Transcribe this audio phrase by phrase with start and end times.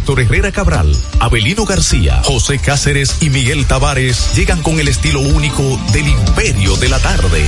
[0.00, 5.78] Héctor Herrera Cabral, Abelino García, José Cáceres y Miguel Tavares llegan con el estilo único
[5.92, 7.44] del Imperio de la Tarde.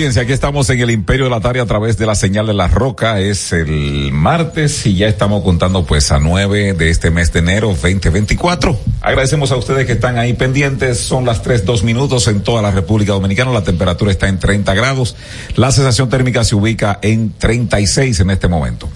[0.00, 2.68] Aquí estamos en el Imperio de la Tarde a través de la señal de la
[2.68, 3.20] Roca.
[3.20, 7.68] Es el martes y ya estamos contando pues a nueve de este mes de enero
[7.68, 8.78] 2024.
[9.02, 10.98] Agradecemos a ustedes que están ahí pendientes.
[10.98, 13.52] Son las tres, dos minutos en toda la República Dominicana.
[13.52, 15.16] La temperatura está en 30 grados.
[15.56, 18.88] La sensación térmica se ubica en 36 en este momento.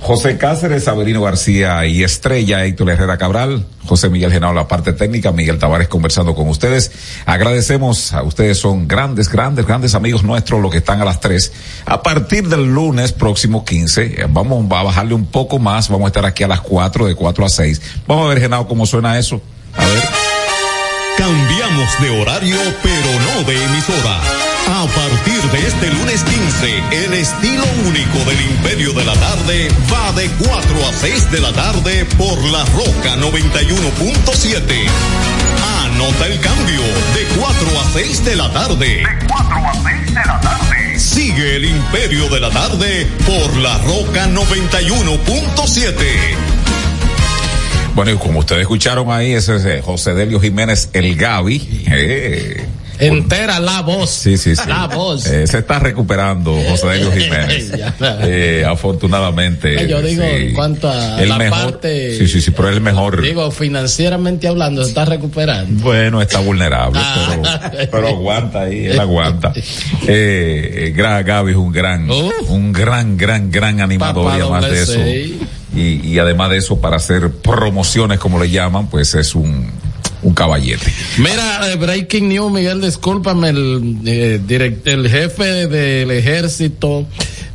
[0.00, 5.32] José Cáceres, Avelino García y Estrella, Héctor Herrera Cabral, José Miguel Genao, la parte técnica,
[5.32, 6.92] Miguel Tavares conversando con ustedes.
[7.26, 11.52] Agradecemos a ustedes, son grandes, grandes, grandes amigos nuestros los que están a las tres.
[11.84, 16.08] A partir del lunes próximo 15, eh, vamos a bajarle un poco más, vamos a
[16.08, 17.80] estar aquí a las cuatro, de cuatro a seis.
[18.06, 19.40] Vamos a ver, Genao, cómo suena eso.
[19.74, 20.17] A ver.
[21.18, 24.20] Cambiamos de horario, pero no de emisora
[24.70, 30.12] a partir de este lunes 15, el estilo único del Imperio de la Tarde va
[30.12, 34.86] de 4 a 6 de la tarde por la Roca 91.7.
[35.84, 36.82] Anota el cambio
[37.14, 38.86] de 4 a 6 de la tarde.
[38.86, 40.98] De 4 a 6 de la tarde.
[40.98, 46.67] Sigue el Imperio de la Tarde por la Roca 91.7.
[47.98, 51.84] Bueno, y como ustedes escucharon ahí, ese es eh, José Delio Jiménez, el Gaby.
[51.90, 52.64] Eh,
[53.00, 54.08] entera la voz.
[54.08, 54.62] Sí, sí, sí.
[54.68, 55.26] La voz.
[55.26, 57.72] Eh, se está recuperando José Delio Jiménez.
[58.22, 59.88] eh, afortunadamente.
[59.88, 62.16] Yo digo, en cuanto a el la mejor, parte.
[62.16, 63.20] Sí, sí, sí, pero es el mejor.
[63.20, 65.82] Digo, financieramente hablando, se está recuperando.
[65.82, 67.68] Bueno, está vulnerable, Ah.
[67.72, 69.52] pero, pero aguanta ahí, él aguanta.
[70.06, 75.00] Eh, eh, Gaby es un gran, un gran, gran, gran animador y además de eso.
[75.78, 79.70] Y, y además de eso, para hacer promociones, como le llaman, pues es un,
[80.22, 80.92] un caballete.
[81.18, 87.06] Mira, eh, Breaking News, Miguel, discúlpame, el, eh, direct- el jefe del ejército,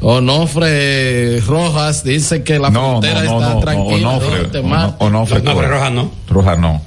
[0.01, 4.09] Onofre Rojas, dice que la No, frontera no, no, está no, tranquila.
[4.09, 4.95] Onofre, mates.
[4.99, 6.11] Onofre, No, pero Rojas no.
[6.29, 6.81] Rojas no.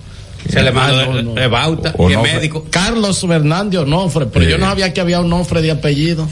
[0.49, 1.35] Se le no.
[1.35, 2.65] de bauta, no, médico.
[2.71, 4.51] Carlos Fernández Onofre, pero Eh.
[4.51, 6.29] yo no sabía que había Onofre de apellido.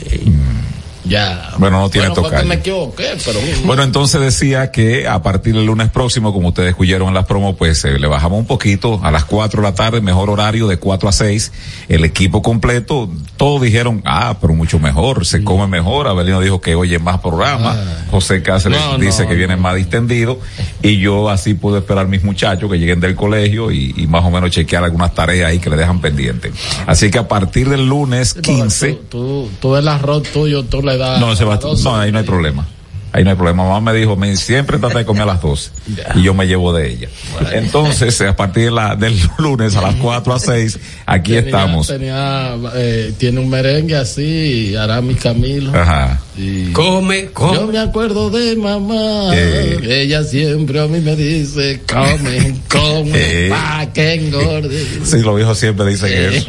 [1.05, 1.51] Ya.
[1.57, 2.47] Bueno, no tiene tocayo.
[2.47, 3.39] me equivoqué, pero.
[3.65, 7.55] Bueno, entonces decía que a partir del lunes próximo, como ustedes escucharon en las promos,
[7.57, 10.77] pues eh, le bajamos un poquito a las 4 de la tarde, mejor horario de
[10.77, 11.51] 4 a 6,
[11.89, 16.75] el equipo completo, todos dijeron, ah, pero mucho mejor, se come mejor, Abelino dijo que
[16.75, 17.75] oye más programa,
[18.11, 20.39] José Cáceres No, dice no, que viene más distendido,
[20.81, 24.31] y yo así pude esperar mis muchachos que lleguen del colegio y, y más o
[24.31, 26.51] menos chequear algunas tareas ahí que le dejan pendiente.
[26.87, 30.94] Así que a partir del lunes 15, Tú, tú, tú el arroz tuyo, tú le
[30.97, 31.19] das.
[31.19, 32.65] no, Sebastián, no, ahí no hay problema.
[33.15, 33.63] Ahí no hay problema.
[33.63, 35.71] Mamá me dijo, me siempre trata de comer a las 12
[36.15, 37.07] y yo me llevo de ella.
[37.53, 41.87] Entonces, a partir de la, del lunes a las 4 a 6, aquí Tenía- estamos.
[41.87, 45.73] Tenía, eh, tiene un merengue así, Arami Camilo.
[45.73, 46.19] Ajá.
[46.37, 47.71] Y Come, Yo come.
[47.71, 49.29] me acuerdo de mamá.
[49.33, 49.79] Eh.
[50.01, 53.49] Ella siempre a mí me dice, come, come, Eh.
[53.49, 54.85] pa' que engorde.
[55.05, 56.45] Sí, los viejos siempre dicen eso.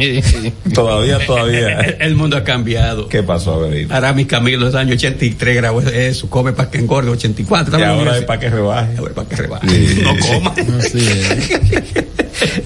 [0.75, 1.79] Todavía, todavía.
[1.79, 3.09] El, el mundo ha cambiado.
[3.09, 3.95] ¿Qué pasó, Avelino?
[3.95, 7.69] Ahora mi Camilo, los años 83 grabó eso, come para que engorde, 84.
[7.69, 8.97] Y ¿sabes lo que ahora es para que rebaje.
[8.99, 9.69] Ahora para que rebaje.
[9.69, 10.03] Sí.
[10.03, 10.55] No coma.
[10.79, 12.07] Así es.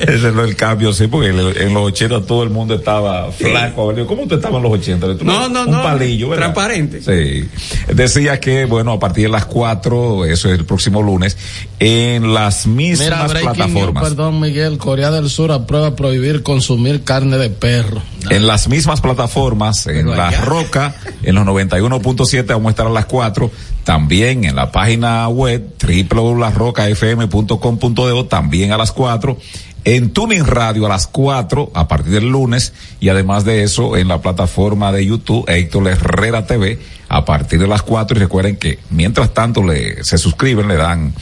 [0.00, 3.94] Ese es el cambio, sí, porque en los 80 todo el mundo estaba flaco.
[4.06, 5.19] ¿Cómo usted estaba en los 80?
[5.19, 5.82] Tú No, no, un no.
[5.82, 6.52] palillo, ¿verdad?
[6.52, 7.00] Transparente.
[7.02, 7.48] Sí.
[7.94, 11.37] Decía que, bueno, a partir de las 4, eso es el próximo lunes,
[11.78, 14.02] en las Mira, mismas News, plataformas.
[14.02, 18.02] perdón, Miguel, Corea del Sur aprueba prohibir consumir carne de perro.
[18.28, 20.40] En las mismas plataformas, en Pero La allá.
[20.42, 23.50] Roca, en los 91.7 vamos a estar a las 4.
[23.90, 29.37] También en la página web www.larrocafm.com.de también a las 4.
[29.82, 34.06] en Tuning Radio a las 4 a partir del lunes y además de eso en
[34.06, 36.78] la plataforma de YouTube Héctor Herrera TV
[37.08, 41.12] a partir de las 4 y recuerden que mientras tanto le, se suscriben, le dan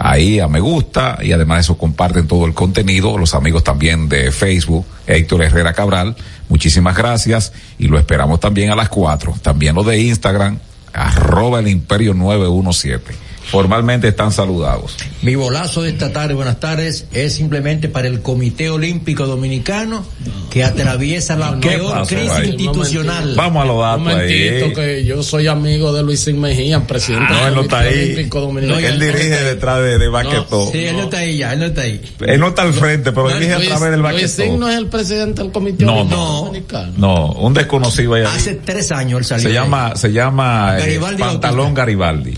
[0.00, 4.08] ahí a me gusta y además de eso comparten todo el contenido, los amigos también
[4.08, 6.16] de Facebook, Héctor Herrera Cabral,
[6.48, 10.58] muchísimas gracias y lo esperamos también a las 4, también lo de Instagram,
[10.96, 14.96] arroba el imperio 917 formalmente están saludados.
[15.22, 20.04] Mi bolazo de esta tarde, buenas tardes, es simplemente para el Comité Olímpico Dominicano
[20.50, 22.50] que atraviesa la peor crisis ahí?
[22.50, 23.34] institucional.
[23.36, 24.74] Vamos a los datos Un momentito ahí.
[24.74, 28.04] que yo soy amigo de Luis Mejía, presidente No, del no está Comité ahí.
[28.12, 28.78] Olímpico Dominicano.
[28.80, 30.70] él dirige detrás de, de Baquetó.
[30.72, 32.00] Sí, él no está ahí ya, él no está ahí.
[32.26, 34.56] Él no está al frente, pero dirige a través del Luis Baquetó.
[34.58, 36.32] no es el presidente del Comité No, Olímpico no.
[36.44, 36.92] Dominicano.
[36.96, 38.24] No, un desconocido ahí.
[38.24, 39.48] Hace tres años él salió.
[39.48, 41.74] Se llama, se llama eh, Pantalón.
[41.74, 42.36] Garibaldi.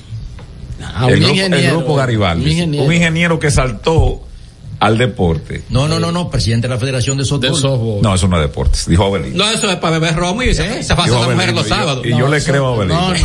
[0.83, 2.45] Ah, el, grupo, el ingeniero, grupo Garibaldi.
[2.45, 2.87] Un ingeniero.
[2.87, 4.28] Un ingeniero que saltó
[4.81, 5.63] al deporte.
[5.71, 7.57] No, no, no, no, presidente de la Federación de de Softball.
[7.61, 8.03] softball.
[8.03, 9.37] No, eso no es deportes, dijo Abelín.
[9.37, 11.75] No, eso es para beber romo y se, se pasa la mujer los y yo-
[11.75, 12.07] sábados.
[12.07, 12.97] Y yo le creo a Abelín.
[12.97, 13.17] No, no,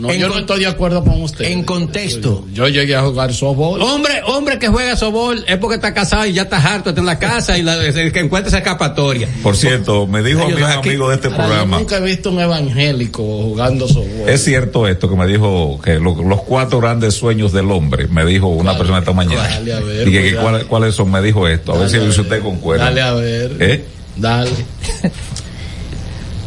[0.00, 0.08] no.
[0.08, 1.44] no, yo no estoy de acuerdo con usted.
[1.46, 2.44] En contexto.
[2.52, 3.80] Yo llegué a jugar softball.
[3.80, 7.06] Hombre, hombre que juega sobol es porque está casado y ya está harto, está en
[7.06, 9.28] la casa y la, que encuentra esa escapatoria.
[9.42, 11.78] Por cierto, me dijo a Ellos aquí- amigo de este Ahora, yo programa.
[11.78, 14.28] nunca he visto un evangélico jugando softball.
[14.28, 18.24] Es cierto esto que me dijo que lo- los cuatro grandes sueños del hombre, me
[18.24, 19.42] dijo una persona esta mañana.
[19.48, 21.98] dale, a ver, y que, que cuál- cuáles son, me dijo esto, a ver si
[21.98, 22.40] a usted ver.
[22.40, 22.84] concuerda.
[22.86, 23.56] Dale a ver.
[23.60, 23.84] ¿Eh?
[24.16, 24.50] Dale.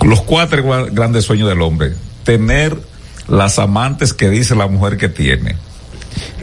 [0.01, 1.94] Los cuatro grandes sueños del hombre.
[2.24, 2.75] Tener
[3.27, 5.57] las amantes que dice la mujer que tiene.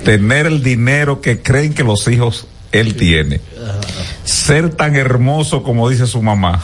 [0.05, 3.41] Tener el dinero que creen que los hijos él tiene.
[4.23, 6.63] Ser tan hermoso como dice su mamá.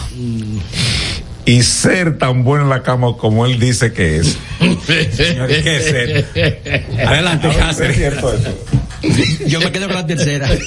[1.44, 4.38] Y ser tan bueno en la cama como él dice que es.
[5.16, 7.02] Señores, ¿qué es esto?
[7.08, 7.96] Adelante, ¿Es Cáceres.
[7.96, 8.54] cierto eso?
[9.46, 10.48] Yo me quedo con la tercera.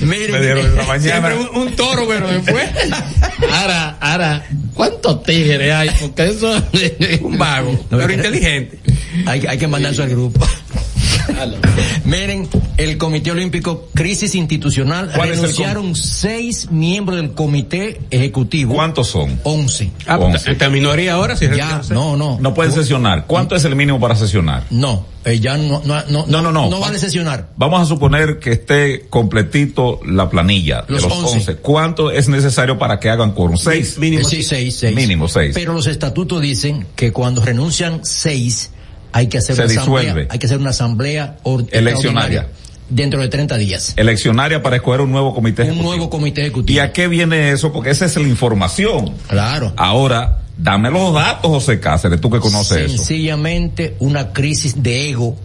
[0.00, 0.40] Me dieron
[0.72, 1.00] Miren, mañana.
[1.00, 2.68] Siempre un, un toro, pero después
[3.52, 5.90] Ahora, ahora, ¿cuántos tigres hay?
[6.00, 6.62] Porque eso
[7.22, 8.78] un vago, No, pero que- inteligente.
[9.26, 10.46] hay, hay que mandarse al grupo.
[12.04, 18.74] Miren, el Comité Olímpico, crisis institucional, ¿Cuál es el renunciaron seis miembros del Comité Ejecutivo.
[18.74, 19.38] ¿Cuántos son?
[19.44, 19.90] Once.
[20.06, 20.50] Ah, pues, Once.
[20.50, 21.46] esta minoría ahora sí.
[21.54, 22.38] Ya, no, no.
[22.40, 23.26] No pueden sesionar.
[23.26, 24.64] ¿Cuánto es el mínimo para sesionar?
[24.70, 26.70] No, eh, ya no, no, no, No, no, no.
[26.70, 27.48] No vale sesionar.
[27.56, 31.36] Vamos a suponer que esté completito la planilla Los de los 11.
[31.38, 31.56] 11.
[31.56, 33.56] ¿Cuánto es necesario para que hagan quórum?
[33.56, 33.98] Seis.
[33.98, 34.94] Mínimo Eh, sí, seis, seis.
[34.96, 35.52] Mínimo seis.
[35.54, 38.70] Pero los estatutos dicen que cuando renuncian seis,
[39.12, 40.28] hay que hacer Se una asamblea, disuelve.
[40.30, 41.36] hay que hacer una asamblea
[41.70, 42.48] Eleccionaria.
[42.90, 43.94] dentro de 30 días.
[43.96, 45.90] Eleccionaria para escoger un nuevo comité Un ejecutivo.
[45.94, 46.82] nuevo comité ¿Y ejecutivo.
[46.82, 47.72] a qué viene eso?
[47.72, 49.14] Porque esa es la información.
[49.28, 49.72] Claro.
[49.76, 52.96] Ahora, dame los datos, José Cáceres, tú que conoces eso.
[52.96, 55.36] Sencillamente una crisis de ego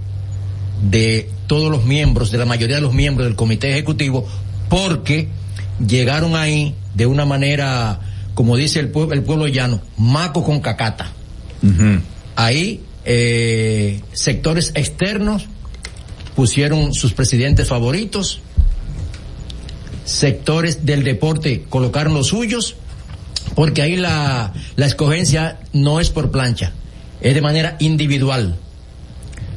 [0.90, 4.28] de todos los miembros, de la mayoría de los miembros del comité ejecutivo,
[4.70, 5.28] porque
[5.86, 8.00] llegaron ahí de una manera,
[8.34, 11.12] como dice el pueblo, el pueblo llano, maco con cacata.
[12.36, 15.48] Ahí eh, sectores externos
[16.36, 18.42] pusieron sus presidentes favoritos,
[20.06, 22.76] sectores del deporte colocaron los suyos,
[23.56, 26.72] porque ahí la, la escogencia no es por plancha,
[27.22, 28.58] es de manera individual.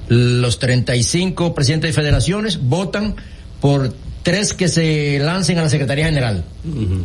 [0.08, 3.16] Los 35 presidentes de federaciones votan
[3.60, 6.44] por tres que se lancen a la Secretaría General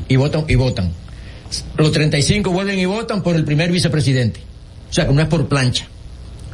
[0.07, 0.91] y votan y votan.
[1.77, 4.39] Los 35 vuelven y votan por el primer vicepresidente.
[4.89, 5.87] O sea que no es por plancha.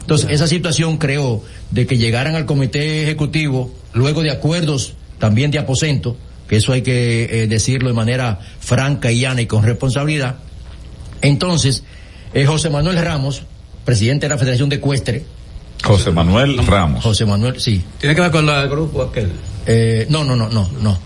[0.08, 5.60] Entonces, esa situación creó de que llegaran al comité ejecutivo, luego de acuerdos también de
[5.60, 6.16] aposento,
[6.48, 10.38] que eso hay que eh, decirlo de manera franca y llana y con responsabilidad.
[11.22, 11.84] Entonces,
[12.34, 13.42] eh, José Manuel Ramos,
[13.84, 15.26] presidente de la Federación de Ecuestre,
[15.84, 17.04] José Manuel Ramos.
[17.04, 17.84] José Manuel, sí.
[18.00, 19.30] Tiene que ver con el grupo aquel.
[19.66, 20.98] Eh, no, no, no, no, no.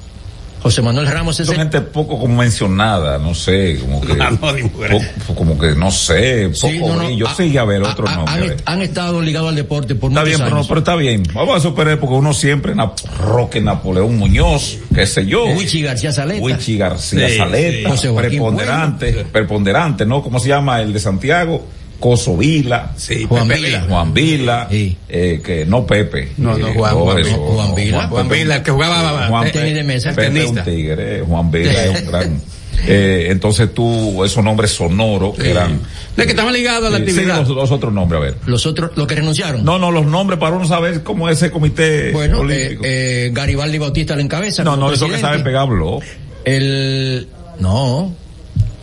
[0.61, 4.29] José Manuel Ramos es Son el, gente poco como mencionada, no sé, como que, no,
[4.39, 8.05] poco- como que no sé, poco, Sí, no, no, yo ah, sí a ver otro
[8.07, 8.55] nombre.
[8.65, 10.67] a han, estado ligados al deporte por Está muchos bien, pero, no, años.
[10.67, 11.23] pero está bien.
[11.33, 15.45] Vamos a superar porque uno siempre, na, Roque Napoleón Muñoz, qué sé yo.
[15.45, 16.43] Wichi García Saleta.
[16.43, 18.07] Wichi García Sí, Saleta, sí.
[18.15, 20.21] Preponderante, preponderante, ¿no?
[20.21, 21.65] ¿Cómo se llama el de Santiago?
[22.01, 22.91] Coso Vila.
[22.97, 23.85] Sí, Juan Pepe Vila.
[23.87, 24.97] Juan Vila, Sí.
[25.07, 26.33] eh, que no Pepe.
[26.37, 27.37] No, no, Eh, Juan- Juan eso, Vila.
[27.53, 28.07] Juan Vila.
[28.09, 30.11] Juan Vila, el que jugaba Juan tenis de mesa.
[30.13, 32.41] Pepe un tigre, eh, Juan Vila es un gran.
[32.87, 35.79] eh, entonces tú, esos nombres sonoros que eran.
[36.17, 37.37] De que estaban ligados a la Sí, sí, actividad.
[37.39, 38.35] los, los otros nombres, a ver.
[38.47, 39.63] Los otros, los que renunciaron.
[39.63, 42.81] No, no, los nombres para uno saber cómo es ese comité Bueno, eh, olímpico.
[42.83, 44.63] eh, Garibaldi Bautista la encabeza.
[44.63, 45.21] no, no, eso que presidente.
[45.37, 46.01] sabe pegar blog.
[46.43, 47.27] El,
[47.59, 48.11] no,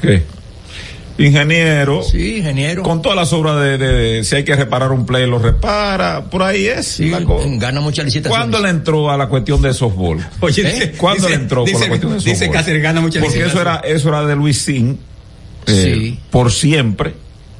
[0.01, 0.23] ¿Qué?
[1.19, 2.03] Ingeniero.
[2.03, 2.83] Sí, ingeniero.
[2.83, 6.25] Con todas las obras de, de- de- si hay que reparar un play, lo repara.
[6.25, 6.87] Por ahí es.
[6.87, 7.21] Sí, la
[7.59, 8.39] gana muchas licitaciones.
[8.39, 10.25] ¿Cuándo le entró a la cuestión de softball?
[10.41, 10.73] Oye, ¿Eh?
[10.73, 12.53] dice- ¿Cuándo dice- le entró con dice, la cuestión de Dice softball?
[12.57, 14.99] Cáceres gana muchas Porque eso era, eso era de Luis Sin,
[15.67, 16.19] eh, Sí.
[16.31, 17.15] por siempre.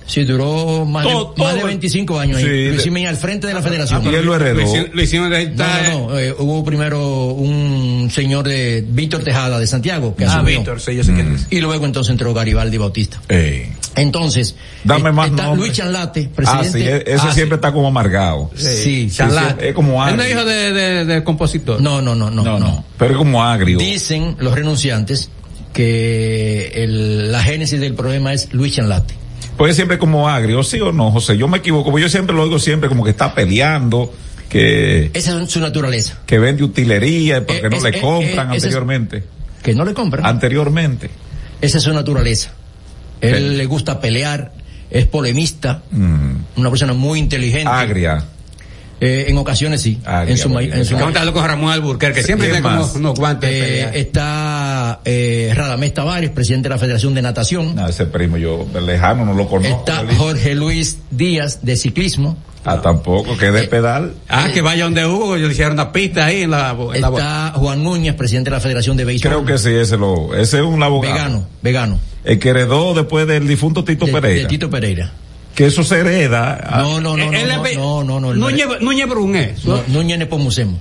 [0.09, 2.43] Sí, duró más, Todo- de, más de todo- 25 años ahí.
[2.45, 4.03] Sí, Luis de- Jiménez al frente de la federación.
[4.05, 4.59] Y él lo heredó.
[4.59, 5.03] De- No,
[5.37, 6.19] está- no, no.
[6.19, 10.57] eh, hubo primero un señor de Víctor Tejada de Santiago que Ah, asumió.
[10.59, 11.47] Víctor, sí, yo sé quién es.
[11.51, 13.21] Y luego entonces entró Garibaldi Bautista.
[13.97, 15.55] Entonces, Dame eh, más está.
[15.55, 16.79] Luis Chanlate, ah, presidente.
[16.79, 18.51] sí, e- ese Ah, siempre está como amargado.
[18.55, 19.61] Sí, sí, Charlat.
[19.61, 20.23] sí, es como no agrio.
[20.25, 21.81] es hijo de, compositor.
[21.83, 22.85] No, no, no, no, no.
[22.97, 23.77] Pero es como agrio.
[23.79, 25.31] Dicen los renunciantes
[25.73, 29.15] que el- la génesis del problema es Luis Chanlate.
[29.59, 31.37] Pues siempre como agrio, ¿sí o no, José?
[31.37, 34.13] Yo me equivoco, porque yo siempre lo oigo siempre como que está peleando,
[34.49, 36.21] que, Esa es su naturaleza.
[36.27, 39.25] que vende utilería porque Eh, no es- le compran eh, es- anteriormente.
[39.63, 40.25] Que no le compran.
[40.25, 41.11] Anteriormente.
[41.61, 42.53] Esa es su naturaleza.
[43.21, 44.53] Él le gusta pelear,
[44.91, 47.69] es polemista, Mm, una persona muy inteligente.
[47.69, 48.25] agria.
[49.01, 49.99] Eh, en ocasiones sí.
[50.05, 52.21] Agria, en su, ma- en su ¿Cómo está loco Ramón Alburquerque?
[52.21, 52.95] Que siempre ¿Quién tiene como más?
[52.97, 53.51] unos guantes.
[53.51, 53.91] Eh, pelea.
[53.95, 57.75] está eh, Radamés Tavares, presidente de la Federación de Natación.
[57.77, 59.79] No, ese primo yo lejano no lo conozco.
[59.87, 60.05] Está.
[60.17, 62.37] Jorge Luis Díaz de ciclismo.
[62.65, 64.15] Ah, tampoco, que de Eh, pedal.
[64.29, 66.77] Ah, que vaya donde Hugo, yo le hicieron una pista ahí en la...
[66.93, 69.31] en la- Está Juan Núñez, presidente de la Federación de Béisbol.
[69.31, 71.15] Creo que sí, ese lo, ese es un abogado.
[71.15, 71.99] Vegano, vegano.
[72.25, 74.43] El que heredó después del difunto Tito de, Pereira.
[74.43, 75.13] de Tito Pereira.
[75.59, 76.55] Que eso se hereda.
[76.63, 79.65] a- No, no, no, no, Él no, no, no, no, Núñez, Núñez Brun es.
[79.65, 80.79] no, Núñez Nepomucemo.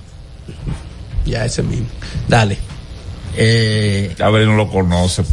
[1.26, 1.86] Ya, ese mismo.
[2.28, 2.56] Dale.
[3.36, 5.24] Eh, A ver, no lo conoce.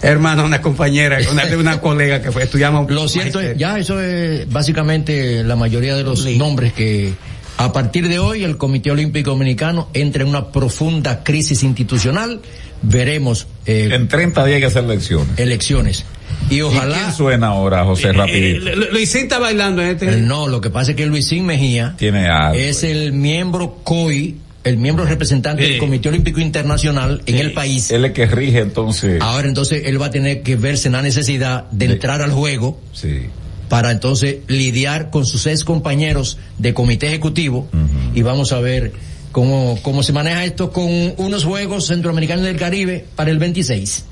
[0.00, 2.90] Hermano, una compañera, una, una colega que fue, estudiamos.
[2.90, 6.38] Lo cierto es, ya eso es básicamente la mayoría de los Sí.
[6.38, 7.12] nombres que
[7.58, 12.40] a partir de hoy el Comité Olímpico Dominicano entra en una profunda crisis institucional.
[12.80, 15.38] Veremos eh, En 30 días hay que hacer elecciones.
[15.38, 16.04] elecciones.
[16.50, 16.96] Y ¿Y ojalá...
[16.98, 18.68] quién suena ahora, José, Eh, rapidito?
[18.68, 20.08] eh, Lu- Luisín está bailando en este.
[20.08, 22.54] Eh, No, lo que pasa es que Luisín Mejía Tiene algo.
[22.58, 25.70] es el miembro COI, el miembro representante Sí.
[25.72, 27.90] del Comité Olímpico Internacional en el país.
[27.90, 29.20] Él es que rige entonces.
[29.20, 32.80] Ahora entonces él va a tener que verse en la necesidad de entrar al juego
[32.92, 33.26] Sí.
[33.68, 37.68] para entonces lidiar con sus ex compañeros de comité ejecutivo
[38.14, 38.92] y vamos a ver
[39.32, 40.86] cómo, cómo se maneja esto con
[41.16, 44.04] unos Juegos Centroamericanos del Caribe para el 26.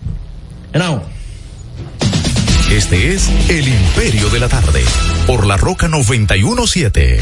[0.75, 1.03] Now,
[2.75, 4.83] Este es El Imperio de la Tarde,
[5.29, 7.21] por la Roca 917.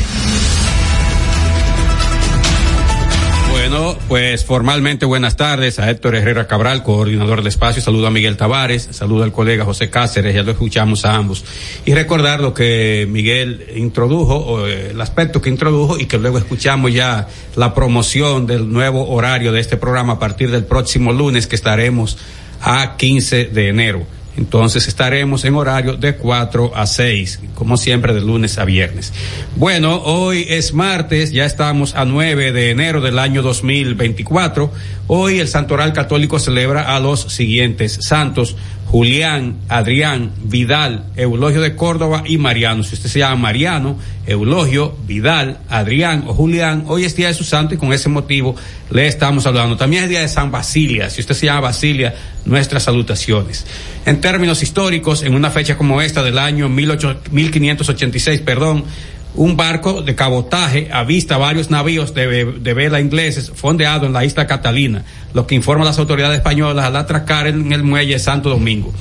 [3.51, 7.83] Bueno, pues formalmente buenas tardes a Héctor Herrera Cabral, coordinador del espacio.
[7.83, 11.45] Saludo a Miguel Tavares, saludo al colega José Cáceres, ya lo escuchamos a ambos.
[11.85, 16.95] Y recordar lo que Miguel introdujo, eh, el aspecto que introdujo y que luego escuchamos
[16.95, 21.57] ya la promoción del nuevo horario de este programa a partir del próximo lunes que
[21.57, 22.17] estaremos
[22.63, 24.07] a 15 de enero.
[24.37, 29.13] Entonces estaremos en horario de 4 a 6, como siempre de lunes a viernes.
[29.57, 34.73] Bueno, hoy es martes, ya estamos a 9 de enero del año 2024.
[35.07, 38.57] Hoy el Santoral Católico celebra a los siguientes santos.
[38.93, 42.83] Julián, Adrián, Vidal, Eulogio de Córdoba y Mariano.
[42.83, 47.43] Si usted se llama Mariano, Eulogio, Vidal, Adrián o Julián, hoy es día de su
[47.43, 48.55] santo y con ese motivo
[48.91, 49.79] le estamos hablando.
[49.79, 51.09] También es día de San Basilia.
[51.09, 53.65] Si usted se llama Basilia, nuestras salutaciones.
[54.05, 58.85] En términos históricos, en una fecha como esta del año 18 1586, perdón,
[59.35, 64.47] un barco de cabotaje avista varios navíos de, de vela ingleses fondeados en la isla
[64.47, 68.93] Catalina, lo que informan las autoridades españolas al atracar en el muelle Santo Domingo.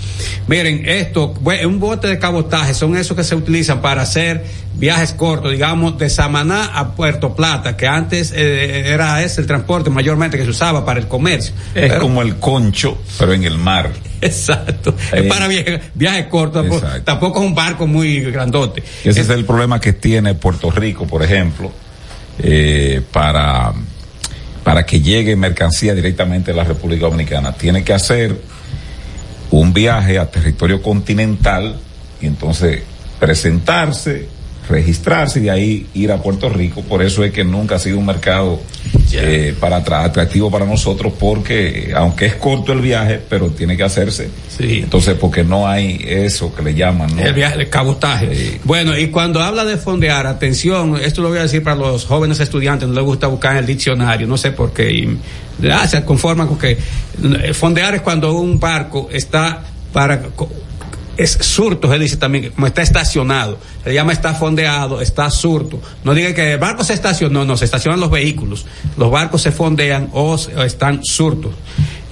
[0.48, 1.34] Miren, esto,
[1.66, 4.46] un bote de cabotaje son esos que se utilizan para hacer
[4.76, 9.90] viajes cortos, digamos, de Samaná a Puerto Plata, que antes eh, era ese el transporte
[9.90, 11.54] mayormente que se usaba para el comercio.
[11.76, 13.90] Es Pero- como el concho, pero en el mar.
[14.26, 14.96] Exacto.
[15.12, 16.66] Es para viajes viajes cortos,
[17.04, 18.84] tampoco es un barco muy grandote.
[19.04, 21.72] Ese es el problema que tiene Puerto Rico, por ejemplo,
[22.40, 23.74] eh, para,
[24.64, 27.54] para que llegue mercancía directamente a la República Dominicana.
[27.54, 28.40] Tiene que hacer
[29.50, 31.80] un viaje a territorio continental
[32.22, 32.84] y entonces
[33.20, 34.28] presentarse,
[34.70, 36.82] registrarse y de ahí ir a Puerto Rico.
[36.82, 38.60] Por eso es que nunca ha sido un mercado
[39.14, 43.84] eh, para atra- atractivo para nosotros porque aunque es corto el viaje, pero tiene que
[43.84, 44.30] hacerse.
[44.56, 44.80] Sí.
[44.84, 47.22] Entonces porque no hay eso que le llaman, ¿no?
[47.22, 48.34] El viaje, el cabotaje.
[48.36, 48.60] Sí.
[48.64, 52.40] Bueno, y cuando habla de fondear, atención, esto lo voy a decir para los jóvenes
[52.40, 54.92] estudiantes, no les gusta buscar en el diccionario, no sé por qué.
[54.92, 55.18] y,
[55.72, 60.22] ah, se conforman con que eh, fondear es cuando un barco está para
[61.18, 63.58] es surto, se dice también, está estacionado.
[63.84, 65.80] Se llama está fondeado, está surto.
[66.04, 68.66] No diga que el barco se estacionó, no, se estacionan los vehículos.
[68.98, 71.52] Los barcos se fondean o están surtos.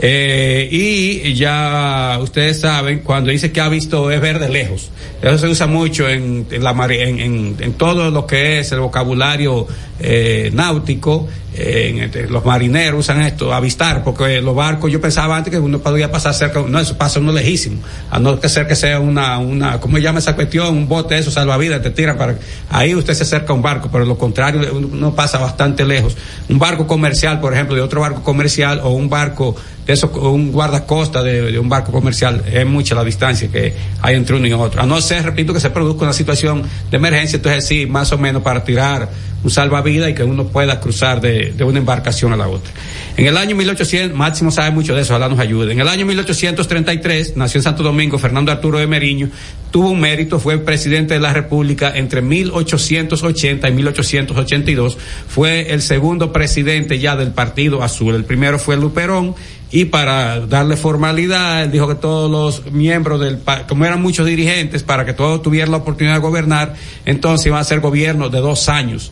[0.01, 4.91] Eh, y ya ustedes saben, cuando dice que ha visto es ver de lejos.
[5.21, 8.79] Eso se usa mucho en, en la en, en- en todo lo que es el
[8.79, 9.67] vocabulario
[9.99, 11.27] eh, náutico.
[11.53, 15.79] eh, este- los marineros usan esto, avistar, porque los barcos, yo pensaba antes que uno
[15.79, 19.79] podía pasar cerca, no, eso pasa uno lejísimo, a no ser que sea una, una,
[19.81, 20.67] ¿cómo se llama esa cuestión?
[20.77, 22.37] Un bote, eso, salvavidas, te tiran para,
[22.69, 26.15] ahí usted se acerca a un barco, pero lo contrario, uno pasa bastante lejos.
[26.47, 29.55] Un barco comercial, por ejemplo, de otro barco comercial, o un barco
[29.87, 34.35] eso, un guardacosta de, de un barco comercial, es mucha la distancia que hay entre
[34.35, 34.81] uno y otro.
[34.81, 38.17] A no ser, repito, que se produzca una situación de emergencia, entonces sí, más o
[38.17, 39.09] menos para tirar
[39.43, 42.71] un salvavidas y que uno pueda cruzar de, una embarcación a la otra.
[43.17, 45.73] En el año 1800, Máximo sabe mucho de eso, ojalá nos ayude.
[45.73, 49.29] En el año 1833 nació en Santo Domingo Fernando Arturo de Meriño,
[49.71, 56.31] tuvo un mérito, fue presidente de la República entre 1880 y 1882, fue el segundo
[56.31, 58.15] presidente ya del Partido Azul.
[58.15, 59.35] El primero fue Luperón
[59.71, 64.81] y para darle formalidad, él dijo que todos los miembros del, como eran muchos dirigentes,
[64.81, 66.73] para que todos tuvieran la oportunidad de gobernar,
[67.05, 69.11] entonces iban a ser gobiernos de dos años.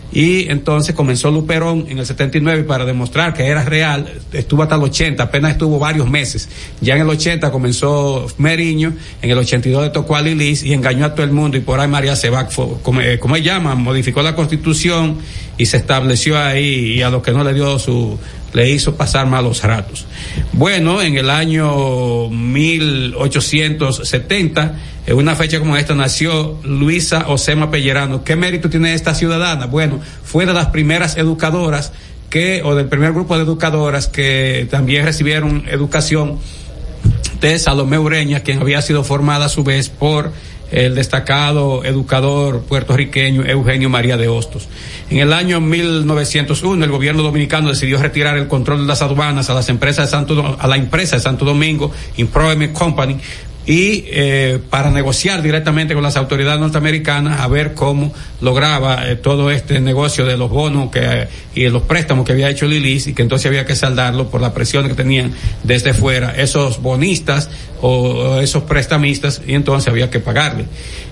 [0.11, 4.75] Y entonces comenzó Luperón en el 79 y para demostrar que era real, estuvo hasta
[4.75, 6.49] el 80, apenas estuvo varios meses.
[6.81, 11.05] Ya en el 80 comenzó Meriño, en el 82 le tocó a Lilis y engañó
[11.05, 14.35] a todo el mundo y por ahí María Sebac, fue, como, eh, llama, modificó la
[14.35, 15.19] constitución
[15.57, 18.19] y se estableció ahí y a los que no le dio su,
[18.53, 20.05] le hizo pasar malos ratos.
[20.53, 24.75] Bueno, en el año 1870,
[25.07, 28.23] en una fecha como esta, nació Luisa Osema Pellerano.
[28.23, 29.65] ¿Qué mérito tiene esta ciudadana?
[29.67, 31.91] Bueno, fue de las primeras educadoras
[32.29, 36.39] que, o del primer grupo de educadoras que también recibieron educación
[37.41, 40.31] de Salomé Ureña, quien había sido formada a su vez por
[40.71, 44.69] el destacado educador puertorriqueño Eugenio María de Hostos.
[45.09, 49.53] En el año 1901 el gobierno dominicano decidió retirar el control de las aduanas a
[49.53, 53.17] las empresas de Santo a la empresa de Santo Domingo Employment Company
[53.65, 59.51] y eh, para negociar directamente con las autoridades norteamericanas a ver cómo lograba eh, todo
[59.51, 63.13] este negocio de los bonos que, eh, y los préstamos que había hecho Lilis y
[63.13, 67.49] que entonces había que saldarlo por la presión que tenían desde fuera esos bonistas
[67.81, 70.65] o esos prestamistas y entonces había que pagarle.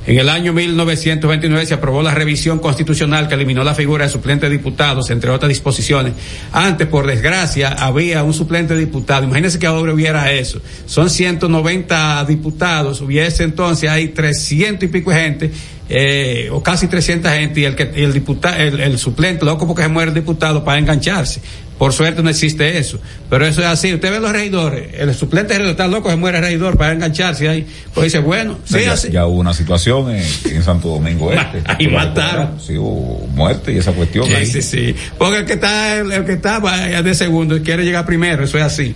[0.09, 4.47] En el año 1929 se aprobó la revisión constitucional que eliminó la figura de suplente
[4.47, 6.13] de diputados, entre otras disposiciones.
[6.51, 9.25] Antes, por desgracia, había un suplente de diputado.
[9.25, 10.61] Imagínense que ahora hubiera eso.
[10.87, 15.51] Son 190 diputados, hubiese entonces hay 300 y pico de gente.
[15.91, 19.81] Eh, o casi 300 gente y el que el diputado el, el suplente loco porque
[19.81, 21.41] se muere el diputado para engancharse
[21.79, 22.99] por suerte no existe eso.
[23.31, 23.91] Pero eso es así.
[23.93, 27.49] Usted ve los regidores, el suplente regidor está loco, se muere el regidor para engancharse
[27.49, 27.65] ahí.
[27.95, 29.09] Pues dice, bueno, sí, ya, así.
[29.09, 31.63] ya hubo una situación en, en Santo Domingo Este.
[31.65, 32.59] Ahí mataron.
[32.61, 34.45] Sí, hubo muerte y esa cuestión Sí, ahí.
[34.45, 34.95] sí, sí.
[35.17, 38.43] Porque el que está, el, el que está va de segundo y quiere llegar primero,
[38.43, 38.93] eso es así.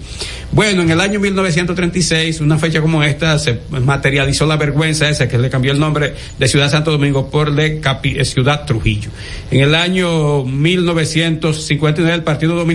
[0.52, 5.40] Bueno, en el año 1936, una fecha como esta, se materializó la vergüenza esa que
[5.40, 9.10] le cambió el nombre de Ciudad Santo Domingo por de Capi- eh, Ciudad Trujillo.
[9.50, 12.73] En el año 1959, el Partido Dominicano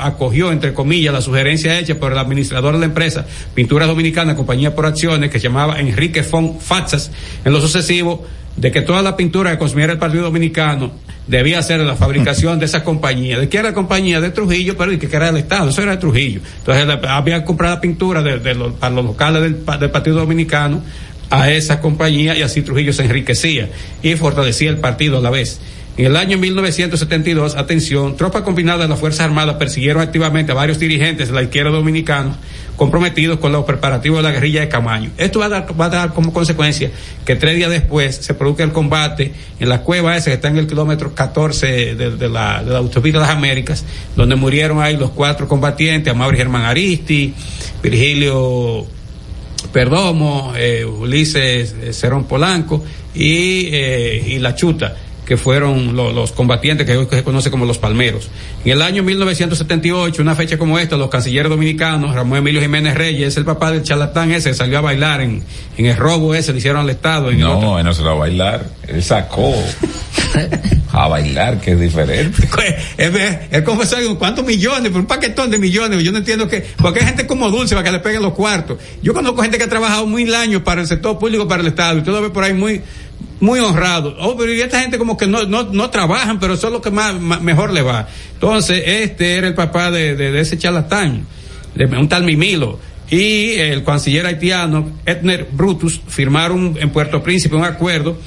[0.00, 4.74] acogió, entre comillas, la sugerencia hecha por el administrador de la empresa Pinturas Dominicanas, compañía
[4.74, 7.10] por acciones, que se llamaba Enrique Fon Fatsas,
[7.44, 10.90] en lo sucesivo, de que toda la pintura que consumiera el Partido Dominicano
[11.26, 13.38] debía ser la fabricación de esa compañía.
[13.38, 14.20] ¿De qué era la compañía?
[14.20, 16.40] De Trujillo, pero de que era del Estado, eso era de Trujillo.
[16.58, 20.82] Entonces había comprado pintura de, los, para los locales del Partido Dominicano
[21.30, 23.68] a esa compañía y así Trujillo se enriquecía
[24.02, 25.60] y fortalecía el partido a la vez.
[25.98, 30.78] En el año 1972, atención, tropas combinadas de las Fuerzas Armadas persiguieron activamente a varios
[30.78, 32.36] dirigentes de la izquierda dominicana
[32.76, 35.10] comprometidos con los preparativos de la guerrilla de Camaño.
[35.18, 36.92] Esto va a dar, como consecuencia
[37.26, 40.58] que tres días después se produzca el combate en la cueva esa que está en
[40.58, 43.84] el kilómetro 14 de, la, autopista de las Américas,
[44.14, 47.34] donde murieron ahí los cuatro combatientes, Amaury Germán Aristi,
[47.82, 48.86] Virgilio
[49.72, 52.84] Perdomo, eh, Ulises eh, Cerón Polanco
[53.16, 54.94] y, eh, y La Chuta,
[55.28, 58.30] que fueron lo- los combatientes que hoy se conoce como los palmeros.
[58.64, 63.36] En el año 1978, una fecha como esta, los cancilleres dominicanos, Ramón Emilio Jiménez Reyes,
[63.36, 65.42] el papá del charlatán ese, salió a bailar en,
[65.76, 67.30] en el robo ese, le hicieron al Estado.
[67.30, 68.66] En No, él no se lo va a bailar.
[68.88, 69.54] Él sacó
[70.92, 72.48] a bailar, que es diferente.
[72.96, 73.12] Él,
[73.50, 77.06] él confesó cuántos millones, por un paquetón de millones, yo no entiendo que, porque hay
[77.06, 78.78] gente como dulce para que le peguen los cuartos.
[79.02, 81.98] Yo conozco gente que ha trabajado mil años para el sector público, para el Estado,
[81.98, 82.80] y todo ve por ahí muy,
[83.40, 84.16] muy honrado.
[84.20, 86.80] Oh, pero y esta gente como que no, no, no trabajan, pero eso es lo
[86.80, 88.08] que más, mejor le va.
[88.34, 91.26] Entonces, este era el papá de, de, de ese charlatán,
[91.74, 92.78] de un tal Mimilo.
[93.10, 98.18] Y el canciller haitiano, Edner Brutus, firmaron en Puerto Príncipe un acuerdo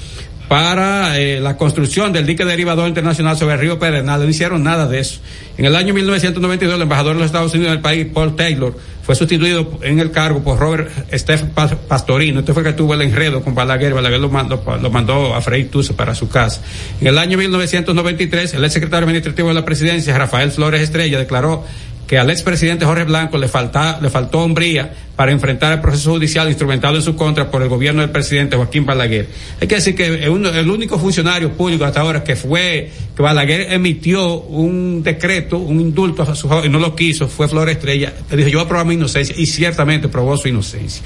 [0.52, 4.22] para eh, la construcción del dique derivador internacional sobre el río Pedernal.
[4.22, 5.22] No hicieron nada de eso.
[5.58, 8.76] En el año 1992, el embajador de los Estados Unidos en el país, Paul Taylor,
[9.02, 11.52] fue sustituido en el cargo por Robert Stephen
[11.88, 12.42] Pastorino.
[12.42, 13.94] Este fue el que tuvo el enredo con Balaguer.
[13.94, 16.62] Balaguer lo mandó, lo mandó a freír Tuce para su casa.
[17.00, 21.64] En el año 1993, el ex secretario administrativo de la presidencia, Rafael Flores Estrella, declaró
[22.08, 26.48] que al expresidente Jorge Blanco le, falta, le faltó hombría para enfrentar el proceso judicial
[26.48, 29.28] instrumentado en su contra por el gobierno del presidente Joaquín Balaguer.
[29.62, 34.42] Hay que decir que el único funcionario público hasta ahora que fue, que Balaguer emitió
[34.42, 38.14] un decreto, un indulto a su y no lo quiso, fue Flores Estrella.
[38.30, 41.04] Le dijo, yo voy a probar mi inocencia y ciertamente probó su inocencia.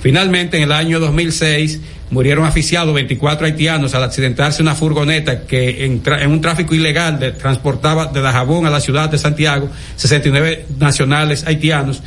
[0.00, 6.02] Finalmente, en el año 2006, murieron asfixiados 24 haitianos al accidentarse una furgoneta que en,
[6.04, 12.02] en un tráfico ilegal transportaba de Dajabón a la ciudad de Santiago 69 nacionales haitianos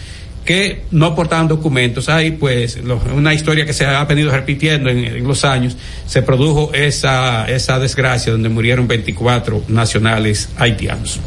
[0.46, 2.10] que no portaban documentos.
[2.10, 2.80] Ahí, pues,
[3.16, 8.32] una historia que se ha venido repitiendo en, los años, se produjo esa, esa desgracia
[8.32, 11.20] donde murieron 24 nacionales haitianos.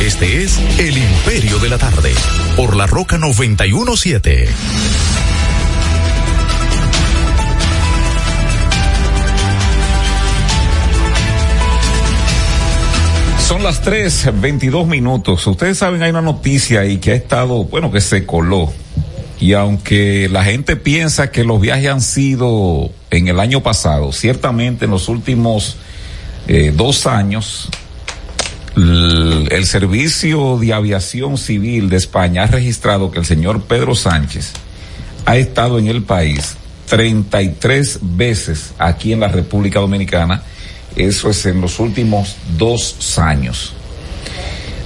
[0.00, 2.12] Este es El Imperio de la Tarde,
[2.56, 4.48] por la Roca 917.
[13.52, 15.46] Son las tres, veintidós minutos.
[15.46, 18.72] Ustedes saben, hay una noticia ahí que ha estado, bueno, que se coló.
[19.40, 24.86] Y aunque la gente piensa que los viajes han sido en el año pasado, ciertamente
[24.86, 25.76] en los últimos
[26.48, 27.68] eh, dos años,
[28.74, 34.52] el, Servicio de Aviación Civil de España ha registrado que el señor Pedro Sánchez
[35.26, 36.56] ha estado en el país
[36.88, 40.42] 33 veces aquí en la República Dominicana
[40.96, 43.72] eso es en los últimos dos años.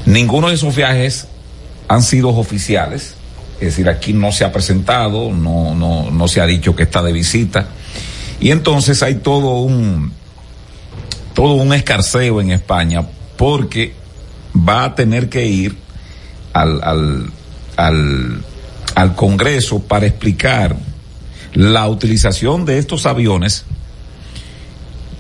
[0.05, 1.27] Ninguno de esos viajes
[1.89, 3.15] han sido oficiales,
[3.55, 7.03] es decir, aquí no se ha presentado, no, no, no se ha dicho que está
[7.03, 7.69] de visita.
[8.41, 10.13] Y entonces hay todo un,
[11.35, 13.95] todo un escarceo en España porque
[14.57, 15.77] va a tener que ir
[16.53, 17.31] al, al,
[17.77, 18.45] al,
[18.95, 20.77] al Congreso para explicar
[21.53, 23.65] la utilización de estos aviones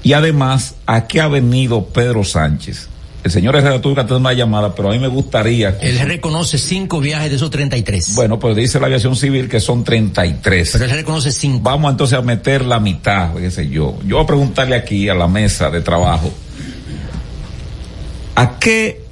[0.07, 2.87] y además, ¿a qué ha venido Pedro Sánchez?
[3.25, 5.77] El señor Herrera tuvo que una llamada, pero a mí me gustaría.
[5.81, 8.15] Él reconoce cinco viajes de esos 33.
[8.15, 10.71] Bueno, pues dice la aviación civil que son 33.
[10.75, 11.59] Pero él reconoce cinco.
[11.61, 13.99] Vamos entonces a meter la mitad, qué sé yo.
[14.07, 16.33] Yo voy a preguntarle aquí a la mesa de trabajo.
[18.37, 19.03] ¿A qué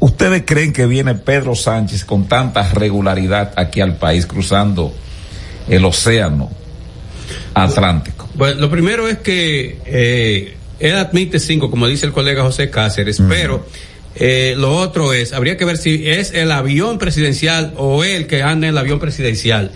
[0.00, 4.92] ustedes creen que viene Pedro Sánchez con tanta regularidad aquí al país, cruzando
[5.66, 6.50] el océano
[7.54, 8.21] Atlántico?
[8.34, 13.22] Bueno, lo primero es que eh, él admite cinco, como dice el colega José Cáceres,
[13.28, 13.64] pero
[14.14, 18.42] eh, lo otro es, habría que ver si es el avión presidencial o él que
[18.42, 19.70] anda en el avión presidencial.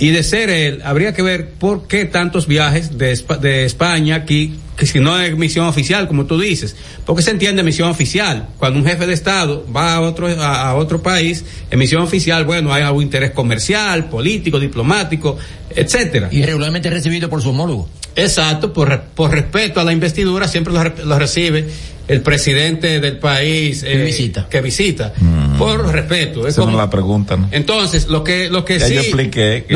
[0.00, 4.54] Y de ser él, habría que ver por qué tantos viajes de, de España aquí,
[4.76, 6.76] que si no es misión oficial, como tú dices.
[7.04, 8.48] Porque se entiende misión oficial.
[8.58, 12.72] Cuando un jefe de Estado va a otro, a, otro país, en misión oficial, bueno,
[12.72, 15.36] hay algún interés comercial, político, diplomático,
[15.74, 16.28] etcétera.
[16.30, 17.88] Y regularmente recibido por su homólogo.
[18.18, 21.66] Exacto, por, por respeto a la investidura, siempre lo, recibe
[22.08, 24.48] el presidente del país que eh, visita.
[24.48, 25.12] Que visita.
[25.20, 26.46] Mm por respeto.
[26.46, 28.94] Esa no la pregunta, Entonces, lo que, lo que ya sí.
[28.94, 29.66] yo expliqué.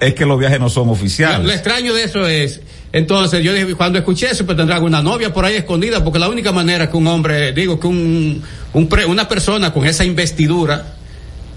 [0.00, 1.46] es que los viajes no son oficiales.
[1.46, 2.60] Lo, extraño de eso es.
[2.90, 6.28] Entonces, yo dije, cuando escuché eso, pues tendrá una novia por ahí escondida, porque la
[6.28, 8.42] única manera que un hombre, digo, que un,
[8.72, 10.94] un una persona con esa investidura,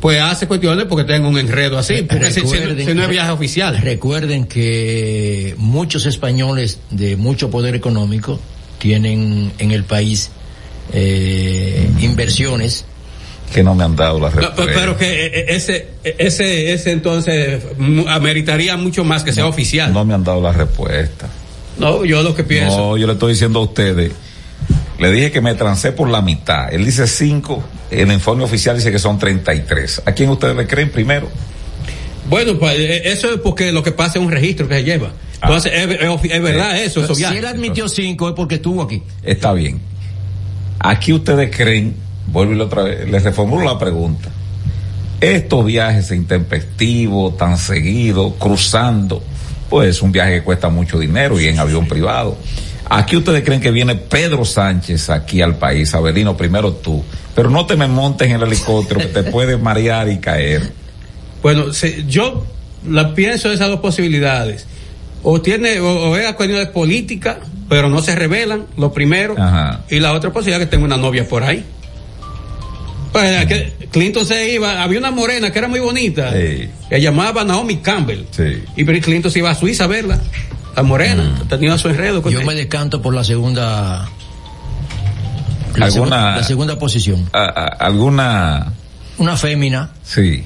[0.02, 3.78] pues hace cuestiones porque tenga un enredo así, porque si, no es viaje oficial.
[3.78, 8.40] Recuerden que muchos españoles de mucho poder económico
[8.80, 10.32] tienen en el país
[10.92, 12.86] eh, inversiones
[13.54, 14.74] que no me han dado la respuesta.
[14.74, 17.62] pero que eh, eh, ese, ese, ese entonces
[18.08, 19.94] ameritaría mucho más que sea oficial.
[19.94, 21.28] No me han dado la respuesta.
[21.78, 22.78] No, yo lo que pienso.
[22.78, 24.14] No, yo le estoy diciendo a ustedes.
[25.02, 26.72] Le dije que me trancé por la mitad.
[26.72, 30.04] Él dice cinco, el informe oficial dice que son 33.
[30.06, 31.28] ¿A quién ustedes le creen primero?
[32.30, 35.12] Bueno, pues eso es porque lo que pasa es un registro que se lleva.
[35.42, 35.48] Ah.
[35.48, 37.04] Entonces, es, verdad eso.
[37.04, 39.02] eso si él admitió cinco es porque estuvo aquí.
[39.24, 39.82] Está bien.
[40.78, 41.96] Aquí ustedes creen,
[42.28, 44.30] vuelvo otra vez, les reformulo la pregunta.
[45.20, 49.24] Estos viajes intempestivos, tan seguidos, cruzando,
[49.68, 52.38] pues un viaje que cuesta mucho dinero y en avión privado.
[52.94, 57.02] Aquí ustedes creen que viene Pedro Sánchez aquí al país, Avelino, primero tú,
[57.34, 60.74] pero no te me montes en el helicóptero que te puede marear y caer.
[61.42, 61.68] Bueno,
[62.08, 62.46] yo
[62.86, 64.68] la pienso esas dos posibilidades.
[65.24, 69.36] O tiene, o, es cuestión de política, pero no se revelan, lo primero.
[69.90, 71.64] Y la otra posibilidad es que tenga una novia por ahí.
[73.14, 77.78] Pues que Clinton se iba, había una morena que era muy bonita, que llamaba Naomi
[77.78, 78.26] Campbell.
[78.76, 80.20] Y Clinton se iba a Suiza a verla.
[80.76, 82.46] La morena, tenía su enredo con Yo él.
[82.46, 84.08] me decanto por la segunda.
[85.76, 87.30] La, ¿Alguna- segunda, la segunda posición.
[87.34, 88.74] A- a- ¿Alguna?
[89.18, 90.44] Una fémina, Sí.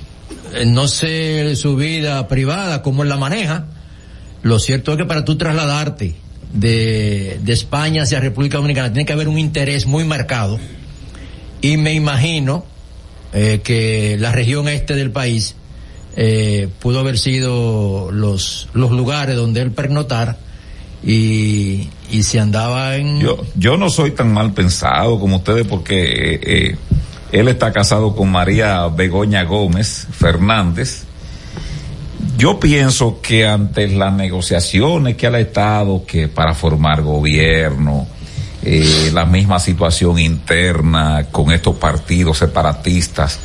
[0.54, 3.66] eh, no sé su vida privada, cómo él la maneja.
[4.44, 6.16] Lo cierto es que para tú trasladarte
[6.54, 10.60] de, de España hacia República Dominicana tiene que haber un interés muy marcado.
[11.62, 12.66] Y me imagino
[13.34, 15.56] eh, que la región este del país
[16.16, 20.38] eh, pudo haber sido los, los lugares donde él pernotara
[21.04, 23.20] y, y se andaba en...
[23.20, 26.76] Yo, yo no soy tan mal pensado como ustedes porque eh, eh,
[27.32, 31.04] él está casado con María Begoña Gómez Fernández.
[32.38, 38.08] Yo pienso que ante las negociaciones que ha estado, que para formar gobierno,
[38.66, 43.40] eh, la misma situación interna con estos partidos separatistas.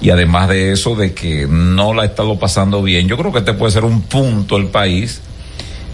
[0.00, 3.40] Y además de eso de que no la ha estado pasando bien, yo creo que
[3.40, 5.20] este puede ser un punto el país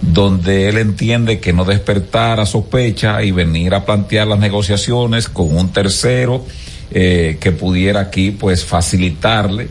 [0.03, 5.57] donde él entiende que no despertar a sospecha y venir a plantear las negociaciones con
[5.57, 6.45] un tercero
[6.91, 9.69] eh, que pudiera aquí pues facilitarle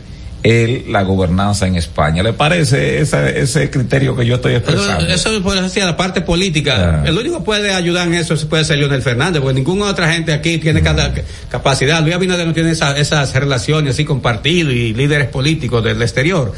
[0.48, 2.22] él la gobernanza en España.
[2.22, 5.06] ¿Le parece ese, ese criterio que yo estoy expresando?
[5.06, 7.00] Eso, eso puede ser la parte política.
[7.02, 7.08] Ah.
[7.08, 10.32] El único que puede ayudar en eso puede ser Leonel Fernández, porque ninguna otra gente
[10.32, 11.12] aquí tiene cada
[11.50, 12.00] capacidad.
[12.02, 16.52] Luis Abinader no tiene esa- esas relaciones así con partidos y líderes políticos del exterior.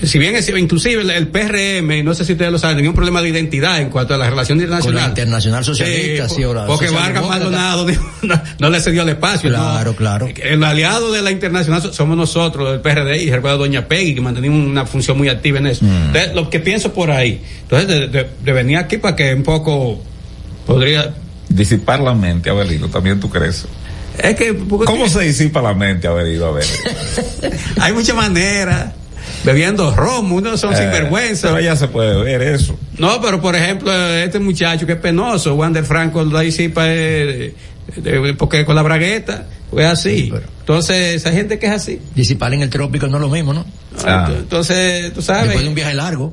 [0.00, 2.90] Eh, Si bien es, inclusive el, el PRM, no sé si ustedes lo saben, tenía
[2.90, 5.08] un problema de identidad en cuanto a la relación con la internacional.
[5.10, 7.26] internacional socialista, Sí, sí, ahora, porque Vargas.
[7.26, 7.86] Maldonado
[8.22, 9.50] no, no le cedió el espacio.
[9.50, 9.56] ¿no?
[9.56, 10.28] Claro, claro.
[10.42, 14.20] El aliado de la internacional so- somos nosotros, del PRD, y recuerda Doña Peggy, que
[14.20, 15.84] mantenimos una función muy activa en eso.
[15.84, 16.06] Mm.
[16.06, 17.40] Entonces, lo que pienso por ahí.
[17.62, 20.02] Entonces, de, de- de venir aquí para que un poco
[20.66, 21.14] podría.
[21.48, 23.66] Disipar la mente, Abelino, también tú crees.
[24.18, 24.56] Es que.
[24.86, 26.46] ¿Cómo se disipa la mente, Abelino?
[26.46, 26.64] A ver.
[27.80, 28.86] Hay muchas maneras.
[29.44, 31.48] Bebiendo romo, uno son Eh, sinvergüenza.
[31.48, 32.78] Pero ya se puede ver eso.
[32.98, 37.54] No, pero por ejemplo, este muchacho que es penoso, Wander Franco la disipa eh,
[38.38, 40.16] porque con la bragueta, fue así.
[40.24, 42.00] Sí, pero- Entonces, esa gente que es así.
[42.14, 43.66] Disipar en el trópico no es lo mismo, ¿no?
[44.06, 44.30] Ah.
[44.34, 45.44] Entonces, tú sabes.
[45.44, 46.32] Después de un viaje largo.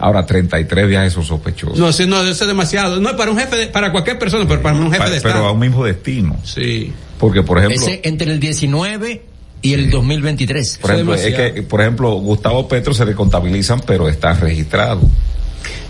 [0.00, 1.78] Ahora, 33 viajes son sospechosos.
[1.78, 3.00] No, sí, no, eso es demasiado.
[3.00, 5.28] No, para un jefe, de- para cualquier persona, pero para un jefe Pa- de pero
[5.28, 5.46] Estado.
[5.46, 6.36] a un mismo destino.
[6.42, 6.92] Sí.
[7.18, 9.22] Porque, por ejemplo, Ese entre el 19
[9.64, 10.78] y el 2023.
[10.80, 15.00] por ejemplo, es que, por ejemplo, Gustavo Petro se le contabilizan, pero está registrado.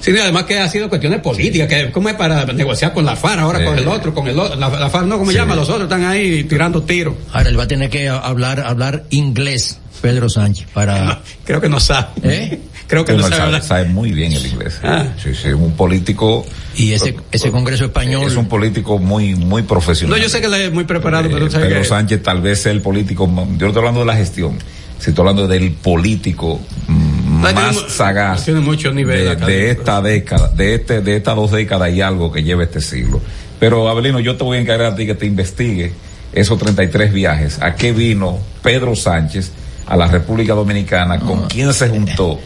[0.00, 3.40] Sí, además que ha sido cuestiones políticas, que cómo es para negociar con la FARC
[3.40, 3.64] ahora Sí.
[3.64, 5.36] con el otro, con el otro, la, la FARC no, ¿cómo Sí.
[5.36, 5.54] llama?
[5.56, 7.14] Los otros están ahí tirando tiros.
[7.32, 11.22] Ahora él va a tener que hablar, hablar inglés, Pedro Sánchez, para...
[11.46, 12.08] Creo que no sabe.
[12.22, 12.60] ¿Eh?
[12.86, 14.78] Creo que no sabe sabe, sabe muy bien el inglés.
[14.82, 15.06] Ah.
[15.16, 16.44] Sí, sí, un político.
[16.76, 18.26] Y ese, ese Congreso Español...
[18.26, 20.18] Es un político muy, muy profesional.
[20.18, 22.60] No, yo sé que él es muy preparado, Eh, pero Pedro que- Sánchez tal vez
[22.60, 24.58] sea el político, yo no estoy hablando de la gestión,
[24.98, 30.02] si estoy hablando del político tiene más sagaz tiene mucho nivel de, acá, de esta
[30.02, 33.22] década, de este, de estas dos décadas y algo que lleva este siglo.
[33.58, 35.92] Pero Abelino, yo te voy a encargar a ti que te investigue
[36.34, 37.62] esos 33 viajes.
[37.62, 39.50] ¿A qué vino Pedro Sánchez
[39.86, 41.18] a la República Dominicana?
[41.18, 42.40] ¿Con quién se juntó?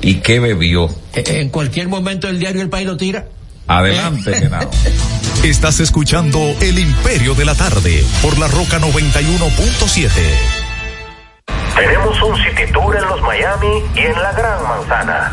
[0.00, 0.86] ¿Y qué bebió?
[1.14, 3.26] Eh, En cualquier momento el diario El País lo tira.
[3.66, 4.70] Adelante, Genaro.
[5.44, 10.10] Estás escuchando El Imperio de la Tarde por la Roca 91.7.
[11.76, 15.32] Tenemos un city tour en los Miami y en la Gran Manzana.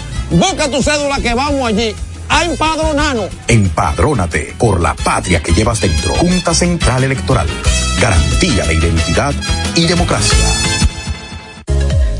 [0.31, 1.95] busca tu cédula que vamos allí
[2.29, 3.29] a empadronarnos.
[3.47, 6.13] Empadrónate por la patria que llevas dentro.
[6.15, 7.47] Junta Central Electoral.
[7.99, 9.33] Garantía de identidad
[9.75, 10.37] y democracia.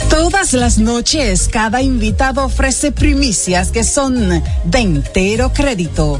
[0.10, 6.20] Todas las noches, cada invitado ofrece primicias que son de entero crédito.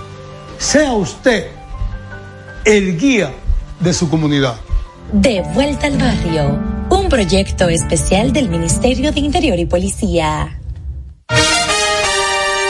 [0.61, 1.47] Sea usted
[2.65, 3.31] el guía
[3.79, 4.57] de su comunidad.
[5.11, 10.59] De vuelta al barrio, un proyecto especial del Ministerio de Interior y Policía.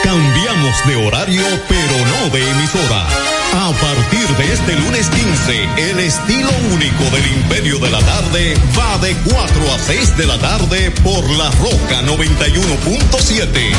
[0.04, 3.06] Cambiamos de horario, pero no de emisora.
[3.54, 8.98] A partir de este lunes 15, el estilo único del Imperio de la Tarde va
[9.00, 13.76] de 4 a 6 de la tarde por la Roca 91.7.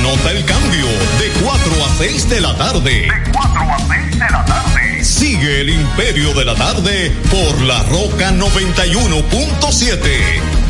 [0.00, 0.86] Anota el cambio
[1.18, 2.90] de 4 a 6 de la tarde.
[2.90, 5.04] De 4 a 6 de la tarde.
[5.04, 10.69] Sigue el Imperio de la Tarde por la Roca 91.7.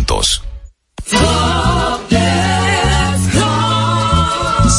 [0.01, 0.41] juntos.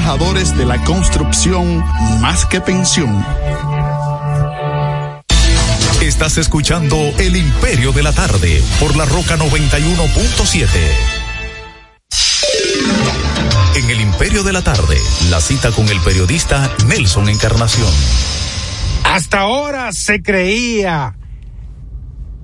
[0.00, 1.84] de la construcción
[2.20, 3.24] más que pensión.
[6.00, 10.66] Estás escuchando El Imperio de la Tarde por la Roca 91.7.
[13.76, 14.96] En El Imperio de la Tarde,
[15.28, 17.92] la cita con el periodista Nelson Encarnación.
[19.04, 21.14] Hasta ahora se creía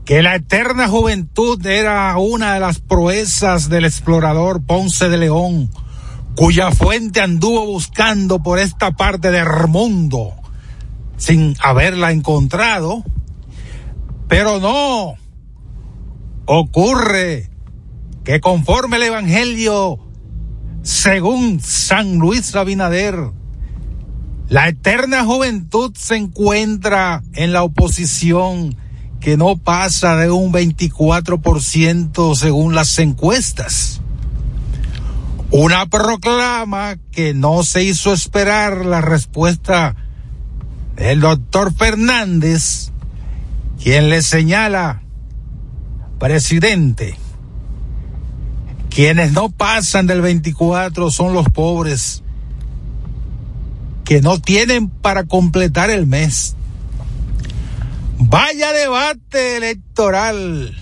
[0.05, 5.71] que la eterna juventud era una de las proezas del explorador Ponce de León
[6.37, 10.35] cuya fuente anduvo buscando por esta parte del mundo
[11.16, 13.03] sin haberla encontrado.
[14.29, 15.14] Pero no,
[16.44, 17.51] ocurre
[18.22, 19.99] que conforme el Evangelio,
[20.83, 23.31] según San Luis Rabinader,
[24.49, 28.77] la eterna juventud se encuentra en la oposición
[29.20, 34.03] que no pasa de un 24% según las encuestas.
[35.59, 39.97] Una proclama que no se hizo esperar la respuesta
[40.97, 42.92] del doctor Fernández,
[43.83, 45.01] quien le señala,
[46.19, 47.16] presidente,
[48.90, 52.23] quienes no pasan del 24 son los pobres
[54.05, 56.55] que no tienen para completar el mes.
[58.19, 60.77] Vaya debate electoral.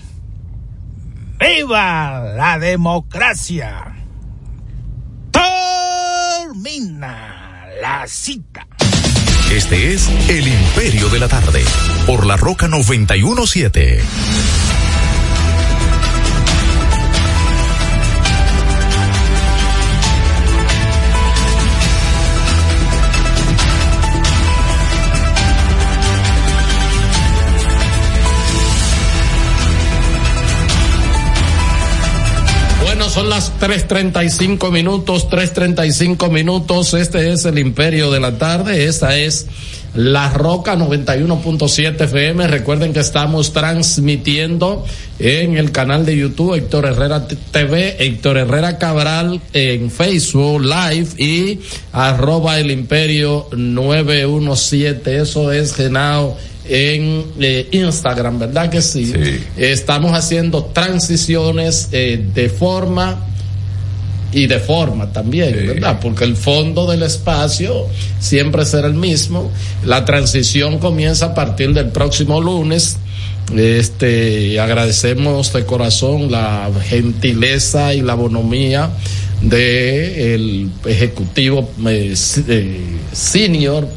[1.39, 3.94] ¡Viva la democracia!
[7.79, 8.65] La cita.
[9.51, 11.63] Este es El Imperio de la Tarde,
[12.07, 14.64] por la Roca 917.
[33.15, 36.93] Son las 3.35 minutos, 3.35 minutos.
[36.93, 38.87] Este es el Imperio de la Tarde.
[38.87, 39.47] Esta es
[39.93, 42.45] La Roca 91.7 FM.
[42.47, 44.83] Recuerden que estamos transmitiendo
[45.19, 51.61] en el canal de YouTube Héctor Herrera TV, Héctor Herrera Cabral en Facebook Live y
[51.93, 55.21] arroba el Imperio 917.
[55.21, 56.35] Eso es Genao
[56.67, 59.13] en eh, Instagram, ¿verdad que sí?
[59.57, 63.25] Estamos haciendo transiciones eh, de forma
[64.31, 65.99] y de forma también, ¿verdad?
[66.01, 67.87] Porque el fondo del espacio
[68.19, 69.51] siempre será el mismo.
[69.85, 72.97] La transición comienza a partir del próximo lunes.
[73.55, 78.89] Este, agradecemos de corazón la gentileza y la bonomía
[79.41, 82.15] de el ejecutivo eh,
[83.13, 83.87] senior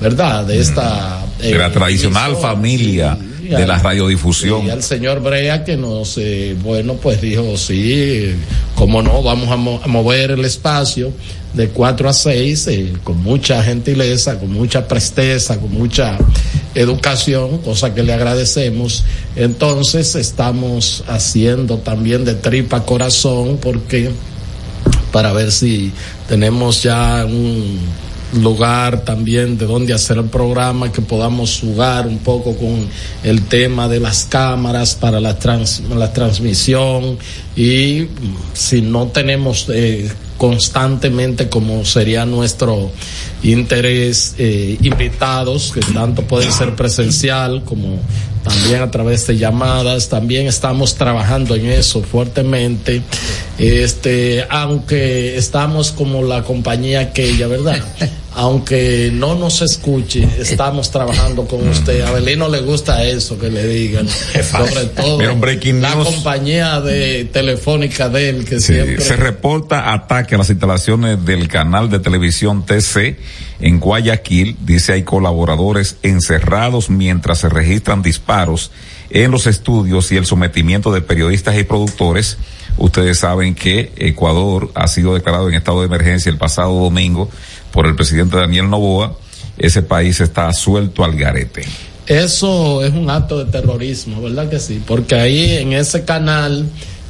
[0.00, 0.44] ¿verdad?
[0.44, 1.24] De esta...
[1.40, 3.18] de la tradicional familia
[3.56, 4.66] de la radiodifusión.
[4.66, 8.34] Y al señor Brea que nos, eh, bueno, pues dijo, sí,
[8.74, 11.12] cómo no, vamos a, mover el espacio
[11.54, 16.18] de 4 a 6 eh, con mucha gentileza, con mucha presteza, con mucha
[16.74, 19.04] educación, cosa que le agradecemos.
[19.34, 24.10] Entonces estamos haciendo también de tripa corazón porque
[25.12, 25.90] para ver si
[26.28, 27.78] tenemos ya un
[28.34, 32.88] lugar también de donde hacer el programa, que podamos jugar un poco con
[33.22, 37.18] el tema de las cámaras para la, trans, la transmisión.
[37.56, 42.90] Y mm, si no tenemos eh, constantemente como sería nuestro
[43.42, 47.98] interés eh, invitados que tanto pueden ser presencial como
[48.44, 53.02] también a través de llamadas también estamos trabajando en eso fuertemente
[53.58, 57.82] este aunque estamos como la compañía aquella verdad
[58.38, 62.02] aunque no nos escuche, estamos trabajando con usted.
[62.02, 64.08] A Belino le gusta eso que le digan.
[64.08, 69.00] Sobre todo la compañía de telefónica de él que siempre...
[69.00, 73.18] Se reporta ataque a las instalaciones del canal de televisión TC
[73.58, 74.56] en Guayaquil.
[74.60, 78.70] Dice hay colaboradores encerrados mientras se registran disparos
[79.10, 82.38] en los estudios y el sometimiento de periodistas y productores.
[82.76, 87.28] Ustedes saben que Ecuador ha sido declarado en estado de emergencia el pasado domingo
[87.72, 89.16] por el presidente Daniel Novoa,
[89.58, 91.64] ese país está suelto al garete.
[92.06, 94.82] Eso es un acto de terrorismo, ¿verdad que sí?
[94.86, 96.66] Porque ahí en ese canal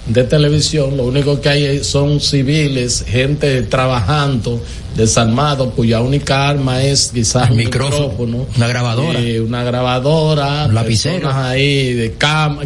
[0.07, 4.61] de televisión lo único que hay son civiles, gente trabajando,
[4.99, 11.31] desarmado, cuya única arma es quizás un micrófono, una grabadora, eh, una grabadora, un lapicero
[11.31, 12.17] ahí de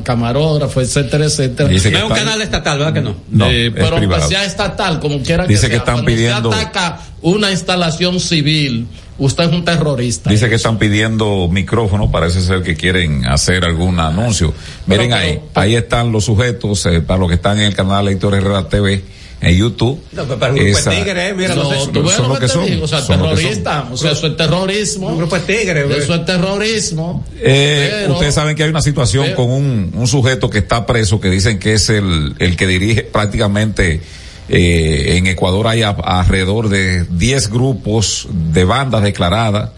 [0.02, 1.68] camarógrafo, etcétera, etcétera.
[1.68, 3.16] Dice que es un canal estatal, ¿verdad que no?
[3.30, 6.50] no eh, pero aunque sea estatal, como quiera Dice que, que están pidiendo...
[6.50, 10.30] se ataca una instalación civil, usted es un terrorista.
[10.30, 14.54] Dice que están pidiendo micrófono, parece ser que quieren hacer algún anuncio.
[14.86, 18.36] Miren ahí, ahí están los sujetos, eh, para los que están en el canal Héctor
[18.36, 19.04] Herrera TV
[19.42, 20.00] en YouTube.
[20.12, 22.82] No, pero un grupo de tigres, mira, no, tú ves lo que, son.
[22.82, 25.08] o sea, terrorista, o sea, eso es terrorismo.
[25.08, 27.26] Un grupo de tigres, Eso es terrorismo.
[27.40, 31.28] Eh, ustedes saben que hay una situación con un, un sujeto que está preso, que
[31.28, 34.00] dicen que es el, el que dirige prácticamente
[34.48, 39.70] eh, en Ecuador hay alrededor de 10 grupos de bandas declaradas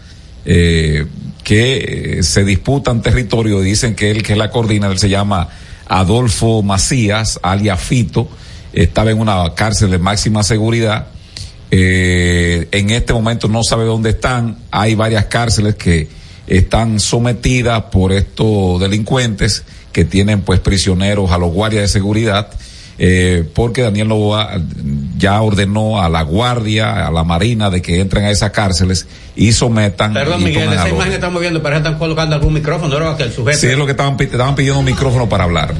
[0.43, 1.05] eh,
[1.43, 5.49] que se disputan territorio y dicen que él que la coordina, él se llama
[5.87, 8.27] Adolfo Macías, alias Fito,
[8.75, 11.07] estaba en una cárcel de máxima seguridad.
[11.71, 14.57] Eh, en este momento no sabe dónde están.
[14.69, 16.07] Hay varias cárceles que
[16.45, 22.49] están sometidas por estos delincuentes que tienen pues prisioneros a los guardias de seguridad.
[22.97, 24.51] Eh, porque Daniel Novoa
[25.17, 29.05] ya ordenó a la guardia, a la marina de que entren a esas cárceles
[29.35, 30.13] y sometan.
[30.13, 33.17] Perdón, Miguel, esa imagen que estamos viendo, parece que están colocando algún micrófono, ¿no?
[33.17, 33.57] Que el sujeto.
[33.57, 35.73] Sí, es lo que estaban, estaban pidiendo un micrófono para hablar.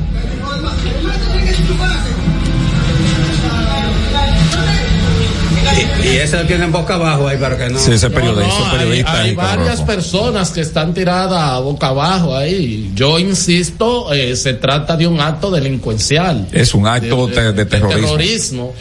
[6.06, 7.80] Y, ese lo tienen boca abajo ahí para que no.
[7.80, 8.72] Sí, ese periodista.
[8.72, 12.92] periodista hay, varias personas que están tiradas boca abajo ahí.
[12.94, 16.48] Yo insisto, eh, se trata de un acto delincuencial.
[16.52, 18.74] Es un acto de, terrorismo.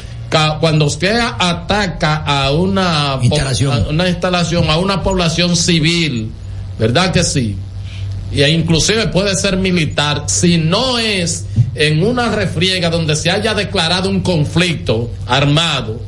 [0.60, 3.84] Cuando usted ataca a una instalación.
[3.86, 6.30] A una instalación, a una población civil,
[6.78, 7.56] ¿verdad que sí?
[8.32, 11.44] Y e inclusive puede ser militar, si no es
[11.76, 16.00] en una refriega donde se haya declarado un conflicto armado,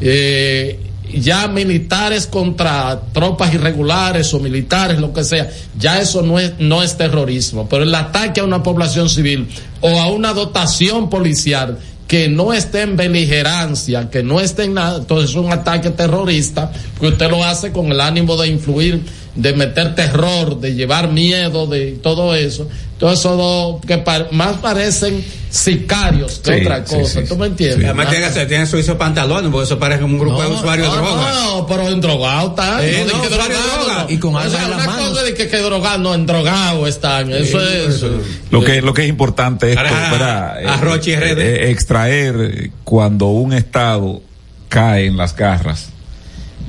[0.00, 0.80] eh,
[1.14, 6.82] ya militares contra tropas irregulares o militares, lo que sea, ya eso no es, no
[6.82, 9.48] es terrorismo, pero el ataque a una población civil
[9.80, 14.98] o a una dotación policial que no esté en beligerancia, que no esté en nada,
[14.98, 16.70] entonces es un ataque terrorista,
[17.00, 19.02] que usted lo hace con el ánimo de influir
[19.36, 22.68] de meter terror, de llevar miedo, de todo eso.
[22.98, 27.20] Todo eso dos que pa- más parecen sicarios que Sí, otra cosa.
[27.20, 27.84] sí, ¿Tú me entiendes?
[27.84, 30.90] Además tiene, que- tiene su hizo pantalones, porque eso parece como un grupo de usuarios
[30.90, 31.34] de no, drogas.
[31.44, 32.80] No, pero en drogado están.
[32.80, 34.02] Sí, no, que drogado, droga.
[34.04, 34.10] no.
[34.10, 35.08] Y con O algo sea, una manos.
[35.10, 37.30] cosa de que, que drogado, no, en drogado están.
[37.32, 38.02] Eso es.
[38.50, 41.38] Lo que, lo que es importante es Eh, RD.
[41.42, 44.22] eh, extraer eh, cuando un Estado
[44.70, 45.90] cae en las garras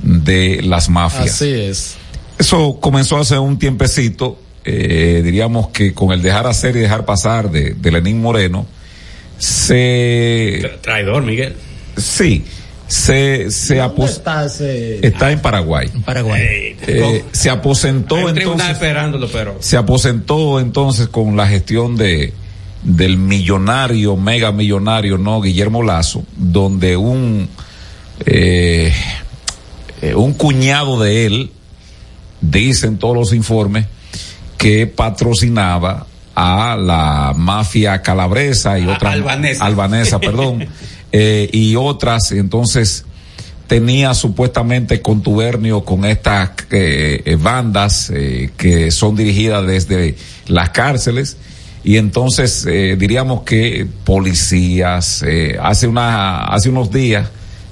[0.02, 1.34] de las mafias.
[1.34, 1.94] Así es.
[2.38, 7.50] Eso comenzó hace un tiempecito, eh, diríamos que con el dejar hacer y dejar pasar
[7.50, 8.66] de, de Lenín Moreno,
[9.38, 10.70] se...
[10.82, 11.54] Traidor, Miguel.
[11.96, 12.44] Sí,
[12.86, 15.06] se, se ¿Dónde apos- está ese?
[15.06, 15.88] está en Paraguay.
[16.04, 16.76] Paraguay.
[16.86, 19.56] Eh, se aposentó tribunal entonces esperándolo, pero.
[19.60, 22.32] se aposentó entonces con la gestión de
[22.84, 27.48] del millonario, mega millonario, no Guillermo Lazo, donde un
[28.24, 28.92] eh,
[30.00, 31.50] eh, un cuñado de él
[32.40, 33.86] dicen todos los informes
[34.56, 39.64] que patrocinaba a la mafia calabresa y otra albanesa.
[39.64, 40.66] albanesa, perdón,
[41.12, 43.04] eh, y otras, entonces
[43.68, 50.16] tenía supuestamente contubernio con estas eh, bandas eh, que son dirigidas desde
[50.46, 51.36] las cárceles
[51.84, 55.22] y entonces eh, diríamos que policías
[55.60, 57.28] hace una hace unos días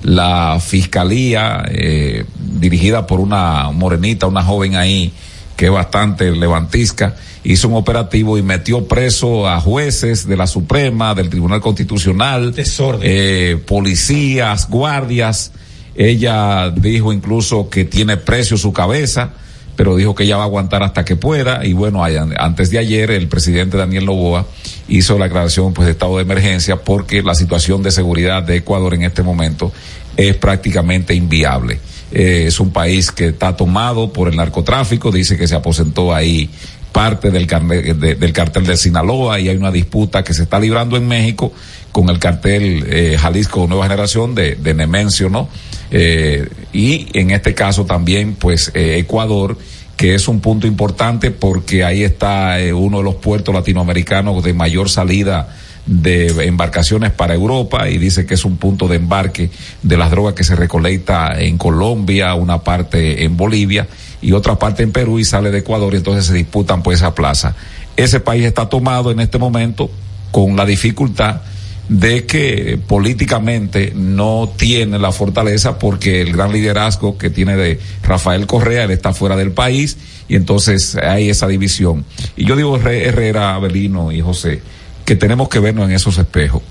[0.06, 5.12] la fiscalía eh, dirigida por una morenita una joven ahí
[5.56, 11.14] que es bastante levantisca hizo un operativo y metió preso a jueces de la Suprema
[11.14, 12.54] del Tribunal Constitucional
[13.02, 15.52] eh, policías guardias
[15.96, 19.30] ella dijo incluso que tiene precio su cabeza,
[19.76, 21.64] pero dijo que ella va a aguantar hasta que pueda.
[21.64, 24.46] Y bueno, antes de ayer el presidente Daniel Novoa
[24.88, 28.94] hizo la declaración pues de estado de emergencia porque la situación de seguridad de Ecuador
[28.94, 29.72] en este momento
[30.16, 31.78] es prácticamente inviable.
[32.12, 36.48] Eh, es un país que está tomado por el narcotráfico, dice que se aposentó ahí
[36.92, 40.96] parte del, de- del cartel de Sinaloa y hay una disputa que se está librando
[40.96, 41.52] en México
[41.92, 45.48] con el cartel eh, Jalisco Nueva Generación de, de Nemencio, ¿no?
[45.90, 49.58] Eh, y en este caso también, pues, Ecuador,
[49.96, 54.52] que es un punto importante porque ahí está eh, uno de los puertos latinoamericanos de
[54.52, 55.48] mayor salida
[55.86, 59.50] de embarcaciones para Europa y dice que es un punto de embarque
[59.82, 63.86] de las drogas que se recolecta en Colombia, una parte en Bolivia
[64.20, 67.14] y otra parte en Perú y sale de Ecuador y entonces se disputan pues esa
[67.14, 67.54] plaza.
[67.96, 69.90] Ese país está tomado en este momento
[70.32, 71.42] con la dificultad
[71.88, 78.46] de que políticamente no tiene la fortaleza porque el gran liderazgo que tiene de Rafael
[78.46, 79.96] Correa, él está fuera del país
[80.28, 82.04] y entonces hay esa división.
[82.36, 84.62] Y yo digo Herre- Herrera, Abelino y José,
[85.04, 86.62] que tenemos que vernos en esos espejos.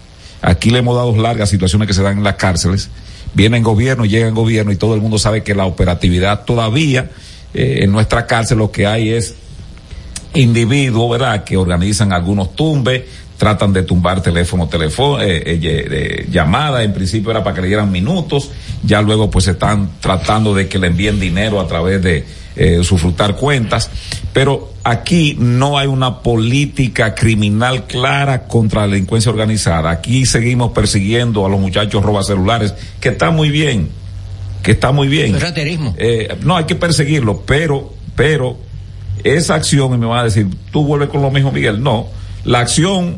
[0.41, 2.89] Aquí le hemos dado largas situaciones que se dan en las cárceles,
[3.33, 7.09] vienen gobierno, llegan gobierno y todo el mundo sabe que la operatividad todavía
[7.53, 9.35] eh, en nuestra cárcel lo que hay es
[10.33, 13.03] individuos, ¿verdad?, que organizan algunos tumbes,
[13.37, 17.91] tratan de tumbar teléfono, teléfono, eh, eh, llamada, en principio era para que le dieran
[17.91, 18.51] minutos,
[18.83, 22.25] ya luego pues están tratando de que le envíen dinero a través de
[22.57, 23.89] eh, sufrutar cuentas,
[24.31, 31.45] pero aquí no hay una política criminal clara contra la delincuencia organizada, aquí seguimos persiguiendo
[31.45, 33.89] a los muchachos robacelulares, que está muy bien,
[34.63, 35.33] que está muy bien.
[35.97, 38.57] Eh, no, hay que perseguirlo, pero, pero,
[39.25, 41.83] esa acción, y me van a decir, tú vuelves con lo mismo, Miguel.
[41.83, 42.07] No,
[42.45, 43.17] la acción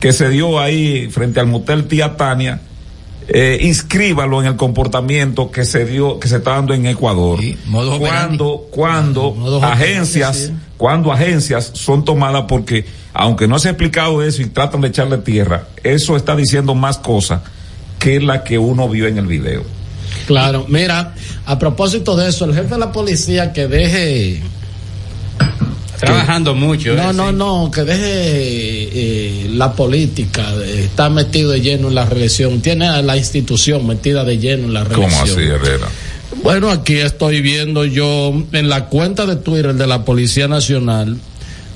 [0.00, 2.60] que se dio ahí frente al motel Tía Tania,
[3.28, 7.38] eh, inscríbalo en el comportamiento que se dio, que se está dando en Ecuador.
[7.98, 14.46] cuando, cuando agencias, cuando agencias son tomadas porque, aunque no se ha explicado eso y
[14.46, 17.42] tratan de echarle tierra, eso está diciendo más cosas
[17.98, 19.62] que la que uno vio en el video.
[20.26, 24.42] Claro, mira, a propósito de eso, el jefe de la policía que deje
[25.98, 26.94] Trabajando mucho.
[26.94, 27.34] No, eh, no, sí.
[27.34, 32.86] no, que deje eh, la política, eh, está metido de lleno en la reelección, tiene
[32.86, 35.26] a la institución metida de lleno en la reelección.
[35.26, 35.88] ¿Cómo así, Herrera?
[36.42, 41.18] Bueno, aquí estoy viendo yo en la cuenta de Twitter de la Policía Nacional,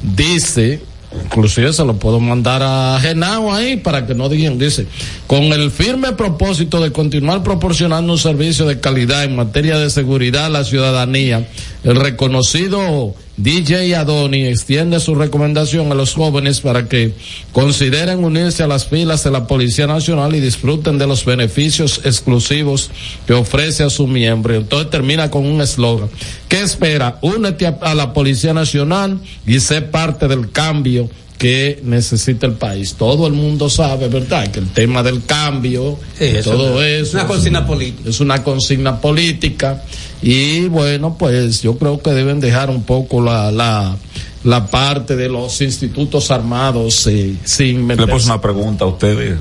[0.02, 0.80] dice,
[1.24, 4.86] inclusive se lo puedo mandar a Genao ahí para que no digan, dice,
[5.26, 10.46] con el firme propósito de continuar proporcionando un servicio de calidad en materia de seguridad
[10.46, 11.48] a la ciudadanía,
[11.82, 17.14] el reconocido DJ Adoni extiende su recomendación a los jóvenes para que
[17.52, 22.90] consideren unirse a las filas de la Policía Nacional y disfruten de los beneficios exclusivos
[23.26, 24.54] que ofrece a su miembro.
[24.54, 26.10] Entonces termina con un eslogan.
[26.48, 27.18] ¿Qué espera?
[27.22, 31.08] Únete a, a la Policía Nacional y sé parte del cambio
[31.42, 32.94] que necesita el país.
[32.94, 34.48] Todo el mundo sabe, ¿verdad?
[34.52, 37.16] Que el tema del cambio, Sí, eso todo es eso.
[37.18, 38.08] una consigna política.
[38.08, 39.82] Es una consigna política.
[40.22, 43.96] Y bueno, pues yo creo que deben dejar un poco la, la,
[44.44, 48.12] la parte de los institutos armados eh, sin Le meterse.
[48.12, 49.36] puse una pregunta a ustedes.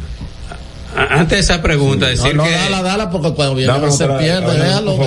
[0.96, 2.52] Antes de esa pregunta, decir no, no, que.
[2.56, 4.98] dala, dala, porque cuando viene Dame se pierde, déjalo.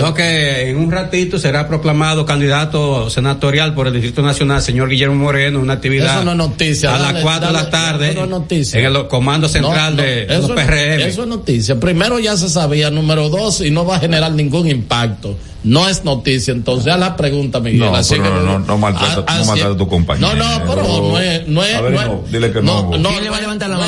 [0.00, 5.14] No, que en un ratito será proclamado candidato senatorial por el Distrito Nacional, señor Guillermo
[5.16, 6.94] Moreno, una actividad Eso no es noticia.
[6.94, 8.80] a dale, las 4 de la tarde eso no es noticia.
[8.80, 11.02] en el comando central No, no, de eso los no- PRM.
[11.02, 11.78] Eso es noticia.
[11.80, 15.36] Primero ya se sabía, número dos, y no va a generar ningún impacto.
[15.64, 16.50] No es noticia.
[16.52, 17.78] Entonces, a la pregunta, Miguel.
[17.78, 20.34] No, así pero que- no, no, no maltrata, a- no así- maltrata a tu compañero.
[20.34, 22.90] No, no, pero no es, no es, A ver, no no, dile que no.
[22.90, 23.82] no, no, ¿Quién le va a levantar la no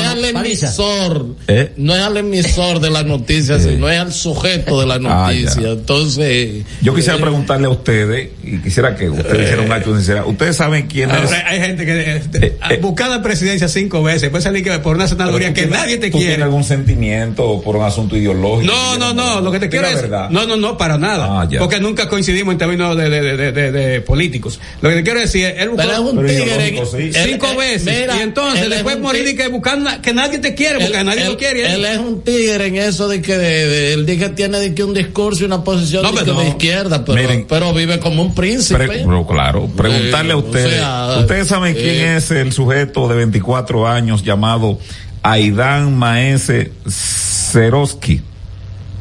[1.47, 1.71] ¿Eh?
[1.77, 5.71] no es al emisor de la noticia, sino es al sujeto de la Ah, noticia.
[5.71, 9.97] Entonces, Yo quisiera eh, preguntarle a ustedes, y quisiera que ustedes hicieran un acto de
[9.97, 10.27] sinceridad.
[10.27, 11.31] ¿Ustedes saben quién es?
[11.31, 12.77] Hay gente que Eh, eh, eh.
[12.81, 16.09] busca la presidencia cinco veces, puede salir que por una senaduría que tienes- nadie te
[16.09, 16.43] ¿Tú tienes quiere.
[16.43, 18.71] algún sentimiento por un asunto ideológico?
[18.73, 20.01] No, no, no, lo que te quiero la es.
[20.01, 20.29] verdad.
[20.29, 21.41] No, no, no, para nada.
[21.41, 21.59] Ah, ya.
[21.59, 24.59] porque nunca coincidimos en términos de, de, de, de, de políticos.
[24.81, 25.61] Lo que te quiero decir es.
[25.61, 26.43] Él buscó Pero es un Pero tigre.
[26.45, 26.97] ideológico, sí.
[27.13, 27.85] él- cinco veces.
[28.01, 31.25] mira, y entonces después morir y que buscar que nadie te quiere, porque él, nadie
[31.27, 31.73] él- lo quiere.
[31.73, 34.73] él es un tigre en eso de que de, de- él dice que tiene de
[34.75, 37.45] que un discurso y una posición No, de, pero de izquierda, pero, Miren.
[37.49, 38.85] pero vive como un príncipe.
[38.87, 40.71] Pre- pero claro, preguntarle a o ustedes.
[40.73, 44.79] sea, ustedes saben quién es el sujeto de 24 años llamado
[45.23, 48.21] Aidan Maese Seroski.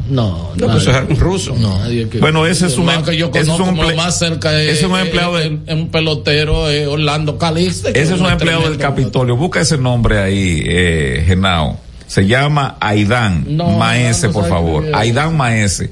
[0.08, 1.54] no, No, pues eso es ruso.
[1.58, 4.60] no, nadie que- Bueno, ese es un em- que yo ese es un más cerca
[4.60, 7.90] es, ese es un empleado de- es- un pelotero eh, Orlando Calixte.
[7.90, 9.36] Ese es un empleado del Capitolio.
[9.36, 11.80] Busca ese nombre ahí, eh, Genao.
[12.07, 14.84] Se llama Aidan No, Maese, no, no por favor.
[14.94, 15.90] Aidan Maese.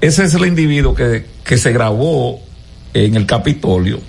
[0.00, 2.40] Ese es el individuo que, que se grabó
[2.94, 4.00] en el Capitolio,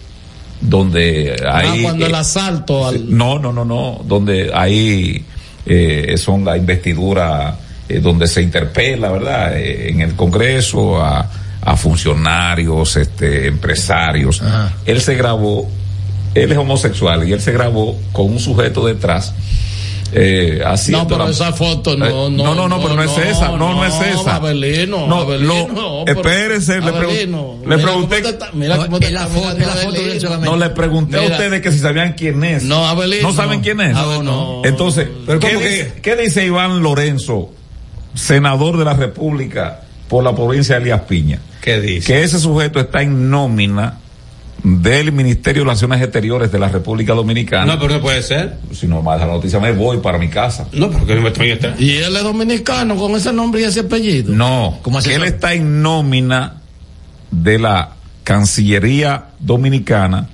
[0.62, 1.84] donde Ah, ahí...
[1.84, 5.24] cuando el eh, asalto al No, no, no, no, donde ahí
[5.66, 7.58] eh, son la investidura,
[7.90, 9.58] eh, donde se interpela, ¿verdad?
[9.58, 11.30] Eh, en el Congreso a,
[11.62, 14.42] a funcionarios, este, empresarios.
[14.86, 15.70] Él se grabó,
[16.34, 19.34] él es homosexual y él se grabó con un sujeto detrás.
[20.14, 23.04] Eh, haciendo No, pero la- esa foto no, Eh, no, no, no, no, pero no
[23.04, 24.38] es esa, no, no es esa.
[24.38, 29.12] Abelino, No, Abelino, lo- pero- espérese, Abelino, le pregunté- cómo te está- Mira cómo te
[29.12, 32.64] la foto, la foto no le pregunté a ustedes que si sabían quién es.
[32.64, 33.28] No, Abelino.
[33.28, 33.96] ¿No saben quién es?
[33.98, 34.62] Ah, no.
[34.64, 36.02] Entonces, Pero ¿qué, ¿cómo dice, que?
[36.02, 37.52] qué dice Iván Lorenzo,
[38.14, 41.40] senador de la República por la provincia de Elías Piña?
[41.62, 42.08] ¿Qué dice?
[42.14, 44.00] Que ese sujeto está en nómina
[44.64, 47.76] del Ministerio de Relaciones Exteriores de la República Dominicana.
[47.76, 48.58] No, pero no puede ser.
[48.74, 50.68] Si no me deja la noticia, me voy para mi casa.
[50.74, 51.58] No, porque no me estoy.
[51.80, 54.34] Y él es dominicano con ese nombre y ese apellido.
[54.34, 56.62] No, ¿Cómo él está en nómina
[57.32, 57.92] de la
[58.24, 60.30] Cancillería Dominicana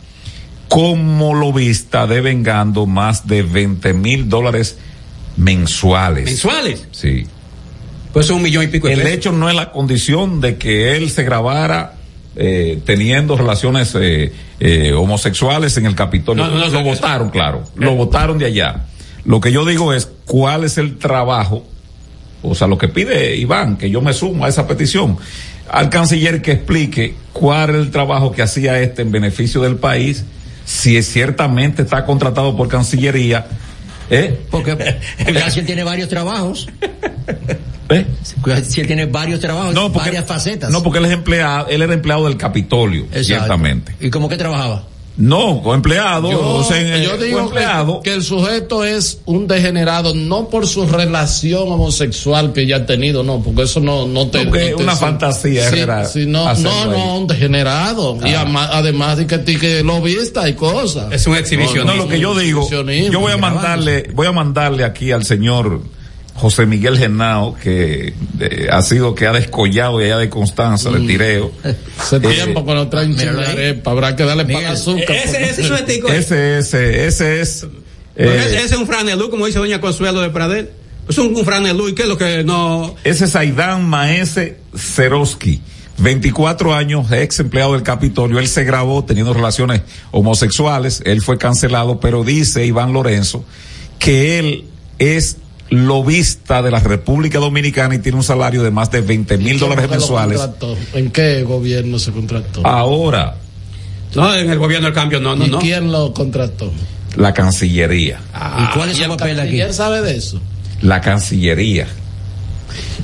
[0.68, 4.78] como lobista devengando más de 20 mil dólares
[5.38, 6.26] mensuales.
[6.26, 6.88] ¿Mensuales?
[6.92, 7.28] Sí.
[8.12, 9.16] Pues son un millón y pico de El pesos.
[9.16, 11.94] hecho no es la condición de que él se grabara
[12.36, 16.46] eh, teniendo relaciones eh, eh, homosexuales en el Capitolio.
[16.46, 17.64] No, no, no, lo no, votaron, claro.
[17.76, 18.86] Lo votaron de allá.
[19.26, 21.66] Lo que yo digo es cuál es el trabajo,
[22.42, 25.18] o sea, lo que pide Iván, que yo me sumo a esa petición,
[25.70, 30.26] al canciller que explique cuál es el trabajo que hacía este en beneficio del país,
[30.66, 33.46] si es ciertamente está contratado por Cancillería,
[34.10, 34.40] ¿eh?
[34.50, 34.72] Porque
[35.26, 36.68] él tiene varios trabajos.
[37.90, 38.06] ¿Eh?
[38.68, 40.72] Si él tiene varios trabajos, No, porque, varias facetas.
[40.72, 43.24] no, porque él es empleado, él era empleado del Capitolio, Exacto.
[43.26, 43.96] ciertamente.
[44.00, 44.84] ¿Y cómo que trabajaba?
[45.16, 48.02] No, con empleado, Yo, o sea, en- yo fue digo que, empleado.
[48.02, 53.22] que el sujeto es un degenerado no por su relación homosexual que ya ha tenido,
[53.22, 54.40] no, porque eso no, no te.
[54.44, 58.18] No, porque no te- una sí, fantasía, sí, Herrera, sí, no, no, no, un degenerado.
[58.26, 58.42] Y Ah.
[58.42, 61.12] ama- además de que, ti- que lo vista y cosas.
[61.14, 61.92] Es un exhibicionismo.
[61.92, 65.82] No, lo que yo digo, yo voy a mandarle, voy a mandarle aquí al señor
[66.36, 70.94] José Miguel Genao, que eh, ha sido, que ha descollado y allá de Constanza, Mm.
[70.94, 71.52] de tireo.
[72.00, 75.16] Hace tiempo que no traen chingarepa, habrá que darle para azúcar.
[75.16, 76.08] Ese, ese es etico.
[76.10, 77.64] Ese, ese, ese es,
[78.16, 80.72] eh, ese, ese es un franelú, como dice doña Consuelo de Pradel.
[81.08, 82.96] Es un, un franelú, ¿y qué es lo que no...?
[83.04, 85.62] ese es Aidan Maese Seroski.
[86.00, 92.00] 24 años, ex empleado del Capitolio, él se grabó teniendo relaciones homosexuales, él fue cancelado,
[92.00, 93.46] pero dice Iván Lorenzo
[94.00, 94.66] que él
[94.98, 95.38] es
[95.70, 99.86] lobista de la República Dominicana y tiene un salario de más de 20 mil dólares
[99.88, 100.42] ¿Quién mensuales.
[100.94, 102.66] ¿En qué gobierno se contrató?
[102.66, 103.36] Ahora,
[104.16, 105.60] No, en el gobierno del cambio, no, no, ¿Y no.
[105.60, 106.72] quién lo contrató?
[107.16, 108.20] la Cancillería.
[108.60, 109.50] ¿Y cuál es ¿Y su el papel aquí?
[109.50, 110.40] canciller sabe de eso?
[110.82, 111.88] La Cancillería.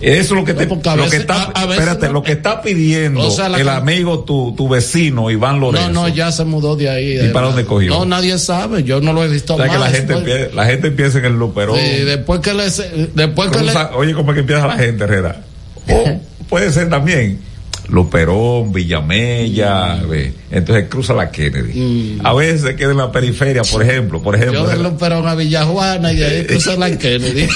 [0.02, 2.08] Eso es lo que te, porque a lo que veces- está, a- a veces espérate,
[2.08, 5.90] no- lo que está pidiendo O sea, la el amigo, tu, tu vecino, Iván Lorenzo.
[5.90, 7.20] No, no, ya se mudó de ahí.
[7.20, 7.90] ¿Y para dónde cogió?
[7.92, 8.84] No, nadie sabe.
[8.84, 9.76] Yo no lo he visto O sea, más.
[9.76, 11.78] que la gente, Después- empie- la gente empieza en el luperón.
[11.78, 12.64] Sí, después que le,
[13.14, 13.58] después que
[13.96, 15.42] Oye, ¿cómo es que empieza la gente, Herrera?
[15.92, 17.40] O puede ser también
[17.90, 20.10] Luperón, Villamella, Mm.
[20.10, 20.34] ve.
[20.52, 22.20] entonces cruza la Kennedy.
[22.24, 24.60] A veces se queda en la periferia, por ejemplo, por ejemplo.
[24.62, 24.90] yo de Herrera.
[24.90, 27.48] Luperón a Villajuana y de ahí cruza la Kennedy.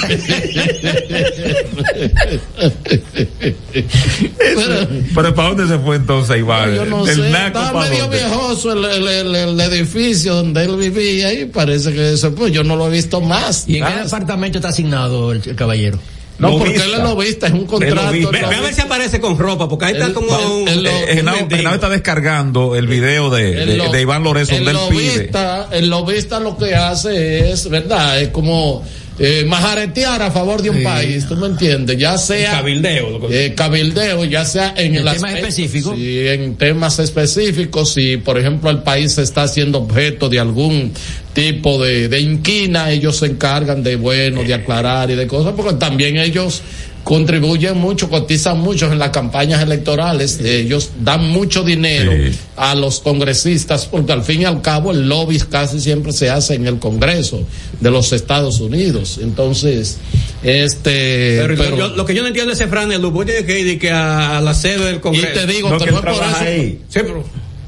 [5.14, 6.74] Pero ¿para dónde se fue entonces Iván?
[6.74, 8.16] Yo no sé, naco estaba ¿para medio dónde?
[8.18, 12.64] viejoso el, el- el- el edificio donde él vivía y parece que eso, pues yo
[12.64, 13.64] no lo he visto más.
[13.68, 15.98] ¿Y en qué departamento está asignado el, el caballero?
[16.38, 18.10] No, porque él es lobista, es un contrato.
[18.32, 20.86] Ve, a ver si aparece con ropa, porque ahí está El- como un, el- el-
[20.86, 21.22] Eh.
[21.48, 24.88] Genao está descargando el video de, El de, lo- de Iván Lorenzo el donde él
[24.90, 25.16] pide.
[25.16, 28.20] lobista, el lobista lo que hace es, ¿verdad?
[28.20, 28.82] Es como
[29.18, 31.96] eh, majaretear a favor de un país, ¿tú me entiendes?
[31.98, 32.50] Ya sea...
[32.52, 35.96] cabildeo, lo que- eh, cabildeo, ya sea en, ¿En el temas aspecto- específicos?
[35.96, 40.92] Sí, en temas específicos, si por ejemplo el país está siendo objeto de algún
[41.32, 45.74] tipo de, de inquina, ellos se encargan de, bueno, de aclarar y de cosas, porque
[45.74, 46.62] también ellos
[47.04, 52.36] contribuyen mucho, cotizan mucho en las campañas electorales, ellos dan mucho dinero Sí.
[52.56, 56.54] a los congresistas, porque al fin y al cabo el lobby casi siempre se hace
[56.54, 57.42] en el Congreso
[57.80, 59.18] de los Estados Unidos.
[59.22, 59.98] Entonces,
[60.42, 61.38] este...
[61.42, 63.60] Pero, pero- yo- lo que yo no entiendo es ese Fran, el Lupo tiene que
[63.60, 65.40] ir que a, a la sede del y Congreso.
[65.40, 66.22] te digo No, que es por eso.
[66.38, 66.80] ahí.
[66.88, 67.24] Sí, pero,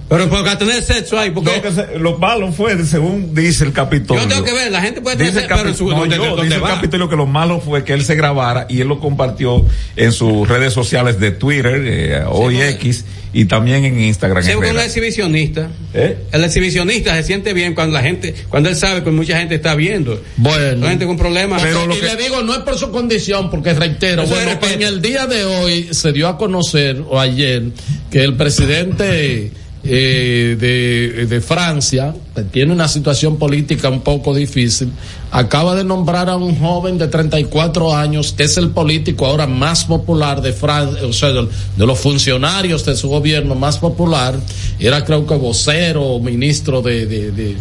[0.08, 4.22] pero para tener sexo ahí, porque No, se- lo malo fue, según dice el Capitolio.
[4.22, 6.16] yo tengo que ver, la gente puede tener el, sexo, pero en su, no, donde,
[6.16, 6.68] yo, donde dice el va.
[6.76, 9.64] Capitolio que lo malo fue que él se grabara y él lo compartió
[9.96, 14.42] en sus redes sociales de Twitter, eh, hoy X, y también en Instagram.
[14.44, 14.86] Sí, porque un Vera.
[14.86, 15.68] exhibicionista.
[15.92, 16.16] ¿Eh?
[16.32, 19.74] El exhibicionista se siente bien cuando la gente, cuando él sabe que mucha gente está
[19.74, 20.22] viendo.
[20.38, 20.84] Bueno.
[20.84, 21.60] La gente con problemas.
[21.62, 24.66] Pero y que- le digo, no es por su condición, porque reitero, Eso es bueno,
[24.72, 27.64] en el día de hoy se dio a conocer, o ayer,
[28.10, 29.50] que el presidente
[29.88, 32.14] eh, de, de Francia,
[32.52, 34.90] tiene una situación política un poco difícil,
[35.30, 39.84] acaba de nombrar a un joven de 34 años, que es el político ahora más
[39.84, 41.46] popular de Francia, o sea, de,
[41.86, 44.34] los funcionarios de su gobierno más popular,
[44.78, 47.56] era creo que vocero ministro de-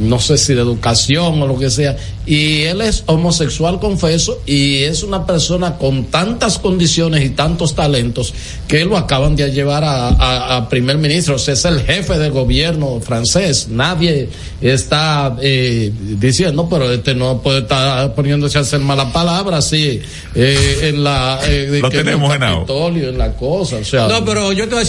[0.00, 4.78] no sé si de educación o lo que sea, y él es homosexual confeso y
[4.82, 8.34] es una persona con tantas condiciones y tantos talentos
[8.66, 12.18] que lo acaban de llevar a, a- a primer ministro, o sea, es el jefe
[12.18, 14.28] del gobierno francés, nadie
[14.60, 20.00] está eh, diciendo, pero este no puede estar poniéndose a hacer malas palabras así
[20.34, 22.60] eh, en la eh, de Lo que en tenemos, Henao.
[22.60, 24.84] Capitolio, en la cosa, o sea, No, pero yo te voy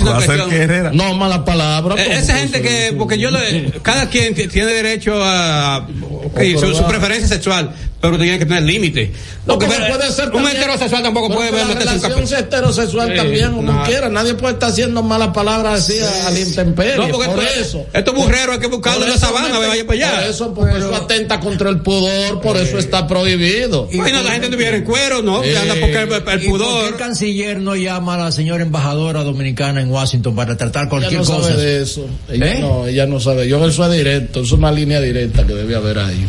[0.94, 2.00] no malas palabras.
[2.00, 4.88] Eh, pues, Esa gente que, sí, porque yo le, cada quien tiene derecho
[5.24, 5.88] a,
[6.26, 9.12] ok, su, su preferencia sexual, pero tiene que tener límite.
[9.46, 12.40] No, pero ver- puede ser un heterosexual tampoco puede ver la meterse en relación café.
[12.44, 13.84] heterosexual Sí, también como no.
[13.86, 17.44] quiera nadie puede estar haciendo malas palabras así a, a la intemperie No, porque por
[17.44, 20.20] esto- eso estos burreros hay que buscarlos en la sabana, vaya para allá.
[20.20, 24.50] por eso porque eso atenta contra el pudor por eso está prohibido Bueno, la gente
[24.50, 25.42] tuviera en cuero, ¿no?
[25.42, 26.98] Que anda porque el, el ¿Y por qué el pudor.
[26.98, 31.26] canciller no llama a la señora embajadora dominicana en Washington para tratar ella cualquier no
[31.26, 31.50] cosa?
[31.50, 32.60] sabe de eso ella ¿Eh?
[32.60, 35.98] no ella no sabe yo eso es directo es una línea directa que debe haber
[36.00, 36.26] ahí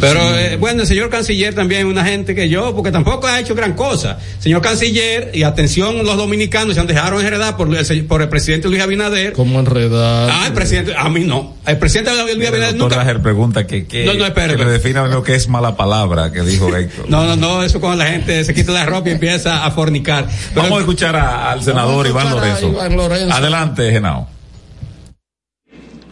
[0.00, 3.38] Pero eh, bueno, el señor canciller también es una gente que yo, porque tampoco ha
[3.40, 4.18] hecho gran cosa.
[4.38, 8.68] Señor canciller, y atención los dominicanos, se han dejado enredar por el, por el presidente
[8.68, 9.32] Luis Abinader.
[9.32, 11.54] como enredar Ah, el presidente, a mí no.
[11.66, 12.96] El presidente Luis Abinader doctor nunca.
[12.96, 14.92] Lajer pregunta que, que, No, no, espere, que le espere.
[14.94, 17.08] defina lo que es mala palabra que dijo Héctor.
[17.08, 20.26] No, no, no, eso cuando la gente se quita la ropa y empieza a fornicar.
[20.50, 22.68] Pero- Vamos a escuchar a- al senador Iván Lorenzo.
[22.68, 23.34] Iván Lorenzo.
[23.34, 24.28] Adelante, Genao.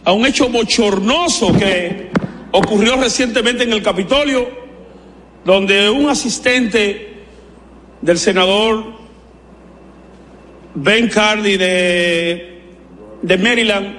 [0.05, 2.11] a un hecho bochornoso que
[2.53, 4.47] ocurrió recientemente en el Capitolio,
[5.43, 7.25] donde un asistente
[8.01, 8.93] del senador
[10.75, 12.61] Ben Cardi de,
[13.21, 13.95] de Maryland,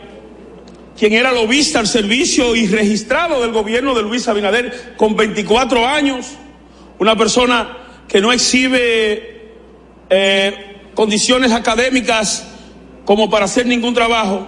[0.97, 6.27] quien era lobista al servicio y registrado del gobierno de Luis Abinader con 24 años,
[7.01, 7.77] una persona
[8.07, 9.51] que no exhibe
[10.11, 12.47] eh, condiciones académicas
[13.05, 14.47] como para hacer ningún trabajo,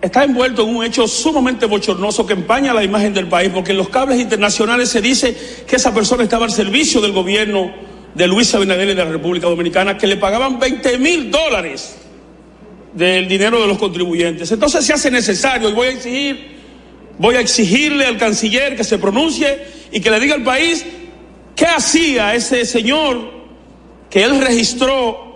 [0.00, 3.78] está envuelto en un hecho sumamente bochornoso que empaña la imagen del país, porque en
[3.78, 5.36] los cables internacionales se dice
[5.66, 7.72] que esa persona estaba al servicio del gobierno
[8.14, 11.96] de Luis Abinader de la República Dominicana, que le pagaban 20 mil dólares
[12.94, 14.50] del dinero de los contribuyentes.
[14.50, 16.58] Entonces se hace necesario, y voy a exigir,
[17.18, 19.58] voy a exigirle al canciller que se pronuncie
[19.92, 20.84] y que le diga al país
[21.56, 23.38] qué hacía ese señor
[24.10, 25.27] que él registró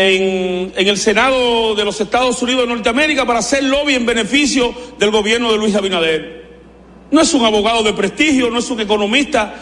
[0.00, 5.10] en, el Senado de los Estados Unidos de Norteamérica para hacer lobby en beneficio del
[5.10, 6.46] gobierno de Luis Abinader.
[7.10, 9.54] No es un abogado de prestigio, no es un economista,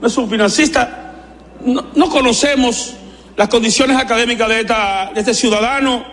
[0.00, 1.14] no es un financista,
[1.64, 2.94] no, conocemos
[3.36, 4.66] las condiciones académicas de,
[5.16, 6.04] este ciudadano,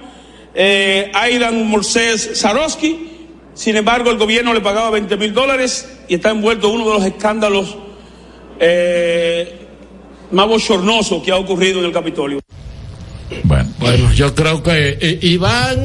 [0.56, 3.08] eh, Aidan Morsés Sarowski.
[3.54, 6.94] Sin embargo, el gobierno le pagaba 20 mil dólares y está envuelto en uno de
[6.96, 7.78] los escándalos
[8.60, 9.60] eh,
[10.32, 12.40] más bochornosos que ha ocurrido en el Capitolio.
[13.44, 15.80] Bueno, bueno yo creo que eh, Iván,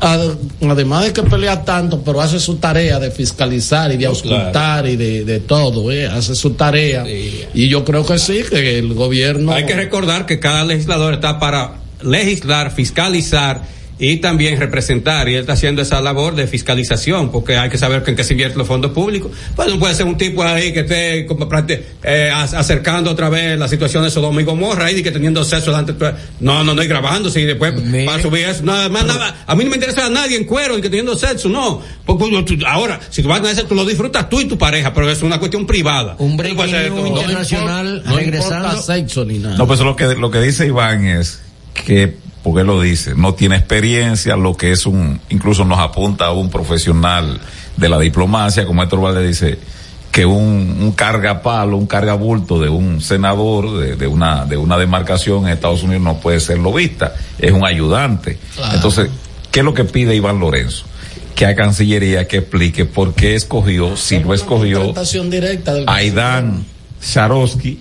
[0.00, 4.96] además de que pelea tanto, pero hace su tarea de fiscalizar y de auscultar y
[4.96, 6.06] de, todo, ¿eh?
[6.06, 7.04] hace su tarea.
[7.08, 9.52] Y yo creo que sí, que el gobierno.
[9.52, 13.62] Hay que recordar que cada legislador está para legislar, fiscalizar
[14.02, 18.02] y también representar, y él está haciendo esa labor de fiscalización, porque hay que saber
[18.04, 19.30] en qué se invierten los fondos públicos.
[19.54, 21.24] Pues no puede ser un tipo ahí que esté
[22.02, 25.94] eh, acercando otra vez la situación de Sodoma y Gomorra y que teniendo sexo delante.
[26.40, 27.74] No, no, no, y grabándose y después
[28.04, 28.64] para subir eso.
[28.64, 29.44] Nada más, nada.
[29.46, 31.80] A mí no me interesa a nadie en cuero y que teniendo sexo, no.
[32.04, 34.92] Porque, ahora, si tú vas a tener sexo, tú lo disfrutas tú y tu pareja,
[34.92, 36.16] pero es una cuestión privada.
[36.18, 38.82] Un break internacional no, regresando.
[38.82, 39.56] sexo ni nada.
[39.56, 41.40] No, pues lo que, lo que dice Iván es
[41.86, 46.32] que porque lo dice, no tiene experiencia, lo que es un, incluso nos apunta a
[46.32, 47.40] un profesional
[47.76, 49.58] de la diplomacia, como Héctor Valdez dice,
[50.10, 55.46] que un, un cargapalo, un cargabulto de un senador de, de, una, de una demarcación
[55.46, 58.38] en Estados Unidos no puede ser lobista, es un ayudante.
[58.74, 59.08] Entonces,
[59.50, 60.86] ¿qué es lo que pide Iván Lorenzo?
[61.34, 64.92] que a Cancillería que explique por qué escogió, si lo escogió,
[65.86, 66.66] Aidan
[67.00, 67.80] Sharosky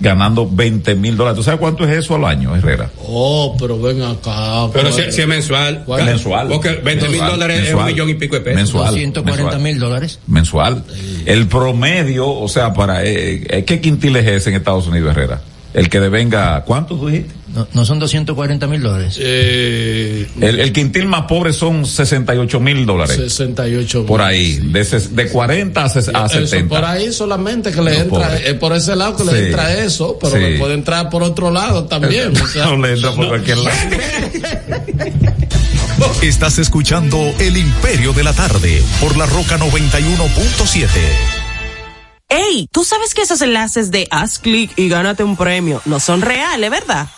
[0.00, 1.36] ganando 20 mil dólares.
[1.36, 2.90] ¿Tú sabes cuánto es eso al año, Herrera?
[3.06, 4.68] Oh, pero ven acá.
[4.72, 5.84] Pero si, es mensual.
[5.86, 6.48] Mensual.
[6.48, 8.56] Porque 20 mil dólares es un millón y pico de pesos.
[8.56, 8.94] Mensual.
[8.94, 10.18] 140 mil dólares.
[10.26, 10.84] Mensual.
[11.26, 15.40] El promedio, o sea, para, eh, eh, ¿qué quintil es ese en Estados Unidos, Herrera?
[15.72, 17.34] El que devenga, ¿cuánto tú dijiste?
[17.54, 19.16] No, no son 240 mil dólares.
[19.20, 23.16] Eh, el, el, quintil más pobre son 68 mil dólares.
[23.16, 26.68] 68 Por ahí, de, de 40 a, a 70.
[26.68, 30.36] por ahí solamente que le entra, eh, por ese lado que le entra eso, pero
[30.36, 32.32] le puede entrar por otro lado también.
[32.56, 33.78] no le entra por cualquier lado.
[36.22, 40.88] Estás escuchando El Imperio de la Tarde por la Roca 91.7.
[42.28, 46.20] Hey, tú sabes que esos enlaces de haz clic y gánate un premio no son
[46.20, 47.08] reales, ¿verdad?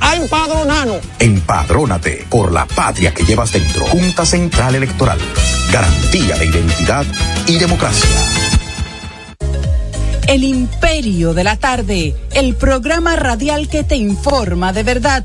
[0.00, 0.98] a empadronarnos.
[1.18, 3.84] Empadrónate por la patria que llevas dentro.
[3.86, 5.18] Junta Central Electoral.
[5.72, 7.04] Garantía de identidad
[7.46, 8.08] y democracia.
[10.26, 15.24] El Imperio de la Tarde, el programa radial que te informa de verdad.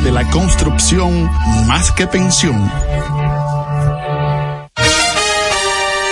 [0.00, 1.30] de la construcción
[1.66, 2.70] más que pensión.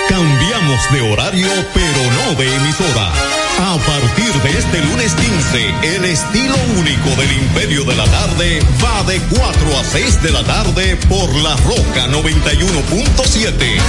[0.08, 3.10] Cambiamos de horario, pero no de emisora.
[3.58, 9.02] A partir de este lunes 15, el estilo único del Imperio de la Tarde va
[9.04, 13.80] de 4 a 6 de la tarde por la Roca 91.7.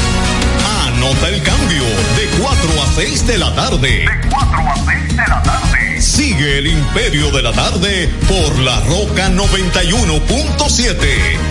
[0.95, 1.83] Anota el cambio
[2.17, 3.87] de 4 a 6 de la tarde.
[3.87, 6.01] De 4 a 6 de la tarde.
[6.01, 11.50] Sigue el Imperio de la Tarde por la Roca 91.7.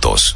[0.01, 0.35] juntos.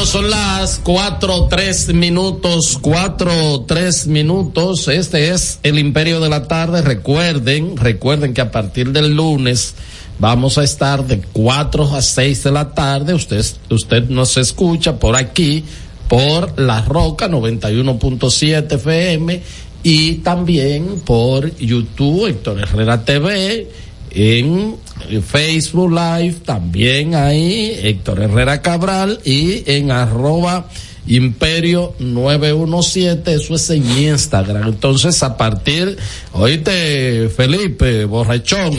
[0.05, 4.87] Son las cuatro, tres minutos, cuatro, tres minutos.
[4.87, 6.83] Este es el Imperio de la Tarde.
[6.83, 9.75] Recuerden, recuerden que a partir del lunes
[10.19, 13.15] vamos a estar de cuatro a seis de la tarde.
[13.15, 15.65] Usted, usted nos escucha por aquí,
[16.07, 19.43] por La Roca 91.7 FM
[19.83, 23.69] y también por YouTube, Héctor Herrera TV,
[24.11, 24.77] en
[25.23, 30.69] Facebook Live, también ahí, Héctor Herrera Cabral, y en arroba
[31.07, 34.69] Imperio 917, eso es en Instagram.
[34.69, 35.99] Entonces, a partir,
[36.33, 38.73] oíste, Felipe, borrachón,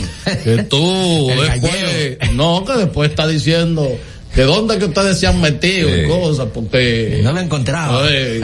[0.44, 3.88] que tú después, no, que después está diciendo,
[4.36, 8.02] que dónde que ustedes se han metido y cosas, porque no lo he encontrado.
[8.10, 8.42] Eh,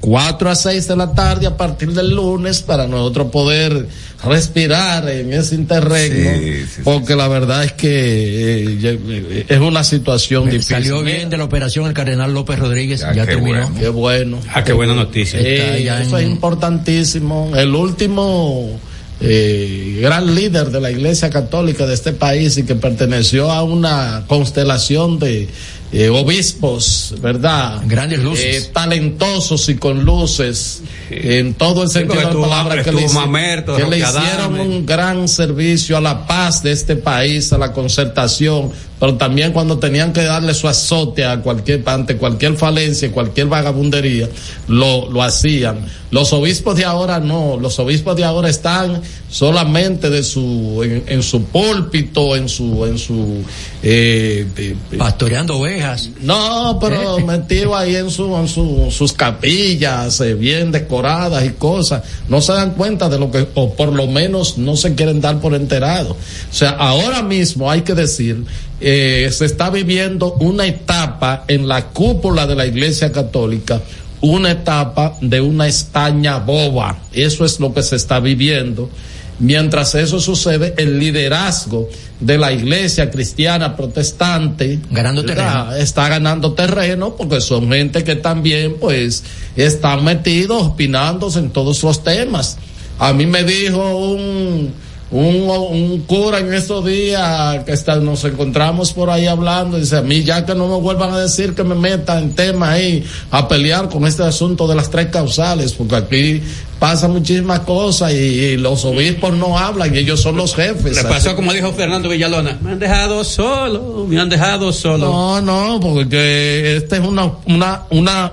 [0.00, 3.86] cuatro a seis de la tarde a partir del lunes para nosotros poder
[4.24, 10.44] respirar en ese interregno, Sí, sí, porque la verdad es que eh, es una situación
[10.48, 10.76] difícil.
[10.76, 13.70] Salió bien de la operación el cardenal López Rodríguez, ya, terminó.
[13.78, 14.38] Qué bueno.
[14.54, 15.38] Ah, qué buena noticia.
[15.40, 17.52] Eh, eso en- es importantísimo.
[17.54, 18.78] El último
[19.26, 24.24] eh, gran líder de la Iglesia Católica de este país y que perteneció a una
[24.26, 25.48] constelación de
[25.92, 27.80] eh, obispos, ¿verdad?
[27.86, 28.66] Grandes luces.
[28.66, 30.82] Eh, talentosos y con luces.
[31.08, 35.28] en todo el sentido de la palabra que, le, mamerto, que le hicieron un gran
[35.28, 38.72] servicio a la paz de este país, a la concertación,
[39.04, 44.30] pero también cuando tenían que darle su azote a cualquier, ante cualquier falencia, cualquier vagabundería,
[44.66, 45.84] lo, lo hacían.
[46.10, 51.22] Los obispos de ahora no, los obispos de ahora están solamente de su, en, en
[51.22, 53.42] su púlpito, en su, en su,
[53.82, 56.08] eh, eh, Pastoreando ovejas.
[56.20, 62.04] no, pero metido ahí en, su, en su, sus capillas, eh, bien decoradas y cosas.
[62.28, 65.40] No se dan cuenta de lo que, o por lo menos no se quieren dar
[65.40, 66.12] por enterado.
[66.12, 68.44] O sea, ahora mismo hay que decir,
[68.86, 73.80] eh, se está viviendo una etapa en la cúpula de la Iglesia Católica,
[74.20, 76.98] una etapa de una estaña boba.
[77.10, 78.90] Eso es lo que se está viviendo.
[79.38, 81.88] Mientras eso sucede, el liderazgo
[82.20, 85.74] de la iglesia cristiana protestante Ganando terreno.
[85.74, 89.24] está ganando terreno porque son gente que también pues
[89.56, 92.58] están metidos opinándose en todos los temas.
[92.98, 94.72] A mí me dijo un,
[95.14, 100.02] un, un cura en estos días que está, nos encontramos por ahí hablando, dice a
[100.02, 103.46] mí ya que no me vuelvan a decir que me meta en temas ahí a
[103.46, 106.42] pelear con este asunto de las tres causales, porque aquí
[106.80, 110.96] pasa muchísimas cosas y, y los obispos no hablan y ellos son los jefes.
[110.96, 115.06] Le pasó como dijo Fernando Villalona, me han dejado solo, me han dejado solo.
[115.06, 118.32] No, no, porque esta es una, una, una,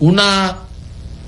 [0.00, 0.56] una,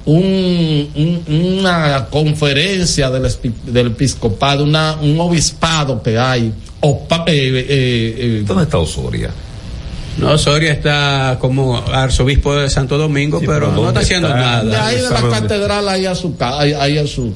[0.04, 3.30] un, un- una conferencia del,
[3.66, 6.52] del episcopado, una, un obispado que hay.
[7.32, 9.30] eh, eh, eh, ¿Dónde está Osoria?
[10.18, 14.40] No, Soria está como arzobispo de Santo Domingo, pero, pero no está ¿dónde haciendo está?
[14.40, 14.62] nada.
[14.64, 17.32] de ahí de la catedral ahí a su ca- ahí, ahí a su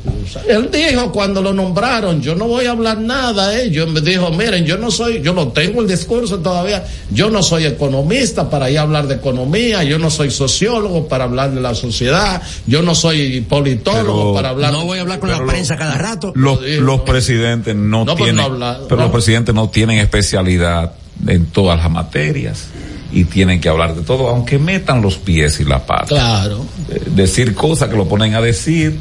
[0.46, 4.30] él dijo cuando lo nombraron yo no voy a hablar nada eh yo me dijo
[4.30, 8.70] miren yo no soy yo no tengo el discurso todavía yo no soy economista para
[8.70, 12.82] ir a hablar de economía yo no soy sociólogo para hablar de la sociedad yo
[12.82, 15.96] no soy politólogo Pero- para hablar No voy a hablar con la lo- prensa cada
[15.96, 16.32] rato.
[16.34, 16.82] Los, dijo.
[16.82, 19.02] los presidentes no, tienen, no habla- pero no.
[19.04, 20.92] los presidentes no tienen especialidad
[21.26, 22.66] en todas las materias
[23.12, 26.06] y tienen que hablar de todo, aunque metan los pies y la pata.
[26.06, 28.98] claro Eh, decir cosas que lo ponen a decir,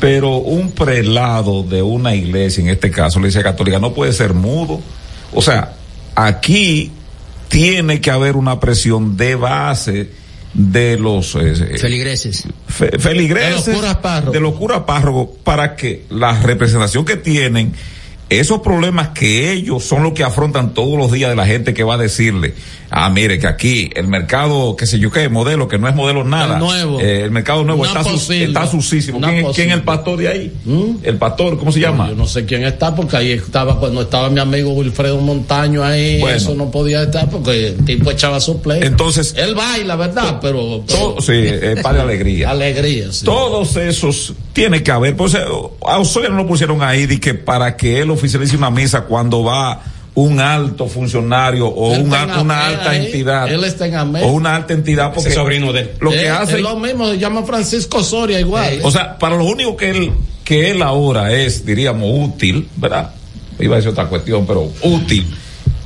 [0.00, 4.34] pero un prelado de una iglesia, en este caso la iglesia católica, no puede ser
[4.34, 4.80] mudo.
[5.32, 5.74] O sea,
[6.14, 6.90] aquí
[7.48, 10.10] tiene que haber una presión de base
[10.52, 12.44] de los eh, eh, Feligreses.
[12.66, 14.32] fe- feligreses, De los curas párrocos.
[14.32, 17.72] de los curas párrocos, para que la representación que tienen,
[18.28, 21.84] esos problemas que ellos son los que afrontan todos los días de la gente que
[21.84, 22.54] va a decirle,
[22.90, 26.24] ah, mire que aquí el mercado, qué sé yo qué, modelo, que no es modelo
[26.24, 26.54] nada.
[26.54, 27.00] El nuevo.
[27.00, 29.20] Eh, el mercado nuevo está, está sucísimo.
[29.20, 30.52] ¿Quién, es- quién es el pastor de ahí?
[30.64, 30.96] ¿Mm?
[31.02, 32.08] El pastor, ¿cómo se llama?
[32.08, 36.20] yo no sé quién está porque ahí estaba cuando estaba mi amigo Wilfredo Montaño ahí
[36.20, 36.36] Bueno.
[36.36, 40.82] eso no podía estar porque el tipo echaba su play Entonces, él baila verdad pero,
[40.86, 42.50] pero- todo, sí, es para alegría.
[42.56, 43.24] alegría sí.
[43.24, 45.38] Todos esos tiene que haber, pues eh,
[45.86, 49.42] a Osorio no lo pusieron ahí de que para que él oficialice una misa cuando
[49.44, 49.82] va
[50.16, 53.06] un alto funcionario o una, una alta ahí.
[53.06, 54.22] entidad Él está en Amén.
[54.24, 55.90] o una alta entidad porque Ese sobrino de él.
[56.00, 59.44] lo que hace es lo mismo se llama Francisco Soria igual o sea para lo
[59.44, 60.12] único que él
[60.42, 63.10] que él ahora es diríamos útil verdad
[63.60, 65.26] iba a decir otra cuestión pero útil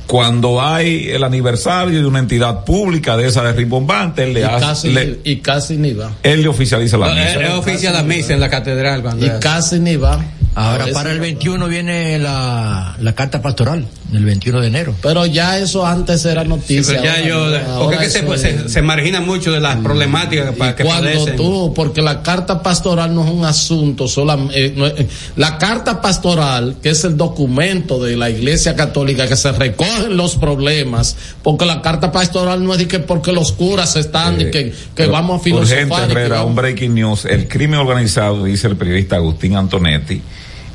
[0.07, 4.43] cuando hay el aniversario de una entidad pública de esa de rimbombante él le y,
[4.43, 7.51] hace casi, le- y casi ni va él le oficializa la No, misa él, él
[7.51, 9.01] oficia la misa en la catedral.
[9.01, 9.35] cuando y es.
[9.39, 10.23] casi ni va
[10.53, 11.27] Ahora para el no va.
[11.27, 14.93] 21 viene la, la carta pastoral, del 21 de enero.
[15.01, 18.69] pero ya eso antes era Sí, noticia pero ya ahora yo, porque ahora es que
[18.69, 21.35] se, margina mucho de las problemáticas que, Y que cuando padecen.
[21.37, 25.07] tú, porque la carta pastoral no es un asunto solamente,
[25.37, 30.35] la carta pastoral, que es el documento de la Iglesia Católica, que se recogen los
[30.35, 34.73] problemas, porque la carta pastoral no es de que porque los curas están y que,
[34.95, 35.85] que vamos a filosofar.
[35.85, 37.25] Urgente, Herrera, vamos- un breaking news.
[37.25, 40.21] El crimen organizado, dice el periodista Agustín Antonetti,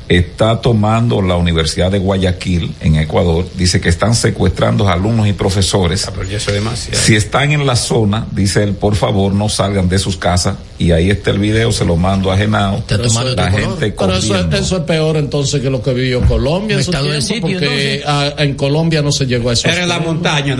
[0.09, 3.45] está tomando la Universidad de Guayaquil en Ecuador.
[3.55, 6.07] Dice que están secuestrando alumnos y profesores.
[6.07, 7.01] Ah, pero ya eso es demasiado.
[7.01, 10.55] Si están en la zona, dice él, por favor no salgan de sus casas.
[10.79, 12.77] Y ahí está el video, se lo mando a Genao.
[12.77, 14.57] Está tomando La gente Pero eso, corriendo.
[14.57, 18.03] eso es peor entonces que lo que vivió Colombia en estado tiempo, sitio, porque
[18.37, 19.67] en Colombia no se llegó a eso.
[19.67, 20.55] Era en la montaña.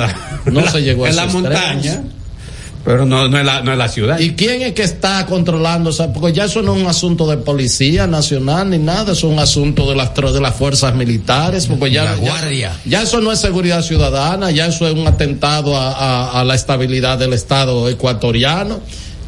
[0.46, 1.76] No, No se llegó a En la montaña.
[1.76, 2.12] extremos.
[2.88, 4.18] Pero no, no, es la, no es la ciudad.
[4.18, 5.90] ¿Y quién es que está controlando?
[5.90, 9.28] O sea, porque ya eso no es un asunto de policía nacional ni nada, eso
[9.28, 12.72] es un asunto de las de las fuerzas militares, porque ya, La ya- guardia.
[12.86, 16.56] Ya, eso no es seguridad ciudadana, ya eso es un atentado a, a- a la
[16.56, 18.80] estabilidad del Estado ecuatoriano.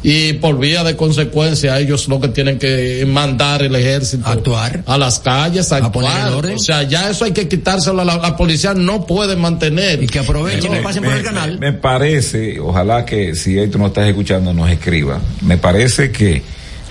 [0.02, 4.82] Y por vía de consecuencia, ellos lo que tienen que mandar el ejército Actuar.
[4.86, 6.28] a las calles, a A poner actuar.
[6.28, 6.54] el orden.
[6.56, 10.02] O sea, ya eso hay que quitárselo a la, la policía, no puede mantener.
[10.02, 11.58] Y que aprovechen y Me- por el canal.
[11.58, 16.42] Me parece, ojalá que si tú no estás escuchando nos escriba, me parece que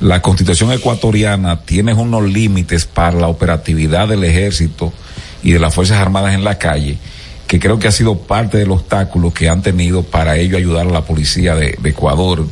[0.02, 4.94] la constitución ecuatoriana tiene unos límites para la operatividad del ejército
[5.42, 6.98] y de las Fuerzas Armadas en la calle,
[7.48, 10.92] que creo que ha sido parte del obstáculo que han tenido para ello ayudar a
[10.92, 12.46] la policía de, de Ecuador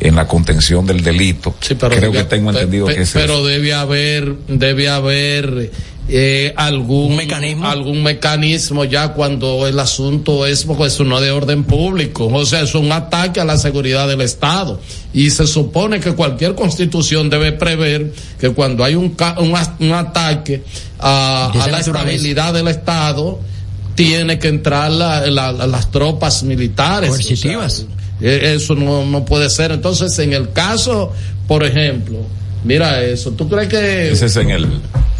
[0.00, 1.54] en la contención del delito.
[1.68, 3.46] Pero creo debe- que tengo entendido pe- que es pero eso.
[3.46, 5.70] debe haber debe haber
[6.12, 11.62] eh, algún mecanismo algún mecanismo ya cuando el asunto es porque es uno de orden
[11.62, 14.80] público o sea es un ataque a la seguridad del estado
[15.14, 19.54] y se supone que cualquier constitución debe prever que cuando hay un ca- un,
[19.86, 20.64] un ataque
[20.98, 23.38] a, la estabilidad del estado
[23.94, 27.72] tiene que entrar la- la- la- las tropas militares Coercitivas.
[27.74, 27.86] o sea,
[28.20, 29.70] Eso no, no puede ser.
[29.72, 31.12] Entonces, en el caso,
[31.48, 32.18] por ejemplo,
[32.64, 34.66] mira eso, ¿tú crees que Ese es en el,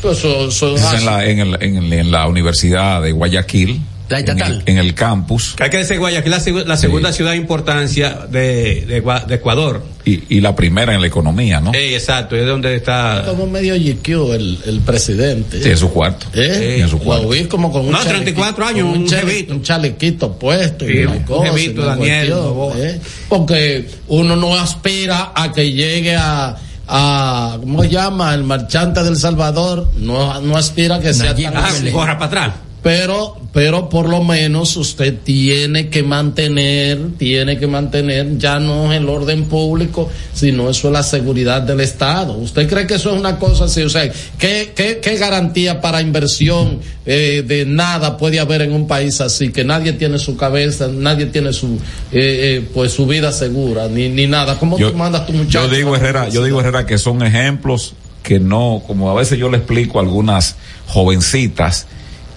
[0.02, 3.12] Pues eso- eso- ese es en la, en el, en el- en la Universidad de
[3.12, 3.80] Guayaquil.
[4.10, 5.54] La En el, en el campus.
[5.56, 9.34] Que hay que decir Guayaquil la, segu- la segunda ciudad de importancia de, de, de
[9.36, 9.82] Ecuador.
[10.04, 11.72] Y, y la primera en la economía, ¿no?
[11.74, 13.22] Eh, exacto, es donde está.
[13.26, 15.62] como medio GQ el, el presidente.
[15.62, 16.26] Sí, en su cuarto.
[16.34, 16.78] ¿Eh?
[16.80, 17.22] en su cuarto.
[17.24, 18.06] Lo vi como con un No, chalequito-
[18.42, 19.54] 34 años, un, un chale- jevito.
[19.54, 22.86] un chalequito puesto Sí, y una un cosa, jevito, una Daniel, cuestión.
[22.86, 23.00] ¿eh?
[23.28, 26.56] porque uno no aspira a que llegue a
[26.92, 28.34] a ¿cómo se llama?
[28.34, 31.92] el marchante del Salvador no, no aspira a que sea Nayib tan Bukele.
[31.92, 32.54] corra para atrás.
[32.82, 38.98] Pero pero por lo menos usted tiene que mantener tiene que mantener ya no es
[39.00, 42.34] el orden público sino eso es la seguridad del estado.
[42.34, 46.00] Usted cree que eso es una cosa así o sea qué qué, qué garantía para
[46.00, 50.88] inversión eh, de nada puede haber en un país así que nadie tiene su cabeza
[50.88, 51.74] nadie tiene su
[52.12, 54.58] eh, eh, pues su vida segura ni ni nada.
[54.58, 56.98] Cómo Yo- tú mandas tu Yo muchacho digo a la Herrera, yo digo Herrera que
[56.98, 61.86] son ejemplos que no, como a veces yo le explico a algunas jovencitas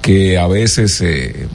[0.04, 1.48] que a veces eh,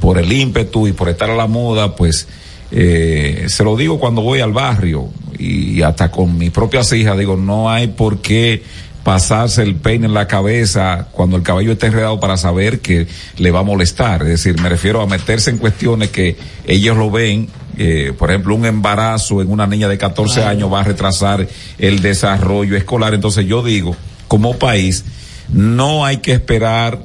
[0.00, 2.28] por el ímpetu y por estar a la moda, pues
[2.70, 7.36] eh, se lo digo cuando voy al barrio y hasta con mis propias hijas digo
[7.36, 8.62] no hay por qué
[9.02, 13.06] pasarse el peine en la cabeza cuando el caballo está enredado para saber que
[13.38, 14.22] le va a molestar.
[14.22, 17.48] Es decir, me refiero a meterse en cuestiones que ellos lo ven.
[17.78, 21.48] eh, por ejemplo, un embarazo en una niña de 14 años va a retrasar
[21.78, 23.14] el desarrollo escolar.
[23.14, 23.96] Entonces yo digo,
[24.28, 25.04] como país,
[25.48, 27.00] no hay que esperar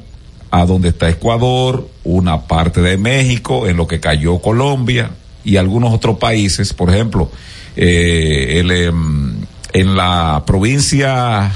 [0.56, 5.10] a donde está Ecuador, una parte de México, en lo que cayó Colombia
[5.44, 7.32] y algunos otros países, por ejemplo,
[7.76, 9.36] eh, el, em,
[9.74, 11.52] en la provincia,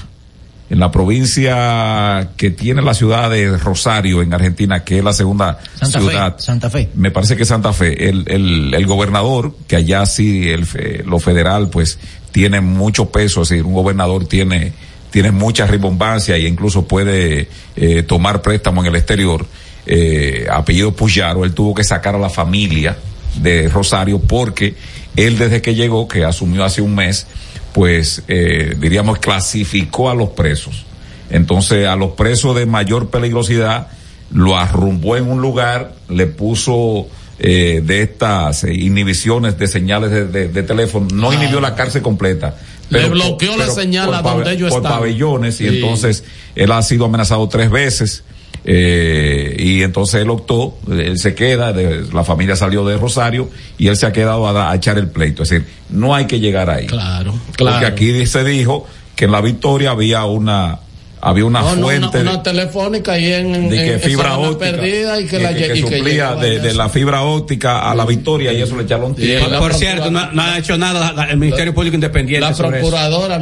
[0.71, 5.59] en la provincia que tiene la ciudad de Rosario en Argentina, que es la segunda
[5.75, 6.35] Santa ciudad.
[6.35, 6.41] Fe.
[6.41, 6.89] Santa Fe.
[6.95, 10.67] Me parece que Santa Fe, el, el, el gobernador, que allá sí, el,
[11.05, 11.99] lo federal, pues,
[12.31, 14.73] tiene mucho peso, es decir, un gobernador tiene,
[15.11, 19.45] tiene mucha rimbombancia e incluso puede eh, tomar préstamo en el exterior.
[19.85, 22.97] Eh, apellido Puyaro, él tuvo que sacar a la familia
[23.35, 24.75] de Rosario porque
[25.15, 27.25] él desde que llegó, que asumió hace un mes,
[27.73, 30.85] pues eh, diríamos clasificó a los presos.
[31.29, 33.87] Entonces a los presos de mayor peligrosidad
[34.31, 37.07] lo arrumbó en un lugar, le puso
[37.39, 42.55] eh, de estas inhibiciones de señales de, de- de teléfono, no inhibió la cárcel completa.
[42.89, 46.23] Le bloqueó la señal a donde ellos por pabellones y entonces
[46.55, 48.23] él ha sido amenazado tres veces.
[48.69, 53.87] eh, y entonces él optó, él se queda, de- la familia salió de Rosario y
[53.87, 55.43] él se ha quedado a, a echar el pleito.
[55.43, 56.85] Es decir, no hay que llegar ahí.
[56.87, 57.87] Claro, Porque claro.
[57.87, 58.85] aquí se dijo
[59.15, 60.79] que en la victoria había una,
[61.19, 64.71] había una No, no, fuente una, una telefónica ahí en, de que en fibra óptica
[64.71, 67.89] perdida y que, que, la que- lle- que y que suplía de, la fibra óptica
[67.89, 69.49] a la victoria y eso le echaron Y tiempo.
[69.49, 72.47] la Por cierto, no, no ha hecho nada la- el Ministerio Público Independiente.
[72.47, 72.89] la sobre eso.
[72.89, 73.39] procuradora.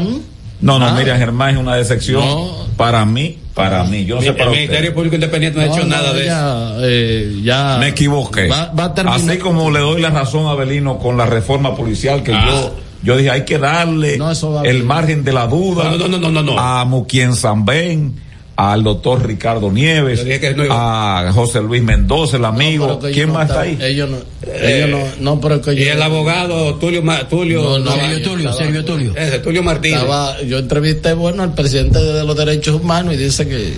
[0.61, 0.93] No, no, Ah.
[0.97, 2.23] Miriam Germán es una decepción
[2.77, 4.05] para mí, para mí.
[4.05, 4.93] Yo no sé El para Ministerio usted.
[4.95, 6.27] Público Independiente no ha hecho nada de eso.
[6.29, 8.47] ya, eh, ya Me equivoqué.
[8.47, 11.75] Va- va a terminar- Así como le doy la razón a Belino con la reforma
[11.75, 12.45] policial que Ah.
[12.47, 14.87] yo yo dije hay que darle No, eso va el bien.
[14.87, 16.59] margen de la duda No, no, no, no, no, no.
[16.59, 18.13] a Muquien Zambén,
[18.57, 22.99] al doctor Ricardo Nieves, Yo dije que no iba- a José Luis Mendoza, el amigo.
[22.99, 23.77] ¿Quién ellos más no está ahí?
[23.81, 24.17] Ellos no,
[24.65, 24.99] ellos no,
[25.35, 27.79] no, pero que Y yo- el abogado Tulio, Tulio,
[28.23, 29.13] Tulio, Sergio Tulio.
[29.15, 29.99] ese, Tulio Martínez.
[29.99, 33.73] estaba- yo entrevisté, bueno, al presidente de los derechos humanos y dice que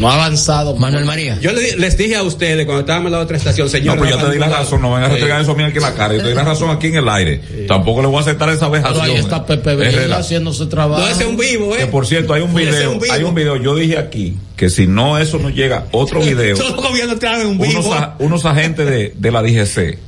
[0.00, 0.76] no ha avanzado.
[0.76, 1.38] Manuel María.
[1.40, 3.98] Yo les dije a ustedes cuando estábamos en la otra estación, No, señor.
[4.00, 5.82] pero ya te di la razón, no vengas a restregar eso a mí aquí en
[5.82, 6.14] la cara.
[6.14, 7.40] Yo te di la razón aquí en el aire.
[7.68, 9.00] Tampoco le voy a aceptar esa vejación.
[9.00, 10.16] Pero ahí está Pepe Herrera.
[10.18, 11.02] haciendo su trabajo.
[11.02, 11.86] No, ese es un vivo, Que ¿eh?
[11.86, 14.86] por cierto, hay un es video, un hay un video, yo dije aquí, que si
[14.86, 17.96] no eso no llega, otro video, un unos, vivo.
[18.18, 19.98] unos agentes de, de la DGC,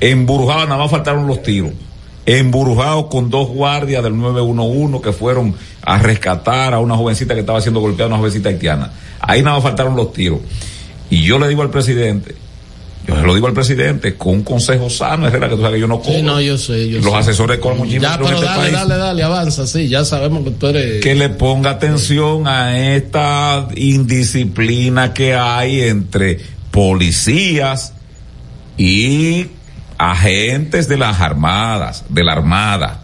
[0.00, 1.70] embrujados, nada más faltaron los tiros,
[2.26, 7.60] embrujados con dos guardias del 911 que fueron a rescatar a una jovencita que estaba
[7.60, 8.92] siendo golpeada, una jovencita haitiana.
[9.20, 10.40] Ahí nada más faltaron los tiros.
[11.10, 12.34] Y yo le digo al presidente
[13.06, 15.80] yo se lo digo al presidente, con un consejo sano, Herrera, que tú sabes que
[15.80, 16.14] yo no cobro.
[16.14, 17.16] Sí, no, yo sé, yo Los sé.
[17.18, 21.02] asesores con Ya, pero dale, dale, dale, avanza, sí, ya sabemos que tú eres...
[21.02, 26.38] que le ponga atención a esta indisciplina que hay entre
[26.70, 27.92] policías
[28.78, 29.48] y
[30.10, 33.02] agentes de las armadas, de la armada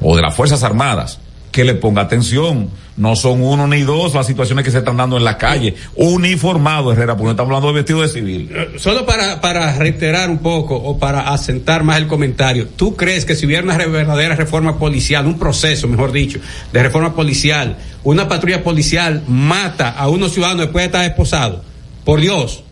[0.00, 1.18] o de las fuerzas armadas,
[1.50, 2.70] que le ponga atención.
[2.96, 5.74] No son uno ni dos las situaciones que se están dando en la calle.
[5.96, 8.50] Uniformado, Herrera, porque no estamos hablando de vestido de civil.
[8.76, 13.34] Solo para, para reiterar un poco o para asentar más el comentario, ¿tú crees que
[13.34, 16.38] si hubiera una verdadera reforma policial, un proceso, mejor dicho,
[16.72, 21.62] de reforma policial, una patrulla policial mata a unos ciudadanos después de estar esposados?
[22.04, 22.64] Por Dios,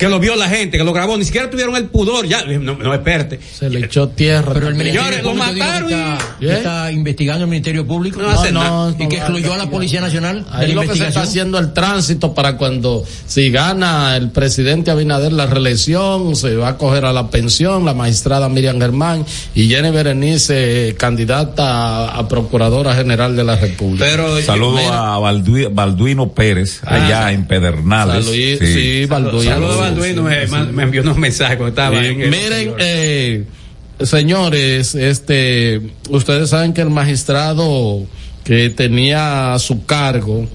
[0.00, 2.74] que lo vio la gente, que lo grabó, ni siquiera tuvieron el pudor, ya, no,
[2.76, 3.38] no espérate.
[3.52, 4.52] Se le echó tierra.
[4.54, 8.50] Pero el Ministerio Señores, lo mataron que y- está, investigando el Ministerio Público No hace
[8.50, 8.90] nada.
[8.92, 9.70] y que No, excluyó no, a la no.
[9.70, 14.30] Policía Nacional Ahí lo que se está haciendo el tránsito para cuando, si gana el
[14.30, 19.24] presidente Abinader la reelección, se va a coger a la pensión la magistrada Miriam Germán
[19.54, 24.06] y Jenny Berenice, eh, candidata a, a Procuradora General de la República.
[24.08, 28.24] Pero Saludo Mira, a Baldui- Balduino Pérez, allá en Pedernales.
[28.24, 29.89] Salud- sí, Balduino.
[29.94, 33.44] Me, me envió unos mensajes cuando estaba Sí, en el- miren, eh,
[34.02, 38.06] señores, este, ustedes saben que el magistrado
[38.44, 40.46] que tenía a su cargo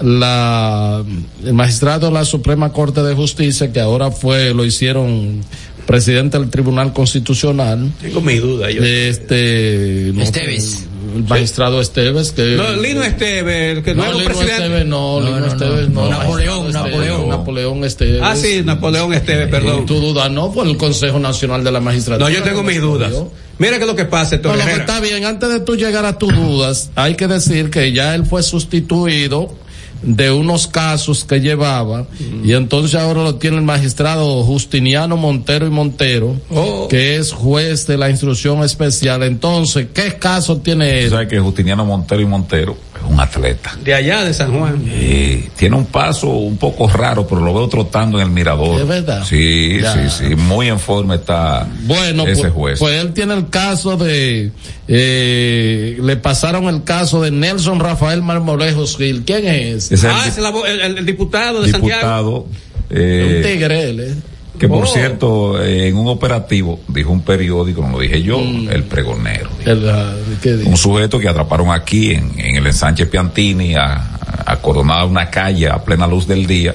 [0.00, 1.02] la
[1.44, 5.40] el magistrado de la Suprema Corte de Justicia que ahora fue lo hicieron
[5.86, 8.70] presidente del Tribunal Constitucional Tengo mi duda.
[8.70, 8.82] Yo.
[8.82, 10.86] este no, Esteves.
[11.14, 14.52] El magistrado Esteves que No, Lino Esteve, que no, un Lino presidente.
[14.54, 15.52] Esteves no, No, Lino no, no.
[15.52, 17.28] Esteves no, Napoleón, Esteves, Napoleón.
[17.28, 19.82] Napoleón Esteves Ah, sí, Napoleón Esteve, perdón.
[19.82, 22.28] y tu duda no por el Consejo Nacional de la Magistratura.
[22.28, 23.12] No, yo tengo mis dudas.
[23.58, 26.18] Mira que lo que pasa, No, lo que está bien, antes de tú llegar a
[26.18, 29.54] tus dudas, hay que decir que ya él fue sustituido
[30.02, 32.06] de unos casos que llevaba
[32.44, 36.88] y entonces ahora lo tiene el magistrado Justiniano Montero y Montero, Oh.
[36.88, 39.22] que es juez de la instrucción especial.
[39.22, 41.28] Entonces, ¿qué caso tiene él?
[41.28, 42.76] Que Justiniano Montero y Montero
[43.08, 43.76] un atleta.
[43.82, 44.82] De allá, de San Juan.
[44.84, 48.80] Sí, tiene un paso un poco raro, pero lo veo trotando en el mirador.
[48.80, 49.24] ¿Es verdad?
[49.24, 49.94] Sí, Ya.
[50.08, 50.34] sí, sí.
[50.34, 52.78] Muy en forma está Bueno, ese pues, juez.
[52.78, 54.50] pues él tiene el caso de,
[54.88, 59.22] eh, le pasaron el caso de Nelson Rafael Marmolejos Gil.
[59.24, 59.90] ¿Quién es?
[60.04, 62.00] Ah, es es el, abo- el- el- diputado de el Santiago.
[62.00, 62.46] diputado.
[62.90, 64.14] eh, un tigre él, ¿eh?
[64.58, 64.86] Que por Oh.
[64.86, 68.68] cierto, eh, en un operativo, dijo un periódico, no lo dije yo, Mm.
[68.70, 69.50] el pregonero.
[69.64, 70.14] El, ah.
[70.66, 75.82] Un sujeto que atraparon aquí en, en el ensanche Piantini, a, acordonada una calle a
[75.82, 76.74] plena luz del día,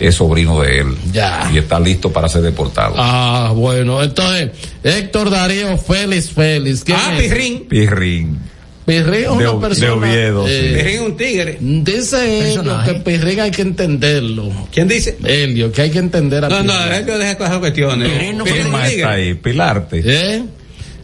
[0.00, 0.96] es sobrino de él.
[1.12, 1.48] Ya.
[1.52, 2.94] Y está listo para ser deportado.
[2.98, 4.50] Ah, bueno, entonces,
[4.82, 6.82] Héctor Darío Félix Félix.
[6.84, 7.22] ¿quién Ah, es?
[7.32, 7.66] Pirrín.
[7.68, 8.38] Pirrín.
[8.84, 9.92] Pirrín es De una O- de persona.
[9.94, 10.52] Oviedo, sí.
[10.54, 11.56] eh, un tigre.
[11.60, 12.92] Dice Personaje.
[12.94, 14.50] que Pirrín hay que entenderlo.
[14.72, 15.16] ¿Quién dice?
[15.24, 16.72] Helio, que hay que entender a No, no,
[17.06, 18.08] que deja cosas cuestiones.
[18.10, 19.10] Pirrín no Pirrín ¿Quién es un más está tigre.
[19.28, 19.34] ahí?
[19.34, 20.02] Pilarte.
[20.04, 20.42] ¿Eh?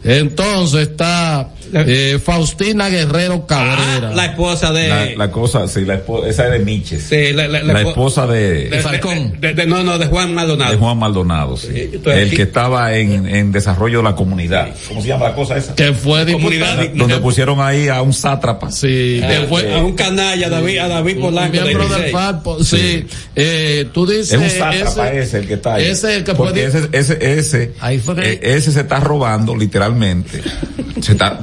[0.03, 4.09] Entonces está eh, Faustina Guerrero Cabrera.
[4.09, 4.87] Ah, la esposa de.
[4.87, 7.03] La, la cosa, sí, la esposa, esa es de Miches.
[7.03, 9.39] sí, la, la- la, la espo- esposa de, de- Falcón.
[9.39, 10.71] de- de- no, no, de Juan Maldonado.
[10.71, 11.91] de Juan Maldonado, sí.
[12.05, 14.69] El que estaba en, en desarrollo de la comunidad.
[14.87, 15.75] ¿Cómo se llama la cosa esa?
[15.75, 16.97] que fue Comunidad diputado.
[17.07, 18.71] Donde pusieron ahí a un sátrapa.
[18.71, 21.51] Sí, Ah, fue a un canalla, a David, a David Polanco.
[21.51, 22.11] miembro del 16.
[22.11, 22.63] FARPO.
[22.63, 23.05] Sí,
[23.35, 24.33] Eh, tú dices.
[24.33, 25.85] Es un sátrapa ese- ese, el que está ahí.
[25.85, 28.99] ese el que Porque di- ese, ese, ese, Ahí fue que- eh, ese se está
[28.99, 30.41] robando literalmente.
[31.01, 31.39] se está,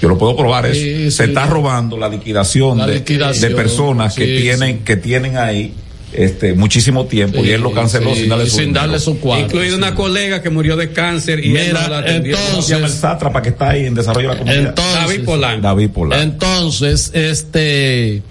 [0.00, 0.74] yo lo puedo probar eso.
[0.74, 1.30] Sí, se sí.
[1.30, 5.74] está robando la liquidación, La de, liquidación, de personas que sí, tienen, que tienen ahí
[6.12, 9.46] este muchísimo tiempo y él lo canceló Sí, sin darle sin darle su cuadro.
[9.46, 12.36] Incluido una colega que murió de cáncer y él Mira, no la atendió.
[12.50, 14.68] ¿Cómo se llama el entonces, sátrapa que está ahí en desarrollo de la comunidad?
[14.70, 15.62] entonces, David Polanco.
[15.62, 16.22] David Polanco.
[16.22, 18.22] Entonces, este,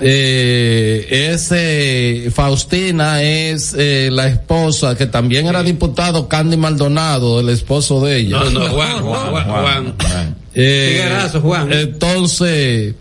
[0.00, 8.04] eh, ese Faustina es eh, la esposa que también era diputado Candy Maldonado, el esposo
[8.04, 8.40] de ella.
[8.40, 9.44] No, no, Juan, Juan, Juan.
[9.44, 9.94] Juan.
[9.98, 10.36] Juan.
[10.54, 11.72] Eh, Juan.
[11.72, 12.94] Entonces,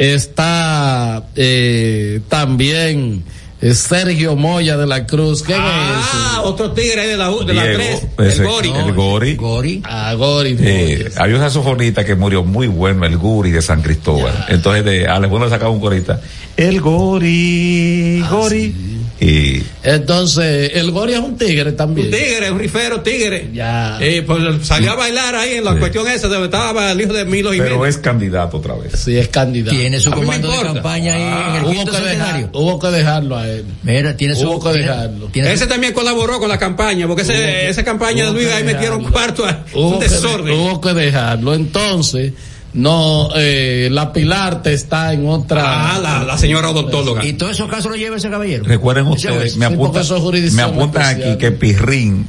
[0.00, 3.39] está eh, también eh,
[3.74, 5.42] Sergio Moya de la Cruz.
[5.42, 7.78] ¿Quién Ah, otro tigre ahí de la, U- de la Diego,
[8.16, 8.32] 3.
[8.32, 8.70] ese- El Gori.
[8.70, 9.36] el Gori.
[9.36, 9.74] Gori.
[9.76, 9.82] es?
[9.84, 14.46] Ah, Gori Eh, había un saxofonista que murió muy bueno, el Guri de San Cristóbal.
[14.48, 16.20] Entonces de Alex Bueno le sacaba un corita.
[16.56, 18.74] El Gori, Gori.
[19.22, 22.06] Y Entonces, el Gori es un tigre también.
[22.06, 23.50] Un tigre, un rifero tigre.
[23.52, 23.98] Ya.
[24.00, 25.78] Eh, pues salió a bailar ahí en la Sí.
[25.78, 27.96] cuestión esa donde estaba el hijo de Milo pero Jiménez.
[27.96, 28.92] es candidato otra vez.
[28.98, 29.76] Sí, es candidato.
[29.76, 33.36] Tiene su comando de campaña ahí en el Hubo quinto que, dejar- hubo que dejarlo
[33.36, 33.64] a él.
[33.82, 34.48] Mira, tiene su.
[34.50, 35.26] Hubo que dejarlo.
[35.26, 38.48] tiene su- Ese también colaboró con la campaña, porque ese, esa campaña de hubo Luis
[38.48, 40.54] que ahí metieron cuarto a Hubo un que, desorden.
[40.54, 41.52] hubo que dejarlo.
[41.54, 42.32] Entonces,
[42.72, 45.94] No, eh, la Pilarte está en otra.
[45.94, 47.24] Ah, la, la señora odontóloga.
[47.24, 48.64] Y todos esos casos lo lleva ese caballero.
[48.64, 51.32] Recuerden ustedes, me Sí, es jurisdicción me apuntan especial.
[51.32, 52.28] aquí que Pirrín,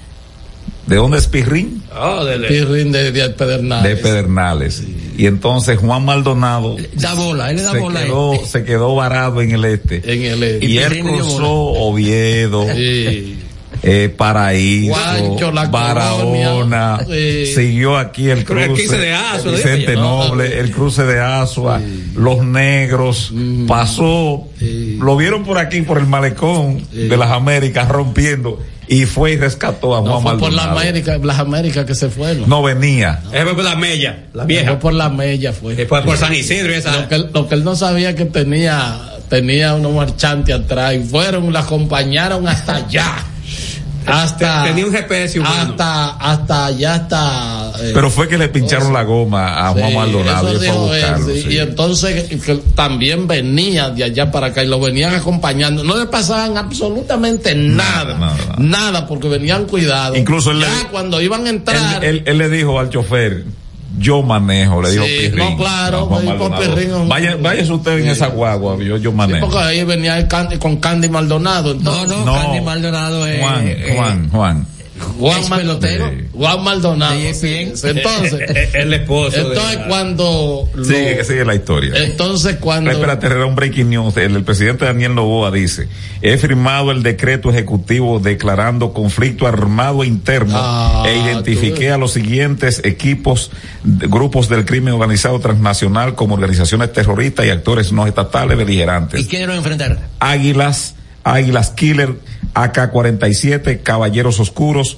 [0.88, 1.84] ¿de dónde es Pirrín?
[1.96, 3.84] Oh, de- Pirrín de, de Pedernales.
[3.96, 4.84] De Pedernales.
[5.16, 8.00] Y entonces Juan Maldonado Da bola, él le da se bola.
[8.02, 8.08] él.
[8.08, 9.98] quedó, se quedó varado en el este.
[10.12, 11.54] En el Y, él Pirrín le dio cruzó.
[11.54, 13.38] Oviedo, Sí.
[13.84, 17.46] Eh, Paraíso, Guancho, La Barahona, Colonia, sí.
[17.56, 20.28] siguió aquí el cruce, de Asua, Vicente ¿no?
[20.28, 21.82] Noble, el cruce de Asua,
[22.16, 23.66] los negros, Mm.
[23.68, 24.48] pasó,
[25.00, 29.96] lo vieron por aquí, por el malecón de las Américas rompiendo y fue y rescató
[29.96, 30.64] a No Juan fue por la.
[30.72, 32.50] América, las Américas que se fueron.
[32.50, 33.22] No venía.
[33.32, 34.80] Esa fue por la mella, la Fue vieja.
[34.80, 35.76] por la Mella, fue.
[35.76, 37.00] Después por San Isidro y esa.
[37.02, 39.00] Lo que, lo que él no sabía que tenía,
[39.30, 43.16] tenía unos marchantes atrás y fueron, la acompañaron hasta allá.
[44.06, 44.64] Hasta.
[44.64, 45.72] Tenía un GPS humano.
[45.72, 47.72] Hasta, hasta allá hasta.
[47.82, 50.68] eh, Pero fue que le pincharon la goma a Juan sí, Maldonado y él fue
[50.68, 51.34] a dijo él, buscarlo.
[51.36, 51.46] sí.
[51.50, 55.84] Y entonces que también venía de allá para acá y lo venían acompañando.
[55.84, 58.18] No le pasaban absolutamente nada.
[58.18, 59.08] Nada, nada.
[59.08, 60.18] porque venían cuidados.
[60.18, 62.04] Incluso él le- ya cuando iban a entrar.
[62.04, 63.44] Él, él- él le dijo al chofer,
[63.98, 65.38] yo manejo, le dijo Sí, Pirrín.
[65.52, 66.10] no, claro.
[66.60, 69.48] Pirrín, Vaya, váyase usted en esa guagua, yo, yo Sí, manejo.
[69.48, 71.72] porque ahí venía el Candy- con Candy Maldonado.
[71.72, 72.34] Entonces, no, No.
[72.34, 73.40] Candy Maldonado es.
[73.42, 74.68] Juan, eh, Juan, Juan.
[75.02, 76.12] Juan, pelotero.
[76.34, 77.14] Juan Maldonado.
[77.20, 77.48] De sí.
[77.48, 77.98] ESPN.
[77.98, 79.38] Entonces, el esposo.
[79.38, 80.70] entonces cuando.
[80.74, 81.94] lo- Sigue, que sigue la historia.
[82.04, 82.92] entonces cuando.
[82.92, 84.18] Espérate, era un breaking news.
[84.18, 85.88] El, el presidente Daniel Novoa dice,
[86.22, 92.82] he firmado el decreto ejecutivo declarando conflicto armado interno Ah, e identifiqué a los siguientes
[92.84, 93.52] equipos,
[93.84, 99.20] grupos del crimen organizado transnacional como organizaciones terroristas y actores no estatales beligerantes.
[99.22, 100.00] ¿Y quién lo enfrentar?
[100.20, 102.20] Águilas, Águilas Killer,
[102.54, 104.98] AK-47, Caballeros Oscuros,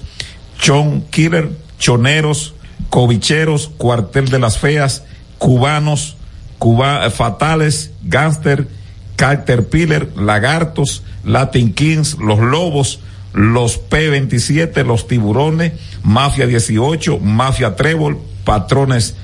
[0.60, 2.54] Chon Killer, Choneros,
[2.90, 5.04] Cobicheros, Cuartel de las Feas,
[5.38, 6.16] Cubanos,
[6.60, 8.68] Cuba, eh, Fatales, Gangster,
[9.16, 13.00] Caterpillar, Lagartos, Latin Kings, Los Lobos,
[13.34, 15.74] los P-27, los Tiburones,
[16.04, 19.16] Mafia 18, Mafia Trébol, Patrones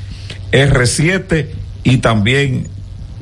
[0.52, 1.48] R7
[1.84, 2.68] y también,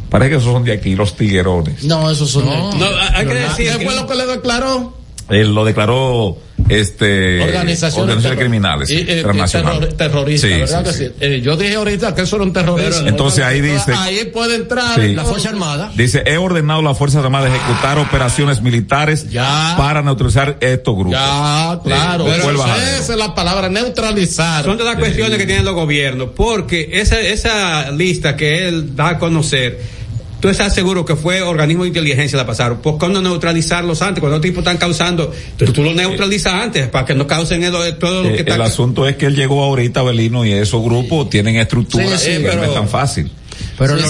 [0.09, 1.83] parece que esos son de aquí, los Tiguerones.
[1.83, 2.45] No, esos son.
[2.45, 2.73] No.
[2.73, 4.95] No, hay que decir ¿Qué fue lo que le declaró?
[5.29, 6.37] Él lo declaró
[6.69, 11.05] este Organizaciones, terror- criminales y, eh, terror- terroristas, Sí, ¿verdad sí, que sí.
[11.05, 11.11] sí?
[11.19, 13.05] Eh, yo dije ahorita que eso era un terrorista.
[13.07, 14.99] Entonces ahí dice- Ahí puede entrar.
[15.01, 15.13] Sí.
[15.15, 15.91] La Fuerza Armada.
[15.97, 19.75] Dice, he ordenado a las Fuerzas Armadas ejecutar operaciones militares Ya.
[19.77, 21.11] para neutralizar estos grupos.
[21.19, 22.25] Ya, claro.
[22.25, 24.63] Sí, Pero esa es la palabra, neutralizar.
[24.63, 29.09] Son de las cuestiones que tienen los gobiernos, porque esa, esa lista que él da
[29.09, 29.96] a conocer,
[30.39, 32.79] tú estás seguro que fue organismo de inteligencia la pasaron.
[32.79, 34.19] ¿Por qué no neutralizarlos antes?
[34.19, 37.97] Cuando los tipos están causando, tú, tú los neutralizas antes para que no causen el-
[37.97, 40.83] todo lo Eh, que está el asunto es que él llegó ahorita, Belino, y esos
[40.83, 43.31] grupos tienen estructura Sí, sí, que no pero- es tan fácil.
[43.77, 44.03] Pero Sí,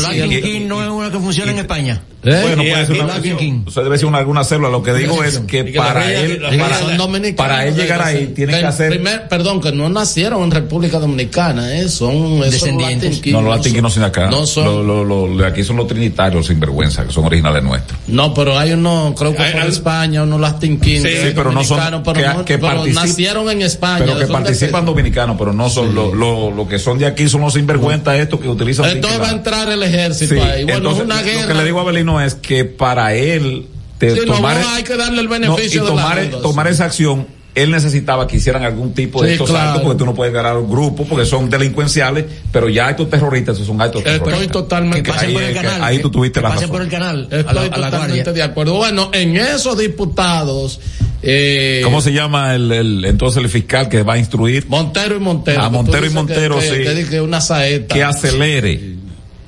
[0.67, 2.01] no es una que funciona en España.
[2.27, 2.39] ¿Eh?
[2.41, 3.61] Bueno, puede ser una, King.
[3.65, 4.69] o sea, debe ser una, alguna célula.
[4.69, 8.19] Lo que digo es que que para la él, reyes- para, para él llegar ahí,
[8.19, 8.89] que- tiene que hacer.
[8.89, 11.87] primer- perdón, que no nacieron en República Dominicana, ¿eh?
[11.89, 13.25] Son esos Descendientes.
[13.27, 14.27] No, los Latin King no son de acá.
[14.29, 14.65] No son.
[14.65, 17.99] Lo- lo- lo- lo de aquí son los trinitarios sinvergüenza, que son originales nuestros.
[18.07, 20.97] No, pero hay unos, creo que Hay- por hay- España, unos Latin King.
[21.01, 24.05] Sí, que sí, pero no son- pero, que- no- que pero nacieron en España.
[24.05, 27.41] Pero que participan dominicanos, pero no son los lo, lo que son de aquí, son
[27.41, 28.89] los sinvergüenzas estos que utilizan.
[28.89, 30.63] Entonces va a entrar el ejército ahí.
[30.63, 31.47] Bueno, es una lo guerra.
[31.47, 33.65] que le digo a Belino es que para él
[33.98, 36.26] te- Sí, no, tomar, no, hay que darle el no, beneficio y de tomar, la
[36.26, 36.73] duda, tomar sí.
[36.73, 39.69] esa acción, él necesitaba que hicieran algún tipo de Sí, estos claro.
[39.69, 43.56] actos, porque tú no puedes ganar un grupo, porque son delincuenciales, pero ya estos terroristas,
[43.56, 44.52] esos son actos Estoy terroristas.
[44.52, 45.84] totalmente Que Ahí por el es que- canal.
[45.84, 46.69] ahí que- tú tuviste que la razón.
[46.69, 47.27] por el canal.
[47.31, 48.34] a la- Estoy a la totalmente guardia.
[48.34, 48.73] de acuerdo.
[48.76, 50.80] Bueno, en esos diputados,
[51.23, 54.68] eh, ¿Cómo se llama el, el entonces el fiscal que va a instruir?
[54.69, 55.60] Montero y Montero.
[55.61, 56.94] Ah, que tú Montero y Montero, que, sí.
[56.94, 57.95] Dije una saeta.
[57.95, 58.98] Que acelere.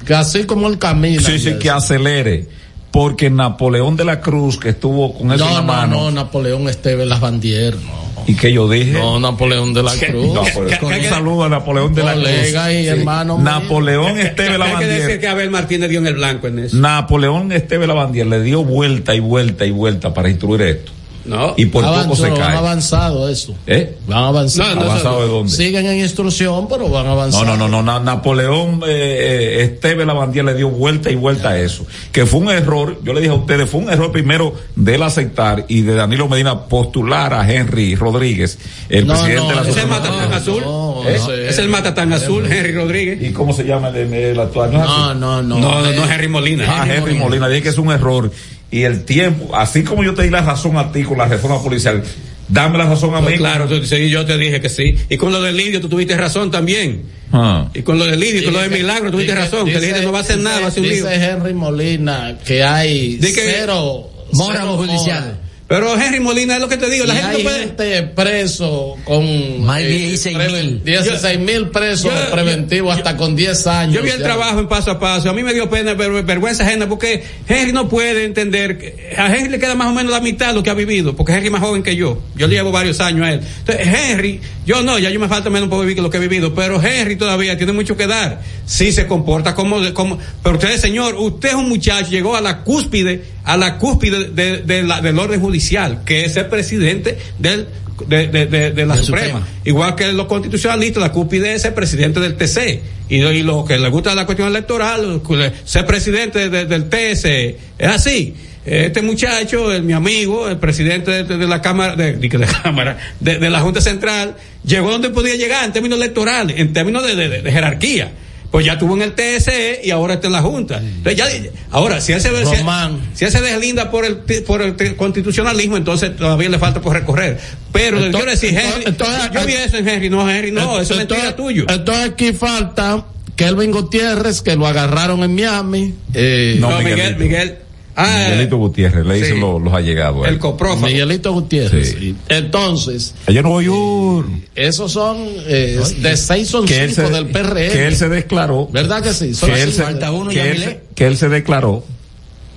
[0.05, 1.21] Que así como él camina.
[1.21, 2.47] Sí, sí, y que acelere.
[2.91, 6.11] Porque Napoleón de la Cruz, que estuvo con eso en No, la no, mano, no,
[6.11, 8.23] Napoleón Esteves Lavandier, no.
[8.25, 8.93] y que yo dije.
[8.93, 10.33] No, Napoleón de la Cruz.
[10.33, 12.27] No, pues, un saludo a Napoleón de la Cruz.
[12.71, 13.37] Y hermano.
[13.37, 15.19] Napoleón Esteve Hay que decir Lavandier.
[15.19, 16.77] que Abel Martínez dio en el blanco en eso.
[16.77, 20.91] Napoleón Esteve Lavandier le dio vuelta y vuelta y vuelta para instruir esto.
[21.29, 21.53] No.
[21.57, 22.57] Y por Avanzó, poco se cae.
[22.57, 23.55] avanzado eso.
[23.67, 23.97] ¿Eh?
[24.07, 24.69] Van avanzado.
[24.69, 25.51] No, no, ¿Avanzado de dónde?
[25.53, 27.45] Siguen en instrucción, pero van avanzando.
[27.45, 31.49] No, no, no, no, Na- Napoleón eh, eh, Esteve Lavandier le dio vuelta y vuelta
[31.49, 31.85] a eso.
[32.11, 35.03] Que fue un error, yo le dije a ustedes, fue un error primero de él
[35.03, 38.57] aceptar y de Danilo Medina postular a Henry Rodríguez,
[38.89, 40.61] el No, presidente no, de la ¿Es el Asociación- matatán azul?
[40.65, 41.17] no, ¿Eh?
[41.19, 41.31] no.
[41.33, 43.21] ¿Es el matatán azul, Henry Rodríguez?
[43.21, 44.71] ¿Y cómo se llama el, el actual?
[44.73, 45.59] ¿No No, no, no.
[45.59, 46.65] No, no, no es Henry Molina.
[46.67, 48.31] Ah, Henry Molina, dije que es un error.
[48.71, 51.61] Y el tiempo, así como yo te di la razón a ti con la reforma
[51.61, 52.03] policial,
[52.51, 53.37] Dame la razón a Pues mí.
[53.37, 54.95] claro, tú- sí, yo te dije que sí.
[55.07, 57.03] Y con lo del Lidio tú tuviste razón también.
[57.31, 57.69] Ah.
[57.75, 59.65] Y con lo del Lidio y con lo de Milagro tuviste dice- razón.
[59.65, 60.95] que dice- el Lidio no va a hacer dice- nada, va a hacer un lío.
[61.07, 65.21] Dice Henry Molina que hay que- cero Mora cero judicial.
[65.25, 65.37] mora.
[65.69, 67.59] Pero Henry Molina es lo que te digo, la gente hay no puede.
[67.59, 70.83] gente preso con Más de eh, 16 preven- mil.
[70.83, 73.93] 16 mil presos Yo- preventivos hasta con 10 años.
[73.93, 74.23] Yo vi el ya.
[74.23, 75.29] trabajo en paso a paso.
[75.29, 78.79] A mí me dio pena, ver- vergüenza ajena, porque Henry no puede entender.
[78.79, 81.15] que- A Henry le queda más o menos la mitad de lo que ha vivido,
[81.15, 82.19] porque Henry es más joven que yo.
[82.35, 83.41] Yo le llevo varios años a él.
[83.59, 86.19] Entonces, Henry, yo no, ya yo me falta menos por vivir que lo que he
[86.21, 88.41] vivido, pero Henry todavía tiene mucho que dar.
[88.65, 92.63] Sí se comporta como, como pero usted, señor, usted es un muchacho, llegó a la
[92.63, 97.67] cúspide, a la cúspide de, de la- del orden judicial, que es el presidente del
[98.07, 99.45] de, de, de, de la Suprema.
[99.65, 102.81] Igual que los constitucionalistas, la cúspide es el presidente del TC.
[103.09, 105.21] Y, y lo que le gusta la cuestión electoral,
[105.65, 107.57] ser presidente de- del TC.
[107.77, 108.35] Es así.
[108.65, 113.59] Este muchacho, el, mi amigo, el presidente de, la Cámara, de, la Cámara, de, la
[113.61, 118.11] Junta Central, llegó donde podía llegar en términos electorales, en términos de jerarquía.
[118.51, 120.77] Pues ya estuvo en el TSE y ahora está en la Junta.
[120.79, 121.27] Entonces ya,
[121.69, 122.99] ahora, si él se, si, Román.
[123.13, 127.37] si él se deslinda por el, por el constitucionalismo, entonces todavía le falta por recorrer.
[127.71, 130.79] Pero yo Entonces- quiero decir, Henry, entonces- yo vi eso en Henry, no, Henry, no,
[130.79, 131.65] eso es mentira Entonces- tuyo.
[131.69, 133.05] Entonces aquí falta
[133.35, 135.93] Kelvin Gutiérrez, que lo agarraron en Miami.
[136.15, 137.17] eh, No, No, Miguel.
[137.17, 137.57] Miguel.
[138.01, 139.39] Ah, Miguelito Gutiérrez, le dicen sí.
[139.41, 140.27] los, los allegados.
[140.27, 140.87] el coprófago.
[140.87, 141.95] Miguelito Gutiérrez.
[141.99, 142.15] Sí.
[142.29, 144.45] Entonces, Yo no voy un...
[144.55, 145.17] esos son
[145.47, 147.55] eh, de seis son que cinco se, del PRM.
[147.71, 149.33] que él se declaró ¿Verdad que sí?
[149.33, 151.83] Son que él, se, uno, que, él, se- que él se declaró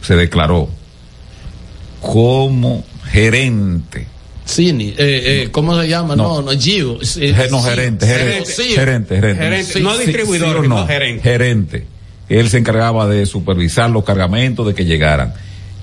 [0.01, 0.69] se declaró
[2.01, 4.07] como gerente
[4.45, 6.17] Cini, eh, eh, ¿cómo se llama?
[6.17, 6.99] No, no, Gio.
[7.51, 11.23] no gerente gerente gerente gerente, no distribuidor, sí no, gerente.
[11.23, 11.87] gerente
[12.29, 15.35] él se encargaba de supervisar los cargamentos de que llegaran.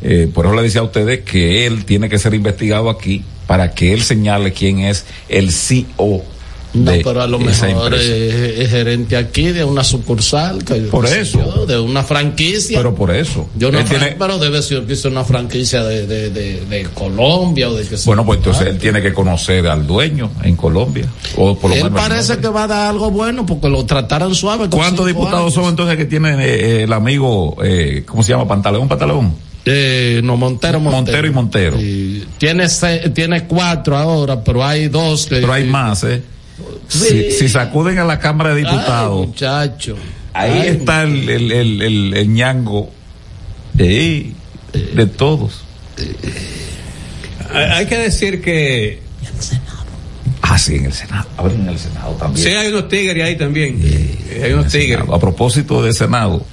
[0.01, 3.71] Eh, por eso le decía a ustedes que él tiene que ser investigado aquí para
[3.71, 6.23] que él señale quién es el CEO
[6.71, 10.63] No, de pero a lo mejor es, es gerente aquí de una sucursal.
[10.63, 11.39] Que, Por eso.
[11.55, 12.77] yo, de una franquicia.
[12.77, 16.29] pero por eso Yo no tiene- pero debe ser que es una franquicia de, de,
[16.29, 18.05] de, de Colombia o de que sea.
[18.05, 21.83] bueno pues entonces él tiene que conocer al dueño en Colombia o por lo Él
[21.85, 24.69] menos parece que va a dar algo bueno porque lo trataron suave.
[24.69, 25.53] ¿Cuántos diputados años.
[25.55, 28.47] son entonces que tiene eh, el amigo, eh, ¿cómo se llama?
[28.47, 29.33] Pantaleón, Pantaleón.
[29.65, 30.97] Eh, no, Montero, Montero.
[31.01, 31.81] Montero y Montero.
[31.81, 32.65] Y tiene,
[33.13, 35.35] tiene cuatro ahora, pero hay dos que.
[35.37, 36.21] Pero hay más, ¿eh?
[36.87, 39.95] Si, si sacuden a la Cámara de Ay, Diputados, muchacho.
[40.33, 42.89] ahí Ay, está el, el, el, el, el ñango
[43.77, 44.31] eh,
[44.95, 45.61] de todos.
[47.53, 49.01] Hay hay que decir que
[50.41, 51.27] Ah, sí, en el Senado.
[51.37, 52.43] A ver, en el Senado también.
[52.47, 53.79] sí hay unos tigres ahí también.
[54.43, 55.03] hay unos tigres.
[55.11, 56.43] A propósito del Senado,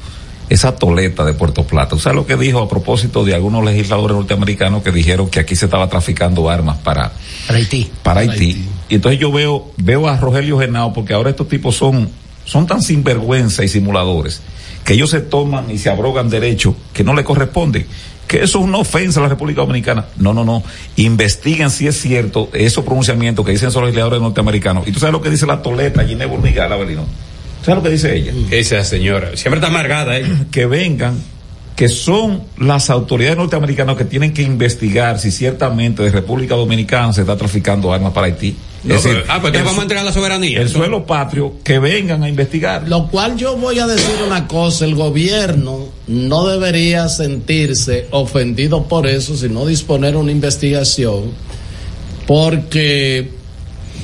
[0.51, 4.17] esa toleta de Puerto Plata, ¿usted sabe lo que dijo a propósito de algunos legisladores
[4.17, 7.13] norteamericanos que dijeron que aquí se estaba traficando armas para
[7.47, 7.91] Para Haití.
[8.03, 8.65] para Haití.
[8.89, 12.09] Y entonces yo veo, veo a Rogelio Genao, porque ahora estos tipos son,
[12.45, 14.43] son tan sinvergüenza y simuladores,
[14.85, 17.87] que ellos se toman y se abrogan derechos que no le corresponden.
[18.29, 20.07] Que eso es una ofensa a la República Dominicana.
[20.17, 20.65] No, no, no.
[20.97, 24.87] Investiguen si es cierto esos pronunciamientos que dicen esos legisladores norteamericanos.
[24.89, 27.05] Y tú sabes lo que dice la toleta Ginebra Burnigal, Avelino.
[27.63, 28.33] ¿Sabes lo que dice ella?
[28.49, 29.37] ¿Qué dice la señora?
[29.37, 30.47] Siempre está amargada ella.
[30.51, 31.21] que vengan,
[31.77, 37.21] que son las autoridades norteamericanas que tienen que investigar si ciertamente de República Dominicana se
[37.21, 38.57] está traficando armas para Haití.
[38.83, 40.61] No, Es decir, pero- ah, pues entonces vamos a entregar la soberanía.
[40.63, 42.89] El suelo patrio, que vengan a investigar.
[42.89, 49.07] Lo cual yo voy a decir una cosa, el gobierno no debería sentirse ofendido por
[49.07, 51.33] eso, sino disponer una investigación,
[52.27, 53.31] porque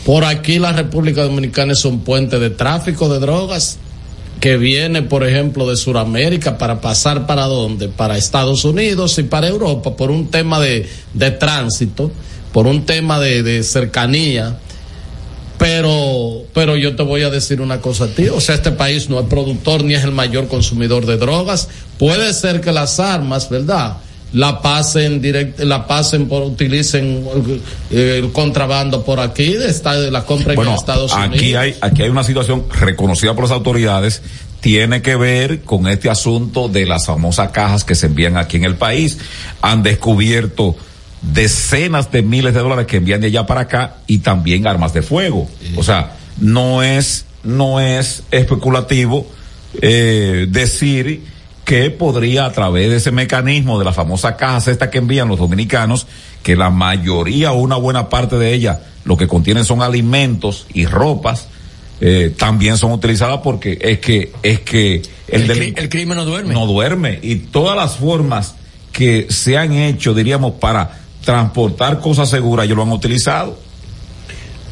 [0.04, 3.78] por aquí la República Dominicana es un puente de tráfico de drogas
[4.42, 7.86] que viene, por ejemplo, de Sudamérica para pasar para dónde?
[7.86, 12.10] Para Estados Unidos y para Europa por un tema de, de tránsito,
[12.52, 14.58] por un tema de, de cercanía.
[15.58, 19.08] Pero, pero yo te voy a decir una cosa a ti, o sea, este país
[19.08, 21.68] no es productor ni es el mayor consumidor de drogas.
[21.96, 23.98] Puede ser que las armas, ¿verdad?
[24.32, 27.24] La pasen direct, la pasen por, utilicen
[27.90, 31.34] eh, el contrabando por aquí, de esta- de la compra en Estados Unidos.
[31.36, 34.22] aquí hay, aquí hay una situación reconocida por las autoridades,
[34.60, 38.64] tiene que ver con este asunto de las famosas cajas que se envían aquí en
[38.64, 39.18] el país.
[39.60, 40.76] Han descubierto
[41.20, 45.02] decenas de miles de dólares que envían de allá para acá y también armas de
[45.02, 45.48] fuego.
[45.76, 49.26] O sea, no es, no es especulativo
[49.80, 51.22] eh, decir
[51.64, 55.38] que podría a través de ese mecanismo de la famosa caja esta que envían los
[55.38, 56.06] dominicanos,
[56.42, 60.86] que la mayoría o una buena parte de ella lo que contienen son alimentos y
[60.86, 61.48] ropas,
[62.00, 66.52] eh, también son utilizadas porque es que es que el, El, el crimen no duerme.
[66.54, 68.56] no duerme y todas las formas
[68.92, 73.56] que se han hecho diríamos para transportar cosas seguras, ellos lo han utilizado.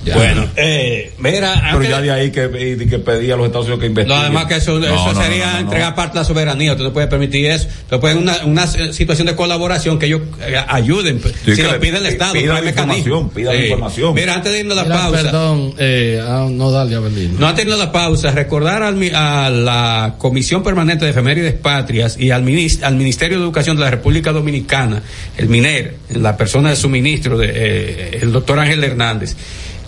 [0.05, 0.17] Ya.
[0.17, 2.49] Bueno, eh, mira, pero ya de ahí que,
[2.89, 4.17] que pedía a los Estados Unidos que investiguen.
[4.17, 6.73] No, además que eso, no, eso no, sería no, entregar parte de la soberanía.
[6.73, 7.69] Usted no puede permitir eso.
[8.01, 11.21] Puede una, una situación de colaboración que ellos eh, ayuden.
[11.45, 13.59] Sí, si lo pide el Estado, pida la información, pida sí.
[13.65, 14.15] información.
[14.15, 15.23] Mira, antes de irnos a la Mira, pausa.
[15.23, 17.39] Perdón, eh, ah, no dale Abelino.
[17.39, 21.55] No, antes de irnos a la pausa, recordar al, a la Comisión Permanente de Efemérides
[21.55, 25.03] Patrias y al, minist, al Ministerio de Educación de la República Dominicana,
[25.37, 29.37] el MINER, en la persona de su ministro, de, eh, el doctor Ángel Hernández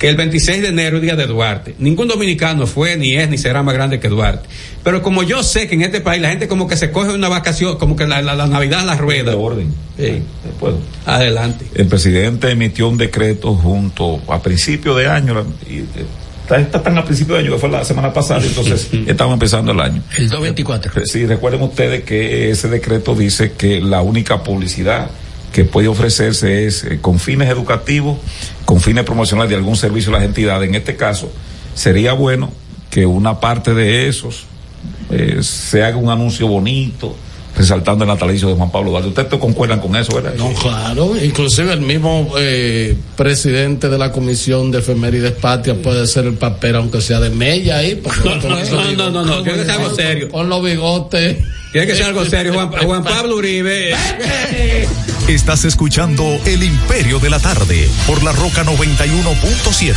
[0.03, 1.77] que el 26 de enero es día de Duarte.
[1.79, 4.49] Ningún dominicano fue, ni es, ni será más grande que Duarte.
[4.83, 7.29] Pero como yo sé que en este país la gente como que se coge una
[7.29, 9.31] vacación, como que la, la, la Navidad la rueda.
[9.31, 9.73] De orden.
[9.97, 10.21] Sí.
[10.45, 10.75] Después.
[11.07, 11.67] Adelante.
[11.77, 15.85] El presidente emitió un decreto junto a principio de año, y,
[16.43, 19.71] está, está tan a principio de año que fue la semana pasada, entonces estamos empezando
[19.71, 20.03] el año.
[20.19, 21.07] El 224.
[21.07, 25.13] Sí, recuerden ustedes que ese decreto dice que la única publicidad
[25.53, 28.19] que puede ofrecerse es eh, con fines educativos,
[28.65, 30.69] con fines promocionales de algún servicio a las entidades.
[30.69, 31.31] En este caso,
[31.75, 32.51] sería bueno
[32.91, 34.45] que una parte de esos
[35.11, 37.15] eh, se haga un anuncio bonito,
[37.57, 39.09] resaltando el natalicio de Juan Pablo Duarte.
[39.09, 40.35] ¿Ustedes concuerdan con eso, verdad?
[40.37, 41.15] No, claro.
[41.23, 46.77] Inclusive el mismo eh, presidente de la Comisión de Efemérides Patria puede ser el papel,
[46.77, 48.03] aunque sea de Mella ahí.
[48.25, 50.31] No, no, no, no, no, que algo serio.
[50.31, 51.39] Con los bigotes.
[51.73, 52.53] Tiene que ser algo serio.
[52.53, 53.97] Juan, Juan Pablo Uribe.
[55.27, 59.97] Estás escuchando El Imperio de la Tarde por la Roca 91.7.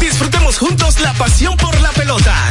[0.00, 1.83] Disfrutemos juntos la pasión por la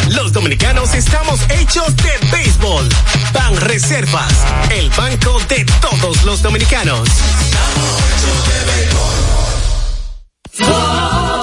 [0.09, 2.89] Los dominicanos estamos hechos de béisbol.
[3.33, 4.33] Ban Reservas,
[4.71, 7.07] el banco de todos los dominicanos.
[10.51, 11.42] Señor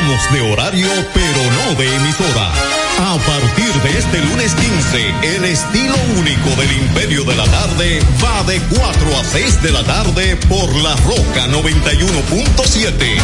[0.00, 2.52] Cambiamos de horario, pero no de emisora.
[2.98, 8.42] A partir de este lunes 15, el estilo único del Imperio de la Tarde va
[8.44, 13.20] de 4 a 6 de la tarde por la Roca 91.7.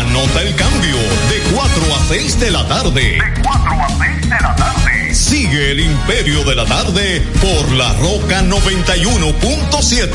[0.00, 3.02] Anota el cambio de 4 a 6 de la tarde.
[3.02, 5.14] De 4 a 6 de la tarde.
[5.14, 10.14] Sigue el Imperio de la Tarde por la Roca 91.7.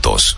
[0.01, 0.37] juntos.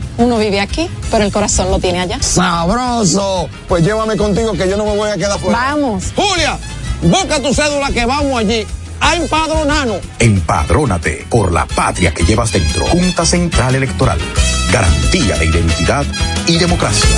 [0.17, 2.21] uno vive aquí, pero el corazón lo tiene allá.
[2.21, 3.49] ¡Sabroso!
[3.67, 5.57] Pues llévame contigo que yo no me voy a quedar fuera.
[5.57, 6.05] Vamos.
[6.15, 6.57] Julia,
[7.01, 8.65] busca tu cédula que vamos allí.
[8.99, 9.97] A empadronarnos.
[10.19, 12.85] Empadrónate por la patria que llevas dentro.
[12.85, 14.19] Junta Central Electoral.
[14.71, 16.05] Garantía de identidad
[16.45, 17.09] y democracia.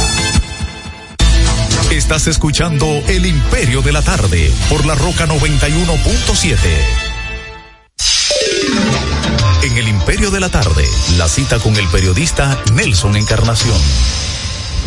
[1.91, 6.57] Estás escuchando El Imperio de la Tarde por la Roca 91.7.
[9.73, 10.85] En El Imperio de la Tarde,
[11.17, 13.75] la cita con el periodista Nelson Encarnación.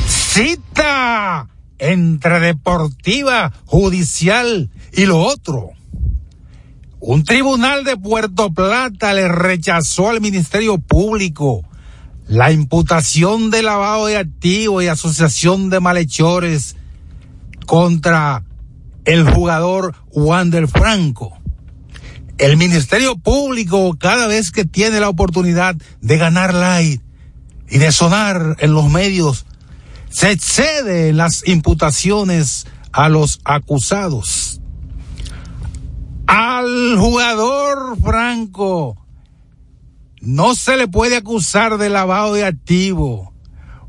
[0.06, 1.48] Cita
[1.80, 5.70] entre deportiva, judicial y lo otro.
[7.00, 11.64] Un tribunal de Puerto Plata le rechazó al Ministerio Público
[12.28, 16.76] la imputación de lavado de activos y asociación de malhechores
[17.66, 18.44] contra
[19.04, 21.36] el jugador Wander Franco.
[22.38, 27.00] El Ministerio Público, cada vez que tiene la oportunidad de ganar light
[27.68, 29.46] y de sonar en los medios,
[30.10, 34.60] se excede las imputaciones a los acusados.
[36.26, 38.96] Al jugador Franco
[40.20, 43.32] no se le puede acusar de lavado de activo,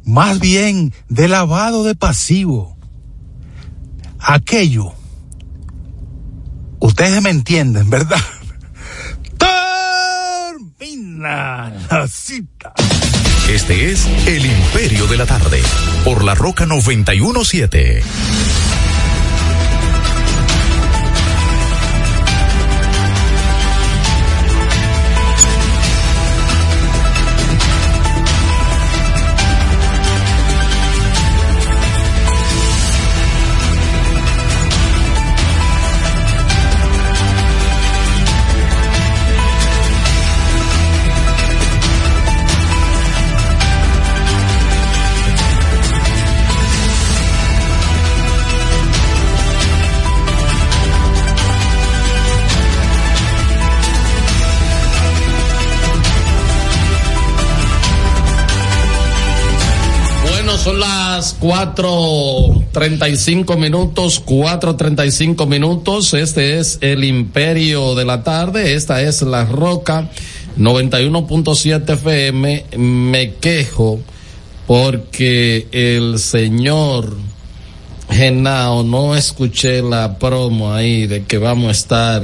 [0.05, 2.77] más bien de lavado de pasivo.
[4.19, 4.93] Aquello,
[6.79, 8.19] ustedes me entienden, ¿verdad?
[11.17, 12.73] Termina la cita.
[13.49, 15.61] Este es El Imperio de la Tarde
[16.03, 18.03] por la Roca 917.
[60.67, 66.13] Son las 4.35 minutos, 4.35 minutos.
[66.13, 68.73] Este es el imperio de la tarde.
[68.73, 70.09] Esta es la roca
[70.57, 72.65] 91.7 FM.
[72.75, 74.01] Me quejo
[74.67, 77.15] porque el señor
[78.09, 82.23] Genao no escuché la promo ahí de que vamos a estar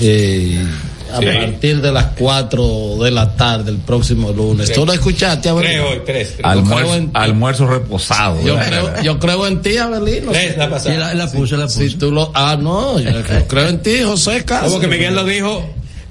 [0.00, 0.66] eh,
[1.12, 1.26] a Sí.
[1.26, 4.72] partir de las 4 de la tarde el próximo lunes.
[4.72, 5.82] ¿Tú lo escuchaste, Abelino?
[5.84, 6.34] Tres hoy, tres.
[6.42, 8.42] Almuerzo, almuerzo reposado.
[8.42, 10.32] Yo creo, yo creo en ti, Abelino.
[10.32, 10.94] Tres la pasada.
[10.94, 11.80] Sí, la, la puso, la puso.
[11.80, 14.68] Si tú lo, ah, no, yo yo creo en ti, José Castro.
[14.68, 15.64] Como que Miguel lo dijo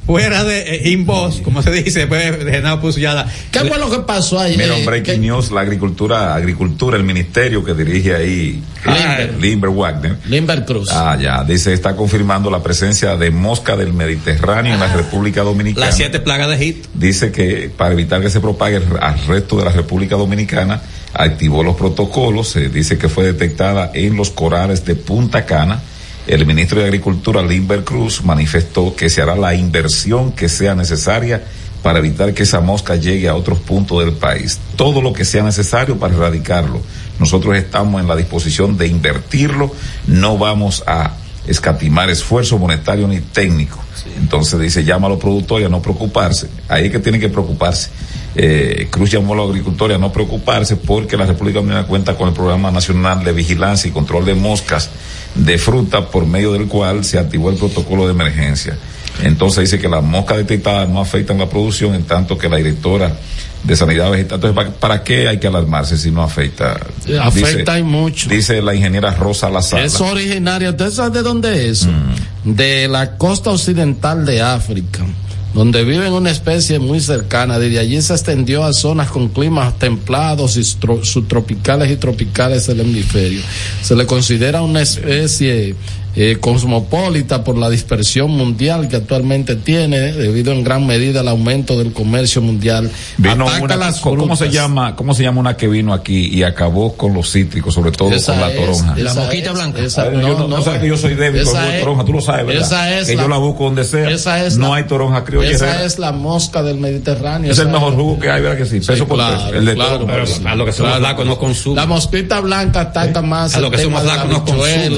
[0.06, 3.28] fuera de eh, in voz, como se dice, pues Genao puso ya la.
[3.52, 4.58] ¿Qué fue lo que pasó ayer?
[4.58, 9.36] Mira, un breaking news, la agricultura, agricultura, el ministerio que dirige ahí, Limber.
[9.40, 10.18] Limber Wagner.
[10.28, 10.90] Limber Cruz.
[10.92, 15.86] Ah, ya, dice, está confirmando la presencia de mosca del Mediterráneo en la República Dominicana.
[15.86, 16.90] Las siete plagas de Egipto.
[16.94, 20.82] Dice que para evitar que se propague al- al resto de la República Dominicana,
[21.14, 25.82] activó los protocolos, se dice que fue detectada en los corales de Punta Cana.
[26.28, 31.44] El ministro de Agricultura, Limber Cruz, manifestó que se hará la inversión que sea necesaria
[31.82, 34.60] para evitar que esa mosca llegue a otros puntos del país.
[34.76, 36.80] Todo lo que sea necesario para erradicarlo.
[37.20, 39.72] Nosotros estamos en la disposición de invertirlo,
[40.08, 41.14] no vamos a
[41.48, 43.80] escatimar esfuerzo monetario ni técnico.
[44.18, 46.48] Entonces dice, llama a los productores a no preocuparse.
[46.68, 47.90] Ahí es que tienen que preocuparse.
[48.36, 52.30] Eh, Cruz llamó a los agricultores a no preocuparse porque la República Dominicana cuenta con
[52.30, 54.90] el Programa Nacional de Vigilancia y Control de Moscas
[55.36, 58.78] de Fruta por medio del cual se activó el protocolo de emergencia.
[59.24, 63.16] Entonces dice que las moscas detectadas no afectan la producción, en tanto que la directora
[63.64, 64.40] de Sanidad Vegetal.
[64.44, 66.80] Entonces, ¿para, qué hay que alarmarse si no afecta?
[67.06, 68.30] Eh, afecta y mucho.
[68.30, 69.82] Dice la ingeniera Rosa Lazar.
[69.82, 71.86] Es originaria, ¿usted sabe de dónde es?
[71.86, 72.54] Mm.
[72.56, 75.06] De la costa occidental de África,
[75.54, 77.60] donde viven una especie muy cercana.
[77.60, 83.42] Desde allí se extendió a zonas con climas templados y subtropicales y tropicales del hemisferio.
[83.82, 85.76] Se le considera una especie
[86.16, 91.78] eh, cosmopolita por la dispersión mundial que actualmente tiene debido en gran medida al aumento
[91.78, 92.90] del comercio mundial.
[93.18, 94.96] Vino Ataca una- las ¿cómo se llama?
[94.96, 98.34] ¿Cómo se llama una que vino aquí y acabó con los cítricos, sobre todo Esa
[98.34, 98.96] con la es, toronja?
[98.98, 99.82] La moquita es, blanca.
[99.82, 101.80] esa- ver, yo no, no, no, no sabes que yo soy débil con la es-
[101.82, 102.64] toronja, tú lo sabes, ¿verdad?
[102.66, 104.10] esa es que la- yo la busco donde sea.
[104.10, 105.50] esa es no la- hay toronja criolla.
[105.52, 105.86] Esa Herrera.
[105.86, 107.52] es la mosca del Mediterráneo.
[107.52, 108.80] Es el mejor jugo que hay, ¿verdad que sí?
[108.86, 109.56] Peso por claro, peso.
[109.56, 110.14] El de claro, toronja.
[110.42, 111.76] pero a lo que somos flacos no consume.
[111.76, 114.90] La mosquita blanca ataca más A lo que somos flacos no consume,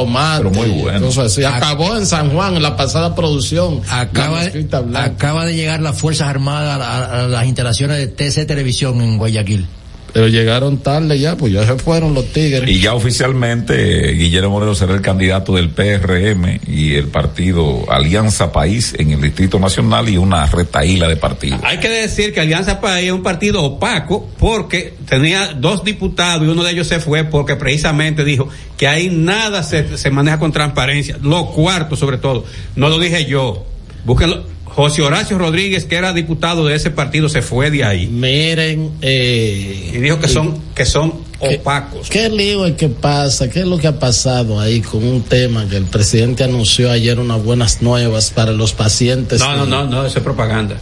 [0.00, 0.44] tomate.
[0.44, 1.08] Pero muy bueno.
[1.08, 3.80] Entonces, acabó en San Juan, en la pasada producción.
[3.88, 9.18] Acaba, de llegar las Fuerzas Armadas a, a- a las instalaciones de TC Televisión en
[9.18, 9.66] Guayaquil.
[10.12, 12.68] Pero llegaron tarde ya, pues ya se fueron los tigres.
[12.68, 18.52] Y ya oficialmente eh, Guillermo Moreno será el candidato del PRM y el partido Alianza
[18.52, 21.60] País en el Distrito Nacional y una retaíla de partidos.
[21.64, 26.50] Hay que decir que Alianza País es un partido opaco porque tenía dos diputados y
[26.50, 30.52] uno de ellos se fue porque precisamente dijo que ahí nada se, se maneja con
[30.52, 31.18] transparencia.
[31.20, 33.66] Lo cuarto, sobre todo, no lo dije yo.
[34.04, 34.55] Búsquenlo.
[34.76, 38.08] José Horacio Rodríguez, que era diputado de ese partido, se fue de ahí.
[38.08, 42.10] Miren, eh, y dijo que son, que son opacos.
[42.10, 43.48] ¿Qué lío es que pasa?
[43.48, 47.18] ¿Qué es lo que ha pasado ahí con un tema que el presidente anunció ayer
[47.18, 49.40] unas buenas nuevas para los pacientes?
[49.40, 50.76] No, no, no, no, eso es propaganda.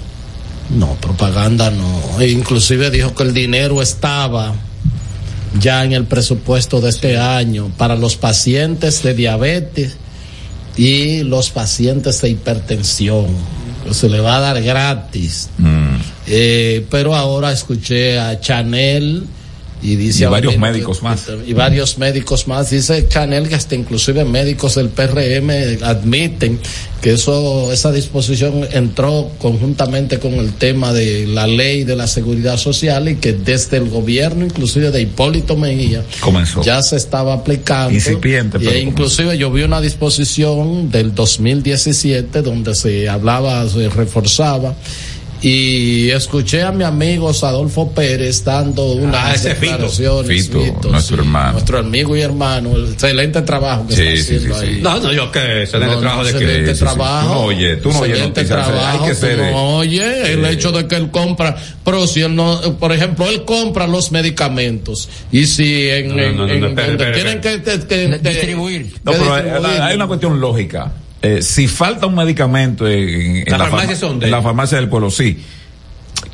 [0.71, 2.21] No, propaganda no.
[2.21, 4.57] E inclusive dijo que el dinero estaba
[5.61, 9.97] ya en el presupuesto de este año para los pacientes de diabetes
[10.77, 13.27] y los pacientes de hipertensión.
[13.91, 15.51] Se le va a dar gratis.
[15.59, 15.97] Mm.
[16.27, 19.25] Eh, pero ahora escuché a Chanel
[19.85, 21.27] y dice Y varios médicos más.
[21.47, 25.51] y varios médicos más dice Chanel que hasta inclusive médicos del PRM
[25.85, 26.59] admiten
[27.03, 32.57] que eso esa disposición entró conjuntamente con el tema de la ley de la seguridad
[32.57, 36.63] social y que desde el gobierno inclusive de Hipólito Mejía Comenzó.
[36.63, 42.75] ya se estaba aplicando Incipiente, pero y inclusive yo vi una disposición del 2017 donde
[42.75, 44.75] se hablaba se reforzaba
[45.47, 49.73] y escuché a mi amigo Adolfo Pérez dando unas Ah, ese Fito.
[49.73, 51.53] declaraciones Fito, nuestro hermano.
[51.53, 54.67] nuestro amigo y hermano el excelente trabajo que Sí, está sí, haciendo sí, sí.
[54.77, 56.39] ahí No, no, yo que se den No, trabajo no, de que.
[56.39, 56.85] excelente Sí, sí, sí.
[56.85, 57.29] trabajo.
[57.29, 59.77] Tú no oyes, tú no oyes Excelente noticias, trabajo, hay que tú ser, eh, no
[59.77, 63.87] oyes el hecho de que él compra, pero si él no, por ejemplo, él compra
[63.87, 68.95] los medicamentos y si en, espere, donde espere, tienen que, que- que- que- Distribuir.
[69.05, 69.81] No, que pero hay, distribuir.
[69.83, 70.91] hay una cuestión lógica.
[71.27, 74.77] Eh, si falta un medicamento en, en la, farmacias farma- son de- en la farmacia
[74.79, 75.43] del pueblo, sí.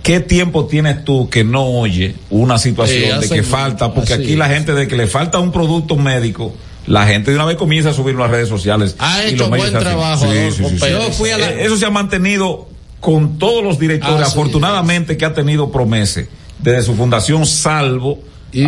[0.03, 3.93] ¿Qué tiempo tienes tú que no oye una situación Sí, de que falta?
[3.93, 6.55] Porque así aquí la gente de que le falta un producto médico,
[6.87, 8.97] la gente de una vez comienza a subir en las redes sociales.
[8.99, 10.81] Ha y hecho los buen trabajo, Adolfo Pérez.
[11.07, 12.69] Yo fui a la- Eh, eso se ha mantenido
[13.01, 16.23] con todos los directores, afortunadamente que ha tenido promesa
[16.59, 18.19] desde su fundación, salvo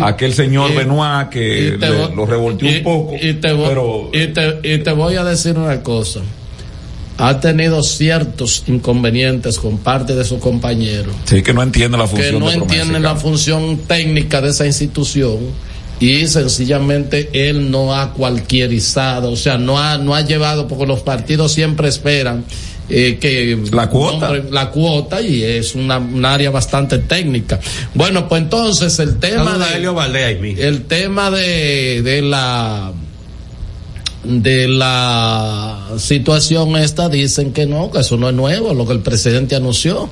[0.01, 3.15] aquel señor y- Benoit que le- voy- lo revolteó y- un poco.
[3.21, 6.21] y te voy- pero y te, y te voy a decir una cosa.
[7.17, 12.09] Ha tenido ciertos inconvenientes con parte de sus compañeros Sí, que no entiende la que
[12.09, 15.37] función no promesa, entienden la función técnica de esa institución
[15.99, 21.01] y sencillamente él no ha cualquierizado, o sea, no ha, no ha llevado, porque los
[21.01, 22.45] partidos siempre esperan
[22.89, 24.27] eh, que La cuota.
[24.29, 27.59] nombre- la cuota y es una, un área bastante técnica.
[27.93, 29.95] Bueno, pues entonces el tema de, Helio
[30.59, 32.91] el tema de, de la
[34.23, 38.99] de la situación esta dicen que no, que eso no es nuevo, lo que el
[39.01, 40.09] presidente anunció.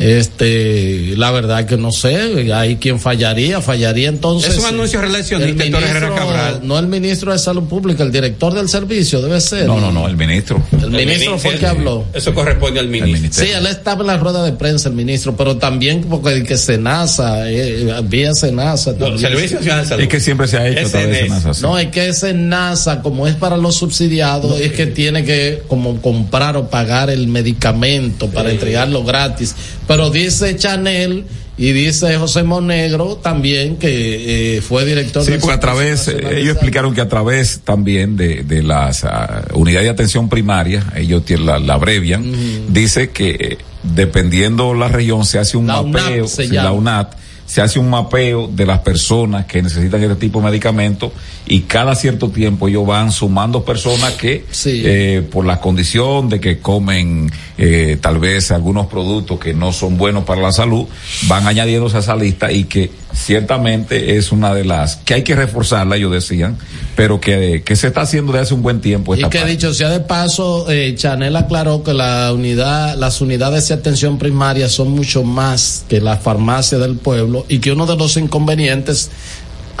[0.00, 4.52] Este, la verdad que no sé, hay quien fallaría, fallaría entonces.
[4.54, 6.60] Es un anuncio relacionista, el ministro- Cabral.
[6.62, 9.66] No el ministro de Salud Pública, el director del servicio debe ser.
[9.66, 10.62] No, no, no, el ministro.
[10.72, 12.04] El ministro fue el que habló.
[12.12, 13.44] Eso corresponde al ministro.
[13.44, 16.56] Sí, él estaba en la rueda de prensa, el ministro, pero también porque el que
[16.56, 18.92] Senasa, eh, vía Senasa.
[18.98, 19.18] No.
[19.18, 20.02] Servicio de Salud.
[20.02, 21.28] Es que siempre se ha hecho a través de SNS.
[21.30, 21.62] NASA, sí.
[21.62, 26.00] No, es que ese NASA, como es para los subsidiados, es que tiene que como
[26.00, 29.54] comprar o pagar el medicamento para entregarlo gratis.
[29.88, 31.24] Pero dice Chanel
[31.56, 36.52] y dice José Monegro también que eh, fue director Sí, porque a través, eh, ellos
[36.52, 41.46] explicaron que a través también de, de las ah, unidades de atención primaria, ellos tienen
[41.46, 42.22] la, la abrevian,
[42.68, 46.62] dice que eh, dependiendo la región se hace un La UNAP mapeo, se llama.
[46.62, 47.14] la UNAT,
[47.48, 51.12] se hace un mapeo de las personas que necesitan este tipo de medicamentos
[51.46, 54.82] y cada cierto tiempo ellos van sumando personas que Sí.
[54.84, 59.96] eh, por la condición de que comen eh, tal vez algunos productos que no son
[59.96, 60.86] buenos para la salud,
[61.22, 65.34] van añadiéndose a esa lista y que ciertamente es una de las que hay que
[65.34, 66.58] reforzarla, ellos decían,
[66.96, 69.14] pero que, que se está haciendo desde hace un buen tiempo.
[69.14, 69.46] Y que parte.
[69.46, 74.68] dicho sea de paso, eh, Chanel aclaró que la unidad, las unidades de atención primaria
[74.68, 79.10] son mucho más que la farmacia del pueblo y que uno de los inconvenientes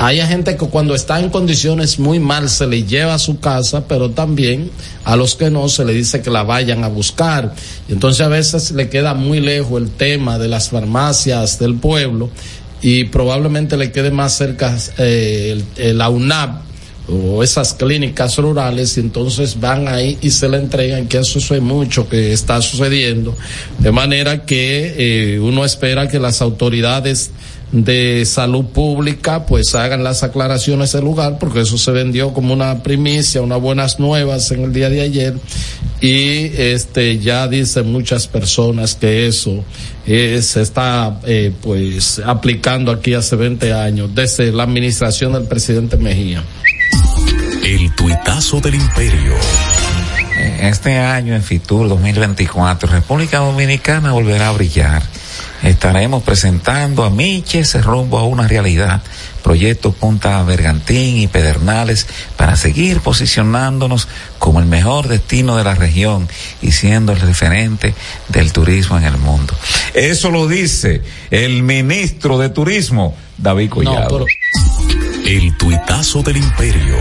[0.00, 3.88] Hay gente que cuando está en condiciones muy mal se le lleva a su casa,
[3.88, 4.70] pero también
[5.04, 7.52] a los que no se le dice que la vayan a buscar.
[7.88, 12.30] Entonces a veces le queda muy lejos el tema de las farmacias del pueblo
[12.82, 16.68] y probablemente le quede más cerca eh, la UNAP
[17.08, 21.62] o esas clínicas rurales y entonces van ahí y se le entregan, que eso es
[21.62, 23.36] mucho que está sucediendo.
[23.78, 27.30] De manera que eh, uno espera que las autoridades
[27.72, 32.82] de salud pública pues hagan las aclaraciones del lugar porque eso se vendió como una
[32.82, 35.34] primicia, unas buenas nuevas en el día de ayer
[36.00, 39.64] y este ya dicen muchas personas que eso
[40.06, 45.96] eh, se está eh, pues aplicando aquí hace 20 años desde la administración del presidente
[45.96, 46.42] Mejía.
[47.64, 49.34] El tuitazo del imperio.
[50.60, 55.02] Este año en Fitur 2024, República Dominicana volverá a brillar.
[55.62, 59.02] Estaremos presentando a Miches rumbo a una realidad.
[59.42, 62.06] Proyectos Punta Bergantín y Pedernales
[62.36, 64.08] para seguir posicionándonos
[64.38, 66.28] como el mejor destino de la región
[66.60, 67.94] y siendo el referente
[68.28, 69.54] del turismo en el mundo.
[69.94, 74.00] Eso lo dice el ministro de Turismo, David Collado.
[74.00, 74.26] No, pero...
[75.28, 76.96] El tuitazo del imperio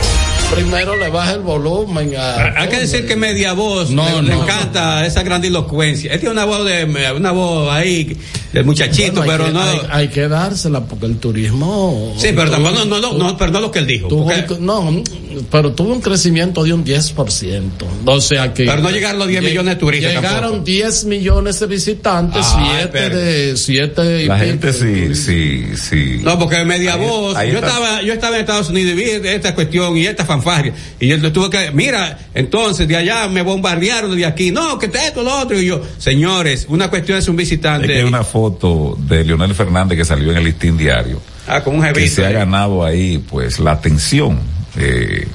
[0.51, 2.15] primero le baja el volumen.
[2.15, 5.05] A, Hay que decir que media voz no, le, no, le encanta no.
[5.05, 6.13] esa grandilocuencia.
[6.13, 8.17] Él tiene una voz de una voz ahí
[8.53, 9.61] del muchachito, bueno, pero que, no.
[9.61, 12.15] Hay, hay, que dársela porque el turismo.
[12.17, 14.07] Sí, pero tampoco no, no, no, no, pero no lo que él dijo.
[14.07, 14.57] Tuvo, porque...
[14.59, 15.03] No,
[15.51, 17.61] pero tuvo un crecimiento de un 10%.
[18.05, 18.65] O sea que.
[18.65, 20.13] Pero no llegaron los 10 millones de turistas.
[20.13, 20.63] Llegaron tampoco.
[20.63, 26.21] 10 millones de visitantes, 7 ah, de 7 La gente sí, sí, sí.
[26.23, 27.35] No, porque media ahí, voz.
[27.35, 30.73] Ahí yo estaba, yo estaba en Estados Unidos y vi esta cuestión y esta fanfarria.
[30.99, 34.51] Y yo tuve que, mira, entonces de allá me bombardearon de aquí.
[34.51, 35.59] No, que esto, lo otro.
[35.59, 37.87] Y yo, señores, una cuestión es un visitante.
[37.87, 41.21] Es que hay una foto de Leonel Fernández que salió en el listín diario.
[41.47, 44.39] Ah, con un jevito, Que se ha ganado ahí, pues, la atención
[44.77, 45.27] eh,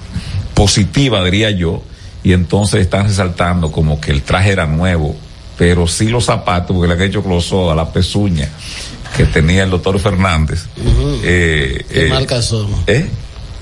[0.55, 1.83] positiva, diría yo.
[2.23, 5.17] Y entonces están resaltando como que el traje era nuevo,
[5.59, 8.49] pero sí los zapatos, porque le han hecho closoda, la pezuña
[9.17, 10.65] que tenía el doctor Fernández.
[10.77, 11.21] Uh -huh.
[11.25, 12.69] eh, ¿Qué marcas son?
[12.87, 13.07] ¿Eh?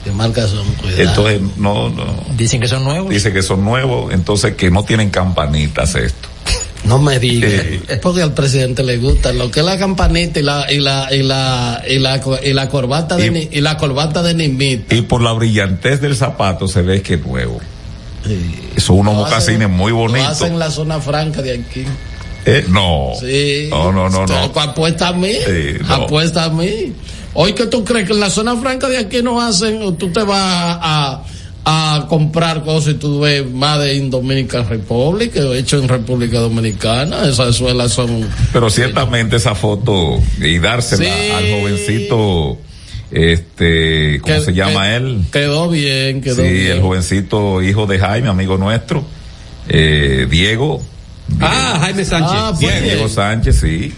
[0.04, 0.66] ¿Qué marcas son?
[0.74, 1.02] Cuidado.
[1.02, 2.24] Entonces, no, no.
[2.36, 3.10] Dicen que son nuevos.
[3.10, 6.28] Dicen que son nuevos, entonces que no tienen campanitas esto.
[6.84, 7.52] No me digas.
[7.52, 10.78] Eh, es porque al presidente le gusta lo que es la campanita y la y
[10.80, 14.94] la y la y la, y la corbata de y, y la corbata de Nimita.
[14.94, 17.60] Y por la brillantez del zapato se ve que es nuevo.
[18.26, 18.70] Sí.
[18.78, 20.22] Son unos mocasines muy bonitos.
[20.24, 21.84] Lo hacen en la zona franca de aquí.
[22.46, 23.12] Eh, no.
[23.18, 23.68] Sí.
[23.70, 24.34] No, no, no, no.
[24.60, 25.32] Apuesta a mí.
[25.32, 25.94] Sí, no.
[25.94, 26.92] Apuesta a mí.
[27.34, 30.22] Hoy que tú crees que en la zona franca de aquí no hacen, tú te
[30.22, 31.22] vas a,
[31.64, 37.28] a comprar cosas y tú ves más de en Dominican Republic, hecho en República Dominicana,
[37.28, 38.28] esas suelas son...
[38.52, 41.30] Pero ciertamente esa foto y dársela sí.
[41.30, 42.58] al jovencito,
[43.12, 45.20] este, ¿cómo que, se llama que, él?
[45.30, 46.72] Quedó bien, quedó sí, bien.
[46.72, 49.04] el jovencito hijo de Jaime, amigo nuestro,
[49.68, 50.82] eh, Diego.
[51.30, 51.46] Diego.
[51.46, 52.32] Ah, Jaime Sánchez.
[52.34, 53.92] Ah, Diego, Diego Sánchez, sí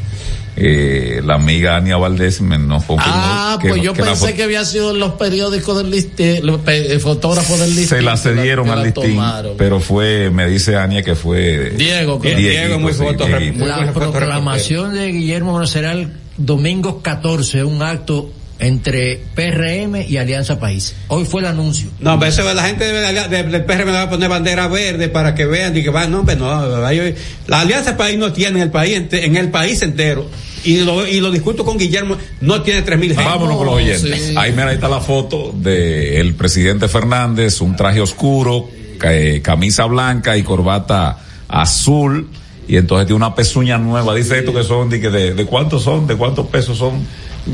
[0.55, 4.43] eh, la amiga Ania Valdés me nos confirmó ah, que, pues yo que pensé que
[4.43, 6.61] había sido en los periódicos del listín, los
[7.01, 7.89] fotógrafos del listín.
[7.89, 9.19] Se la cedieron la, al listín,
[9.57, 15.07] pero fue, me dice Ania que fue Diego, que Diego, muy foto, La proclamación de
[15.09, 18.31] Guillermo será el domingo 14, un acto
[18.63, 20.95] entre PRM y Alianza País.
[21.09, 21.91] Hoy fue el anuncio.
[21.99, 25.35] No, pero eso la gente del de, de, PRM va a poner bandera verde para
[25.35, 28.71] que vean y que van, no, pero no, la Alianza País no tiene en el
[28.71, 30.29] país, en el país entero.
[30.65, 34.29] Y lo, y lo discuto con Guillermo, no tiene tres mil Vámonos con los oyentes.
[34.29, 34.35] Sí.
[34.37, 38.69] Ahí mira, ahí está la foto del el presidente Fernández, un traje oscuro,
[39.03, 41.19] eh, camisa blanca y corbata
[41.49, 42.29] azul.
[42.69, 44.15] Y entonces tiene una pezuña nueva.
[44.15, 47.05] Dice esto que son, de, de, de cuántos son, de cuántos pesos son.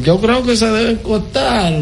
[0.04, 1.72] Yo creo que se deben costar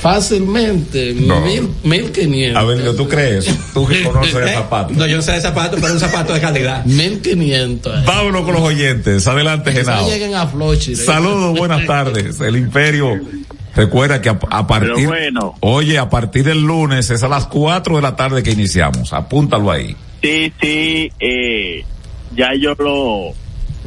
[0.00, 1.40] fácilmente no.
[1.40, 2.62] mil, mil quinientos.
[2.62, 3.46] A ver, ¿tú crees?
[3.72, 4.96] ¿Tú que conoces de zapatos?
[4.96, 6.84] No, yo no sé de zapatos, pero un zapato de calidad.
[6.90, 8.04] Mil quinientos.
[8.04, 9.26] Vámonos con los oyentes.
[9.26, 10.08] Adelante, Genao.
[10.08, 10.96] lleguen a Flochi.
[10.96, 12.40] Saludos, buenas tardes.
[12.40, 13.20] El Imperio.
[13.74, 15.54] Recuerda que a, a partir, bueno.
[15.60, 19.12] oye, a partir del lunes es a las 4 de la tarde que iniciamos.
[19.12, 19.94] Apúntalo ahí.
[20.22, 21.84] Sí, sí, eh,
[22.34, 23.32] ya yo lo,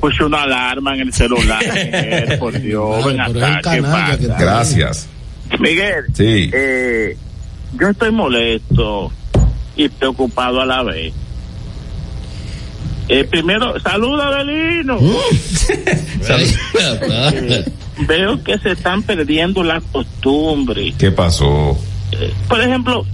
[0.04, 1.64] puse una alarma en el celular.
[1.74, 4.18] Miguel, por Dios, ven acá, ¿qué pasa?
[4.38, 5.08] Gracias.
[5.62, 6.50] Miguel, sí.
[6.52, 7.16] eh,
[7.80, 9.14] yo estoy molesto
[9.78, 11.14] y preocupado a la vez.
[13.08, 15.00] Eh, primero, saluda Belino.
[16.30, 17.66] eh,
[18.06, 20.96] veo que se están perdiendo las costumbres.
[20.98, 21.80] ¿Qué pasó?
[22.12, 23.06] Eh, por ejemplo,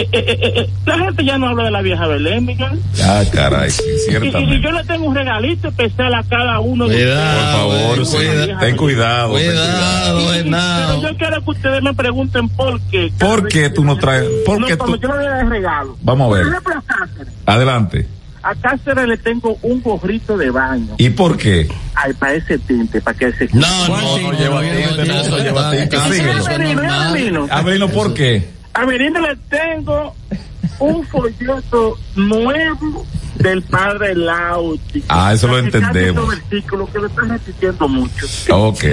[0.00, 2.80] eh, eh, eh, eh, la gente ya no habla de la vieja Belén, Miguel.
[3.02, 4.60] Ah, caray, sí, Y, y ciertamente.
[4.60, 9.30] yo le tengo un regalito especial a cada uno de Por favor, ten cuidado.
[9.32, 11.00] Cuidado, Henao.
[11.00, 13.12] Pero yo quiero que ustedes me pregunten por qué.
[13.18, 14.24] ¿Por qué tú no traes?
[14.44, 15.02] ¿Por no, qué cuando tú?
[15.02, 15.96] yo no le doy regalo.
[16.02, 16.46] Vamos a ver.
[17.46, 18.06] Adelante.
[18.42, 20.96] A Cáceres le tengo un gorrito de baño.
[20.98, 21.66] ¿Y por qué?
[21.94, 23.48] Ay, para ese tinte, para que se...
[23.54, 25.96] No, no, no lleva tinte, no, lleva tinte.
[27.50, 28.46] Abelino, ¿por qué?
[28.74, 30.14] A Merino le tengo
[30.80, 33.06] un folleto nuevo
[33.36, 35.04] del padre Lauti.
[35.08, 36.34] Ah, eso lo entendemos.
[36.34, 38.26] estos versículos que lo están repitiendo mucho.
[38.50, 38.84] Ok.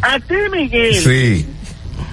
[0.00, 0.94] A ti, Miguel.
[0.94, 1.46] Sí.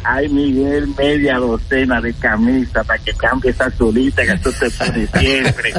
[0.03, 5.09] Ay, Miguel, media docena de camisa para que cambie esa solita que tú te pones
[5.17, 5.73] siempre.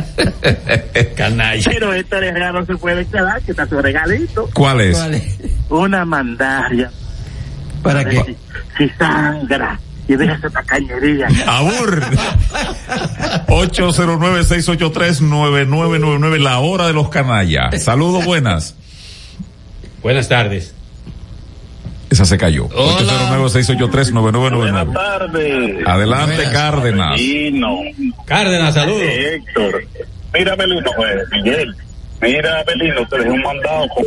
[1.14, 1.70] Canalla.
[1.70, 4.48] Pero este regalo se puede quedar, que está su regalito.
[4.54, 4.98] ¿Cuál es?
[5.68, 6.90] Una mandaria.
[7.82, 8.38] ¿Para qué?
[8.78, 9.78] Si, si sangra
[10.08, 11.28] y deja esa tacañería.
[11.46, 12.02] Abur.
[13.48, 17.82] 809-683-9999, la hora de los canallas.
[17.82, 18.76] Saludos, buenas.
[20.02, 20.74] Buenas tardes.
[22.10, 22.68] Esa se cayó.
[22.68, 24.92] 809-683-9999.
[24.92, 25.86] tardes.
[25.86, 27.20] Adelante, Cárdenas.
[27.52, 27.78] no.
[28.26, 29.02] Cárdenas, saludos.
[29.02, 29.84] Héctor.
[30.32, 31.74] Mira, Belino, eh, Miguel.
[32.20, 34.04] Mira, Belino, te dejé un mandado con,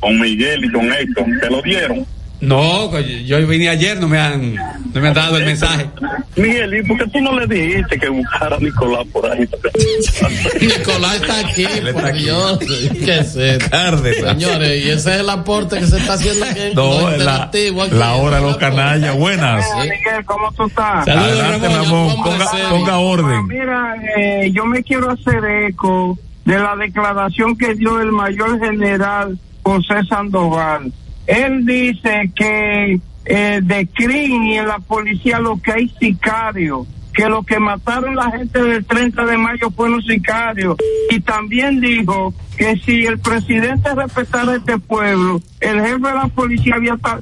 [0.00, 1.24] con Miguel y con Héctor.
[1.40, 2.06] ¿Te lo dieron?
[2.42, 5.88] No, pues, yo vine ayer, no me han, no me han dado el mensaje.
[6.34, 9.40] Miguel, ¿y por qué tú no le dijiste que buscara a Nicolás por ahí?
[10.60, 12.58] Nicolás está aquí, por Dios.
[12.58, 13.58] ¿Qué?
[13.70, 14.32] Cárdenas.
[14.32, 17.44] Señores, y ese es el aporte que se está haciendo aquí en No, lo la,
[17.44, 17.70] aquí.
[17.92, 19.16] la hora de los canallas.
[19.16, 19.64] Buenas.
[19.76, 21.06] Miguel, ¿cómo tú estás?
[21.06, 22.16] Adelante, Ramón.
[22.24, 23.46] Ponga, ponga orden.
[23.46, 29.38] Mira, eh, yo me quiero hacer eco de la declaración que dio el mayor general
[29.62, 30.92] José Sandoval.
[31.32, 37.26] Él dice que eh, de CRIM y en la policía lo que hay sicarios, que
[37.26, 40.76] lo que mataron la gente del 30 de mayo fueron sicarios.
[41.08, 46.74] Y también dijo que si el presidente respetara este pueblo, el jefe de la policía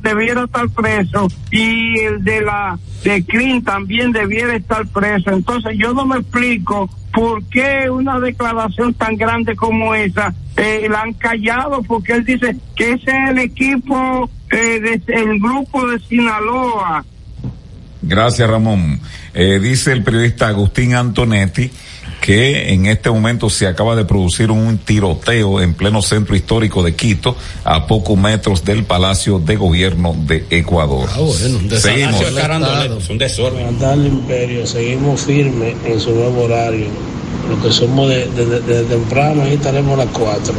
[0.02, 5.30] debiera estar preso y el de la de CRIM también debiera estar preso.
[5.30, 11.02] Entonces yo no me explico por qué una declaración tan grande como esa eh, la
[11.02, 15.98] han callado, porque él dice que ese es el equipo, eh, de- el grupo de
[16.00, 17.04] Sinaloa.
[18.02, 19.00] Gracias, Ramón.
[19.34, 21.70] Eh, dice el periodista Agustín Antonetti
[22.20, 26.94] que en este momento se acaba de producir un tiroteo en pleno centro histórico de
[26.94, 31.09] Quito, a pocos metros del Palacio de Gobierno de Ecuador.
[31.12, 32.20] Ah, bueno, un Seguimos.
[32.20, 33.66] Es un desorden.
[34.06, 36.86] Imperio, seguimos firmes en su nuevo horario.
[37.48, 40.55] Lo que somos de, de- de- de temprano, ahí estaremos a las 4.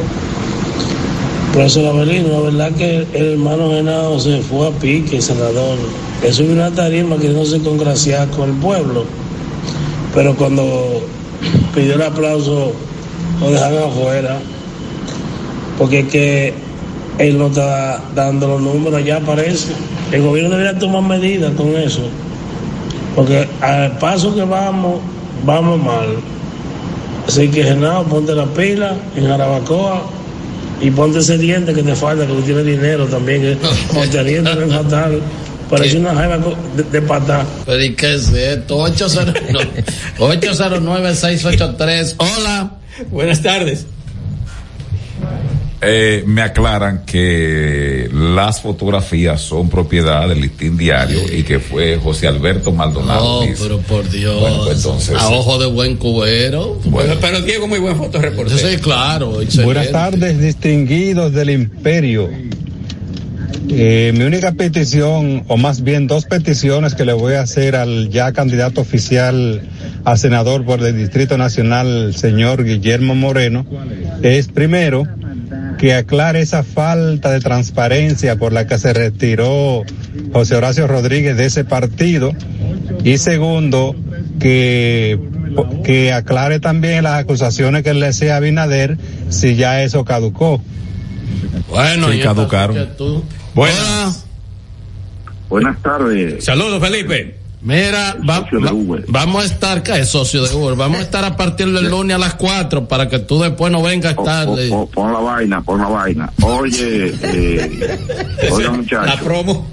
[1.54, 5.78] Profesor Avelino, la verdad que el hermano Genao se fue a pique, senador.
[6.24, 9.06] Él subió una tarima que no se congraciar con el pueblo.
[10.16, 11.02] Pero cuando
[11.74, 12.74] pidió el aplauso,
[13.40, 14.40] lo dejaron afuera.
[15.78, 16.54] Porque es que
[17.18, 19.74] él no está dando los números, ya parece.
[20.12, 22.02] El gobierno debería tomar medidas con eso.
[23.16, 25.00] Porque al paso que vamos,
[25.46, 26.08] vamos mal.
[27.28, 30.02] Así que Genao, ponte la pila en Jarabacoa
[30.82, 33.42] y ponte ese diente que te falta, que tú tienes dinero también.
[33.94, 35.22] Que te diente no es fatal.
[35.72, 37.46] Parece una jaiba co- de, de patá.
[37.66, 38.78] Pero ¿y qué es esto?
[38.78, 39.84] 809
[40.20, 42.16] 809-683.
[42.18, 42.72] Hola.
[43.10, 43.86] Buenas tardes.
[45.84, 52.28] Eh, me aclaran que las fotografías son propiedad del listín diario y que fue José
[52.28, 53.42] Alberto Maldonado.
[53.42, 53.64] No, dice.
[53.64, 54.40] pero por Dios.
[54.40, 55.16] Bueno, pues entonces.
[55.18, 56.78] a ojo de buen cubero.
[56.86, 57.16] Bueno.
[57.20, 58.60] Pero Diego, muy buen fotoreportero.
[58.60, 59.42] Sí, claro.
[59.42, 59.64] excelente.
[59.66, 62.30] Buenas tardes, distinguidos del imperio.
[63.70, 68.10] Eh, mi única petición, o más bien dos peticiones que le voy a hacer al
[68.10, 69.62] ya candidato oficial
[70.04, 73.66] a senador por el Distrito Nacional, señor Guillermo Moreno,
[74.24, 75.08] es primero
[75.78, 79.84] que aclare esa falta de transparencia por la que se retiró
[80.34, 82.34] José Horacio Rodríguez de ese partido
[83.04, 83.96] y segundo
[84.40, 85.20] que
[85.84, 88.98] que aclare también las acusaciones que le hacía a Abinader
[89.30, 90.62] si ya eso caducó.
[91.70, 92.78] Bueno, Sí, caducaron.
[92.98, 93.24] tú-
[93.54, 94.26] Buenas.
[95.50, 96.44] Buenas tardes.
[96.46, 97.38] Saludos, Felipe.
[97.64, 98.48] Mira, va-
[99.08, 100.76] vamos a estar, ¿qué es socio de Uber?
[100.76, 103.84] Vamos a estar a partir del lunes a las 4 para que tú después no
[103.84, 104.70] vengas Pon, tarde.
[104.70, 106.32] pon- pon la vaina, pon la vaina.
[106.42, 107.98] Oye, eh,
[108.52, 109.06] oiga muchachos.
[109.06, 109.68] La promo.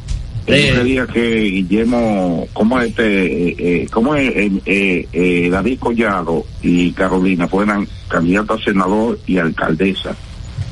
[0.46, 6.44] Yo quería que Guillermo, como este, eh, eh, como eh, eh, eh, eh, David Collado
[6.62, 10.14] y Carolina fueran candidatos a senador y alcaldesa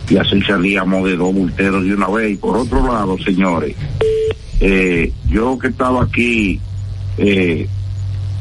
[0.08, 2.32] y así salíamos de dos bulteros de una vez.
[2.32, 3.74] Y por otro lado, señores,
[4.60, 6.60] eh, yo que estaba aquí
[7.18, 7.66] eh,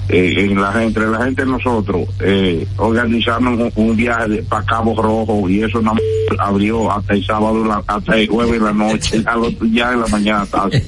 [0.09, 4.95] eh, en la, entre la gente de nosotros, eh, organizamos un, un viaje para Cabo
[5.01, 8.73] Rojo y eso nada más abrió hasta el sábado, la- hasta el jueves en la
[8.73, 10.85] noche, al otro- ya en la mañana tarde.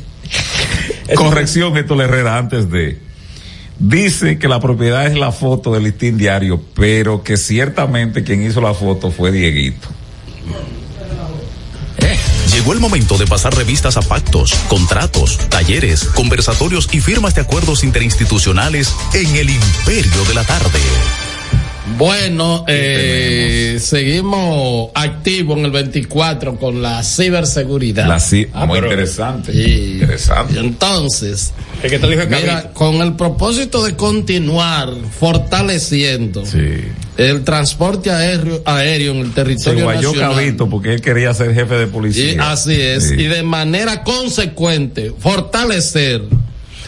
[1.15, 2.99] Corrección, Héctor Herrera, antes de.
[3.79, 8.59] Dice que la propiedad es la foto del listín diario, pero que ciertamente quien hizo
[8.59, 9.87] la foto fue Dieguito.
[12.52, 17.84] Llegó el momento de pasar revistas a pactos, contratos, talleres, conversatorios y firmas de acuerdos
[17.84, 20.80] interinstitucionales en el imperio de la tarde.
[21.95, 28.07] Bueno, eh, seguimos activos en el 24 con la ciberseguridad.
[28.07, 29.53] La ci- Ah, muy pero- interesante.
[29.53, 29.99] Sí.
[30.01, 30.53] Interesante.
[30.55, 34.89] Y entonces, Es que te dijo mira, con el propósito de continuar
[35.19, 36.43] fortaleciendo
[37.18, 40.35] el transporte aéreo, aéreo en el Se territorio guayó nacional.
[40.35, 42.34] Cabito porque él quería ser jefe de policía.
[42.34, 43.09] Y así es.
[43.09, 43.15] Sí.
[43.18, 46.22] Y de manera consecuente, fortalecer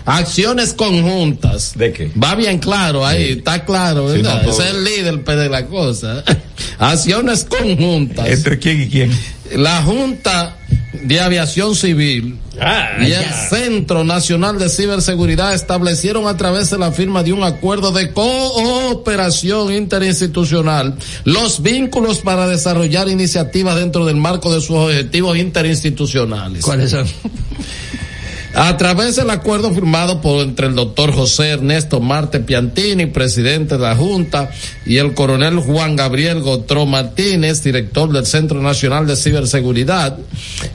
[0.10, 1.74] acciones conjuntas.
[1.78, 2.12] ¿De qué?
[2.22, 4.44] Va bien claro ahí, está claro, Sí, ¿verdad?
[4.44, 4.62] no, todo.
[4.62, 6.24] Ese es el líder pues, de la cosa.
[6.80, 8.28] acciones conjuntas.
[8.28, 9.12] ¿Entre quién y quién?
[9.56, 10.58] La Junta
[11.04, 16.92] de Aviación Civil Ah, y el Centro Nacional de Ciberseguridad establecieron a través de la
[16.92, 24.54] firma de un acuerdo de cooperación interinstitucional los vínculos para desarrollar iniciativas dentro del marco
[24.54, 26.64] de sus objetivos interinstitucionales.
[26.66, 27.08] ¿Cuáles son?
[28.56, 33.82] A través del acuerdo firmado por entre el doctor José Ernesto Marte Piantini, presidente de
[33.82, 34.50] la Junta,
[34.86, 40.18] y el coronel Juan Gabriel Gotró Martínez, director del Centro Nacional de Ciberseguridad,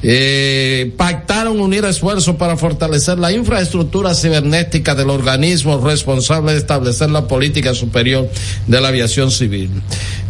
[0.03, 7.27] eh, pactaron unir esfuerzos para fortalecer la infraestructura cibernética del organismo responsable de establecer la
[7.27, 8.31] política superior
[8.69, 9.71] de la aviación civil.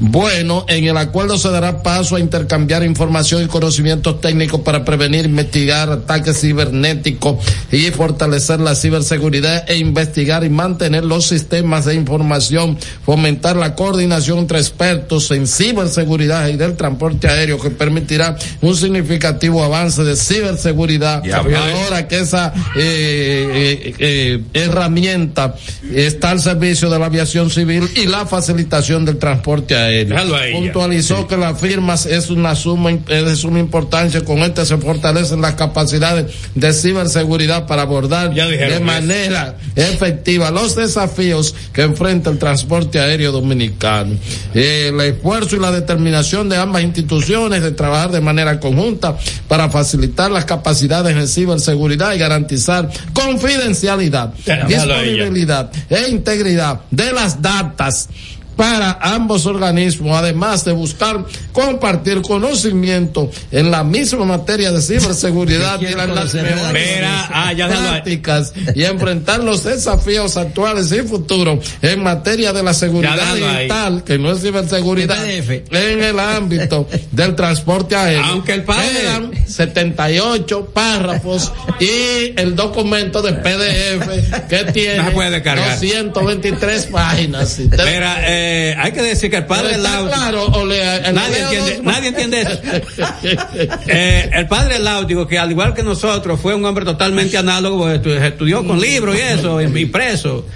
[0.00, 5.26] Bueno, en el acuerdo se dará paso a intercambiar información y conocimientos técnicos para prevenir,
[5.26, 7.33] investigar ataques cibernéticos
[7.70, 14.38] y fortalecer la ciberseguridad e investigar y mantener los sistemas de información, fomentar la coordinación
[14.38, 21.22] entre expertos en ciberseguridad y del transporte aéreo que permitirá un significativo avance de ciberseguridad.
[21.32, 25.54] Ahora que esa eh, eh, eh, herramienta
[25.92, 30.16] está al servicio de la aviación civil y la facilitación del transporte aéreo.
[30.52, 34.22] Puntualizó que las firmas es una suma es de suma importancia.
[34.24, 37.23] Con este se fortalecen las capacidades de ciberseguridad
[37.66, 38.84] para abordar de eso.
[38.84, 44.14] manera efectiva los desafíos que enfrenta el transporte aéreo dominicano.
[44.54, 49.16] Eh, el esfuerzo y la determinación de ambas instituciones de trabajar de manera conjunta
[49.48, 54.32] para facilitar las capacidades en ciberseguridad y garantizar confidencialidad,
[54.68, 58.08] disponibilidad e integridad de las datas
[58.56, 65.86] para ambos organismos, además de buscar compartir conocimiento en la misma materia de ciberseguridad y
[65.94, 67.02] las mejores
[67.32, 73.40] ah, prácticas y enfrentar los desafíos actuales y futuros en materia de la seguridad ahí.
[73.42, 78.24] digital, que no es ciberseguridad, en el ámbito del transporte aéreo.
[78.24, 85.10] Aunque el padre- Quedan 78 párrafos y el documento de PDF que tiene No se
[85.12, 85.70] puede descargar.
[85.70, 87.58] 223 páginas.
[87.58, 88.43] Mira, eh,
[88.78, 92.40] hay que decir que el padre Lauti- claro, o le- le nadie entiende, nadie entiende
[92.42, 92.60] eso.
[93.86, 98.66] Eh, el padre Láutico, que al igual que nosotros, fue un hombre totalmente análogo, estudió
[98.66, 100.46] con libros y eso, impreso.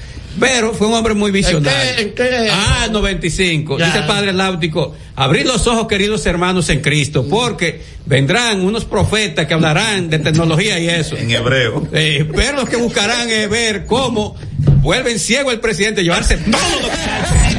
[0.40, 1.81] Pero fue un hombre muy visionario.
[1.98, 2.48] ¿En qué- en qué?
[2.52, 3.77] Ah, el 95.
[3.78, 3.86] Ya.
[3.86, 9.47] Dice el padre Láutico, abrir los ojos, queridos hermanos en Cristo, porque vendrán unos profetas
[9.47, 11.16] que hablarán de tecnología y eso.
[11.16, 11.89] En hebreo.
[11.93, 14.36] Eh, pero los que buscarán es ver cómo
[14.81, 16.52] vuelven ciego el presidente, llevarse todo
[16.82, 16.94] lo que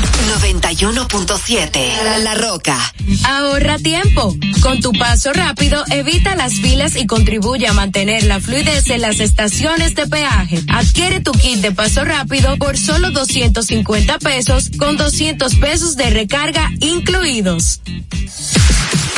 [0.00, 2.76] 91.7 La, La Roca.
[3.24, 4.36] Ahorra tiempo.
[4.62, 9.20] Con tu paso rápido, evita las filas y contribuye a mantener la fluidez en las
[9.20, 10.62] estaciones de peaje.
[10.68, 16.70] Adquiere tu kit de paso rápido por solo 250 pesos con 200 pesos de recarga
[16.80, 17.80] incluidos.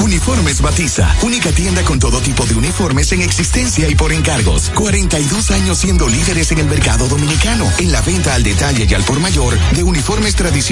[0.01, 4.71] Uniformes Batiza, única tienda con todo tipo de uniformes en existencia y por encargos.
[4.75, 9.05] 42 años siendo líderes en el mercado dominicano, en la venta al detalle y al
[9.05, 10.72] por mayor de uniformes tradicionales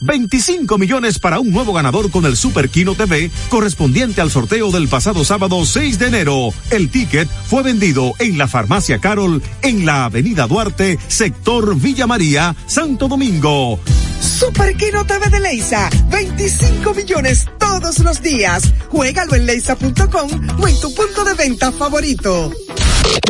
[0.00, 4.88] 25 millones para un nuevo ganador con el Super Kino TV correspondiente al sorteo del
[4.88, 6.54] pasado sábado 6 de enero.
[6.70, 12.54] El ticket fue vendido en la farmacia Carol en la avenida Duarte, sector Villa María,
[12.66, 13.80] Santo Domingo.
[14.20, 18.62] Super Quinota de Leisa, 25 millones todos los días.
[18.90, 20.30] Juégalo en leisa.com
[20.60, 22.52] o en tu punto de venta favorito.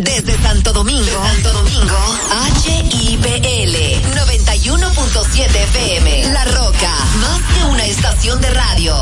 [0.02, 1.96] Desde Santo Domingo, Santo Domingo,
[2.64, 3.76] HIPL
[4.16, 8.94] 91.7 FM, La Roca, más que una estación de radio.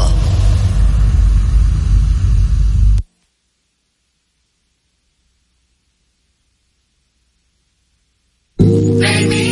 [8.98, 9.46] Make me.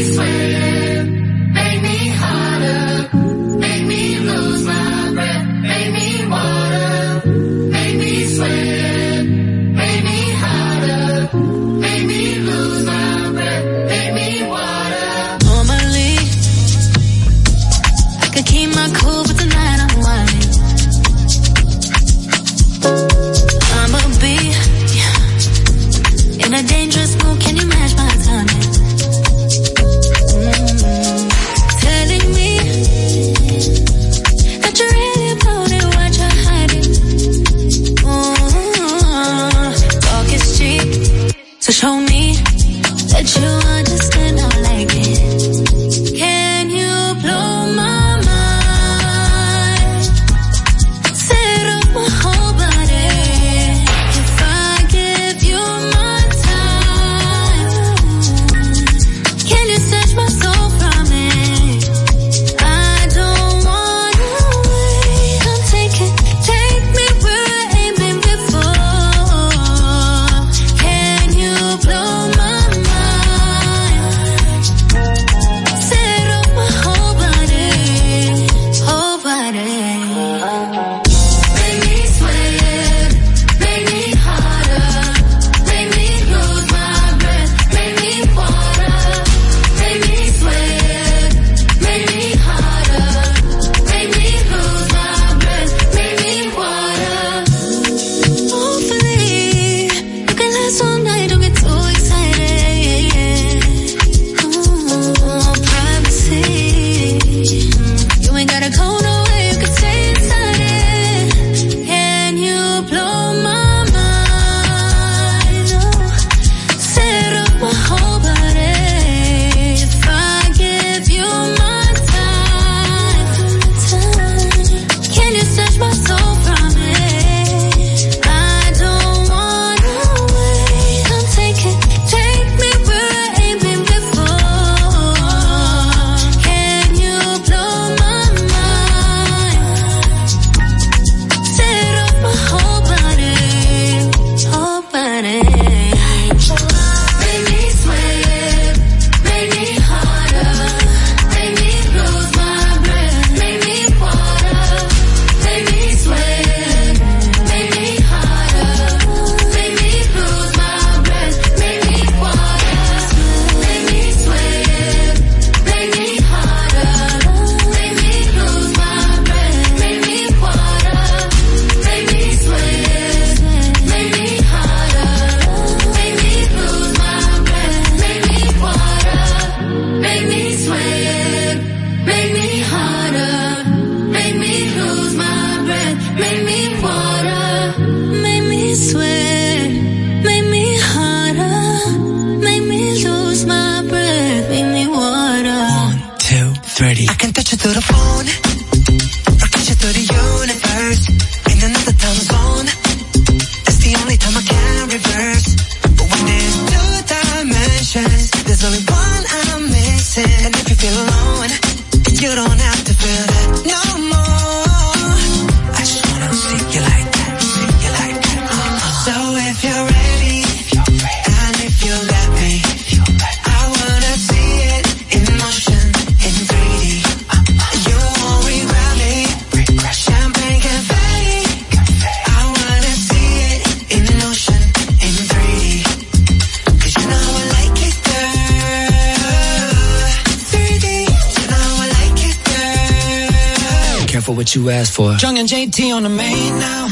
[244.25, 245.13] for what you asked for.
[245.21, 246.89] Jung and JT on the main now.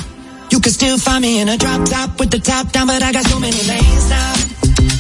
[0.50, 3.10] You can still find me in a drop top with the top down, but I
[3.10, 4.32] got so many lanes now.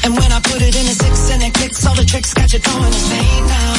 [0.04, 2.50] And when I put it in a six and it clicks, all the tricks got
[2.52, 3.72] you going insane now.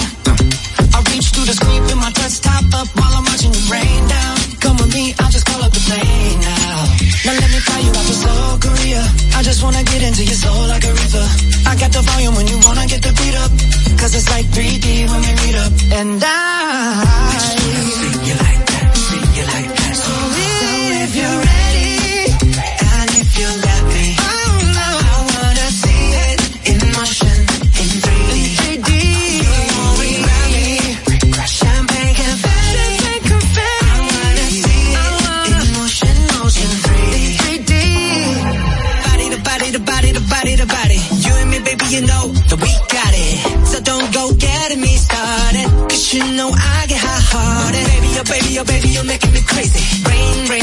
[0.94, 4.02] I reach through the screen, put my touch top up while I'm watching the rain
[4.08, 4.38] down.
[4.62, 6.53] Come with me, I'll just call up the plane now.
[7.26, 9.02] Now let me fly you out to Seoul, Korea.
[9.38, 11.26] I just wanna get into your soul like a river.
[11.66, 13.52] I got the volume when you wanna get the beat up.
[13.98, 15.72] Cause it's like 3D when we meet up.
[16.00, 17.04] And I.
[17.40, 19.96] See you like that, see you like that.
[20.04, 21.53] So if you're ready,
[40.44, 41.00] body to body.
[41.24, 43.66] You and me, baby, you know that we got it.
[43.66, 45.68] So don't go getting me started.
[45.88, 47.86] Cause you know I get hot hearted.
[47.88, 49.80] Baby, oh baby, oh baby, you're making me crazy.
[50.04, 50.63] Rain, rain,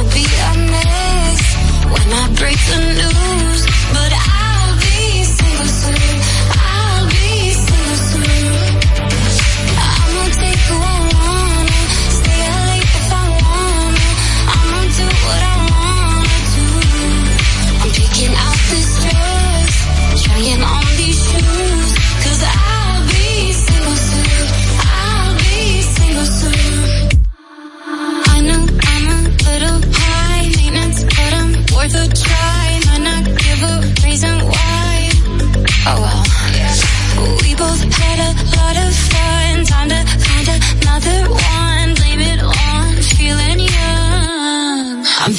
[1.91, 3.50] when I break the news,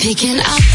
[0.02, 0.71] picking up.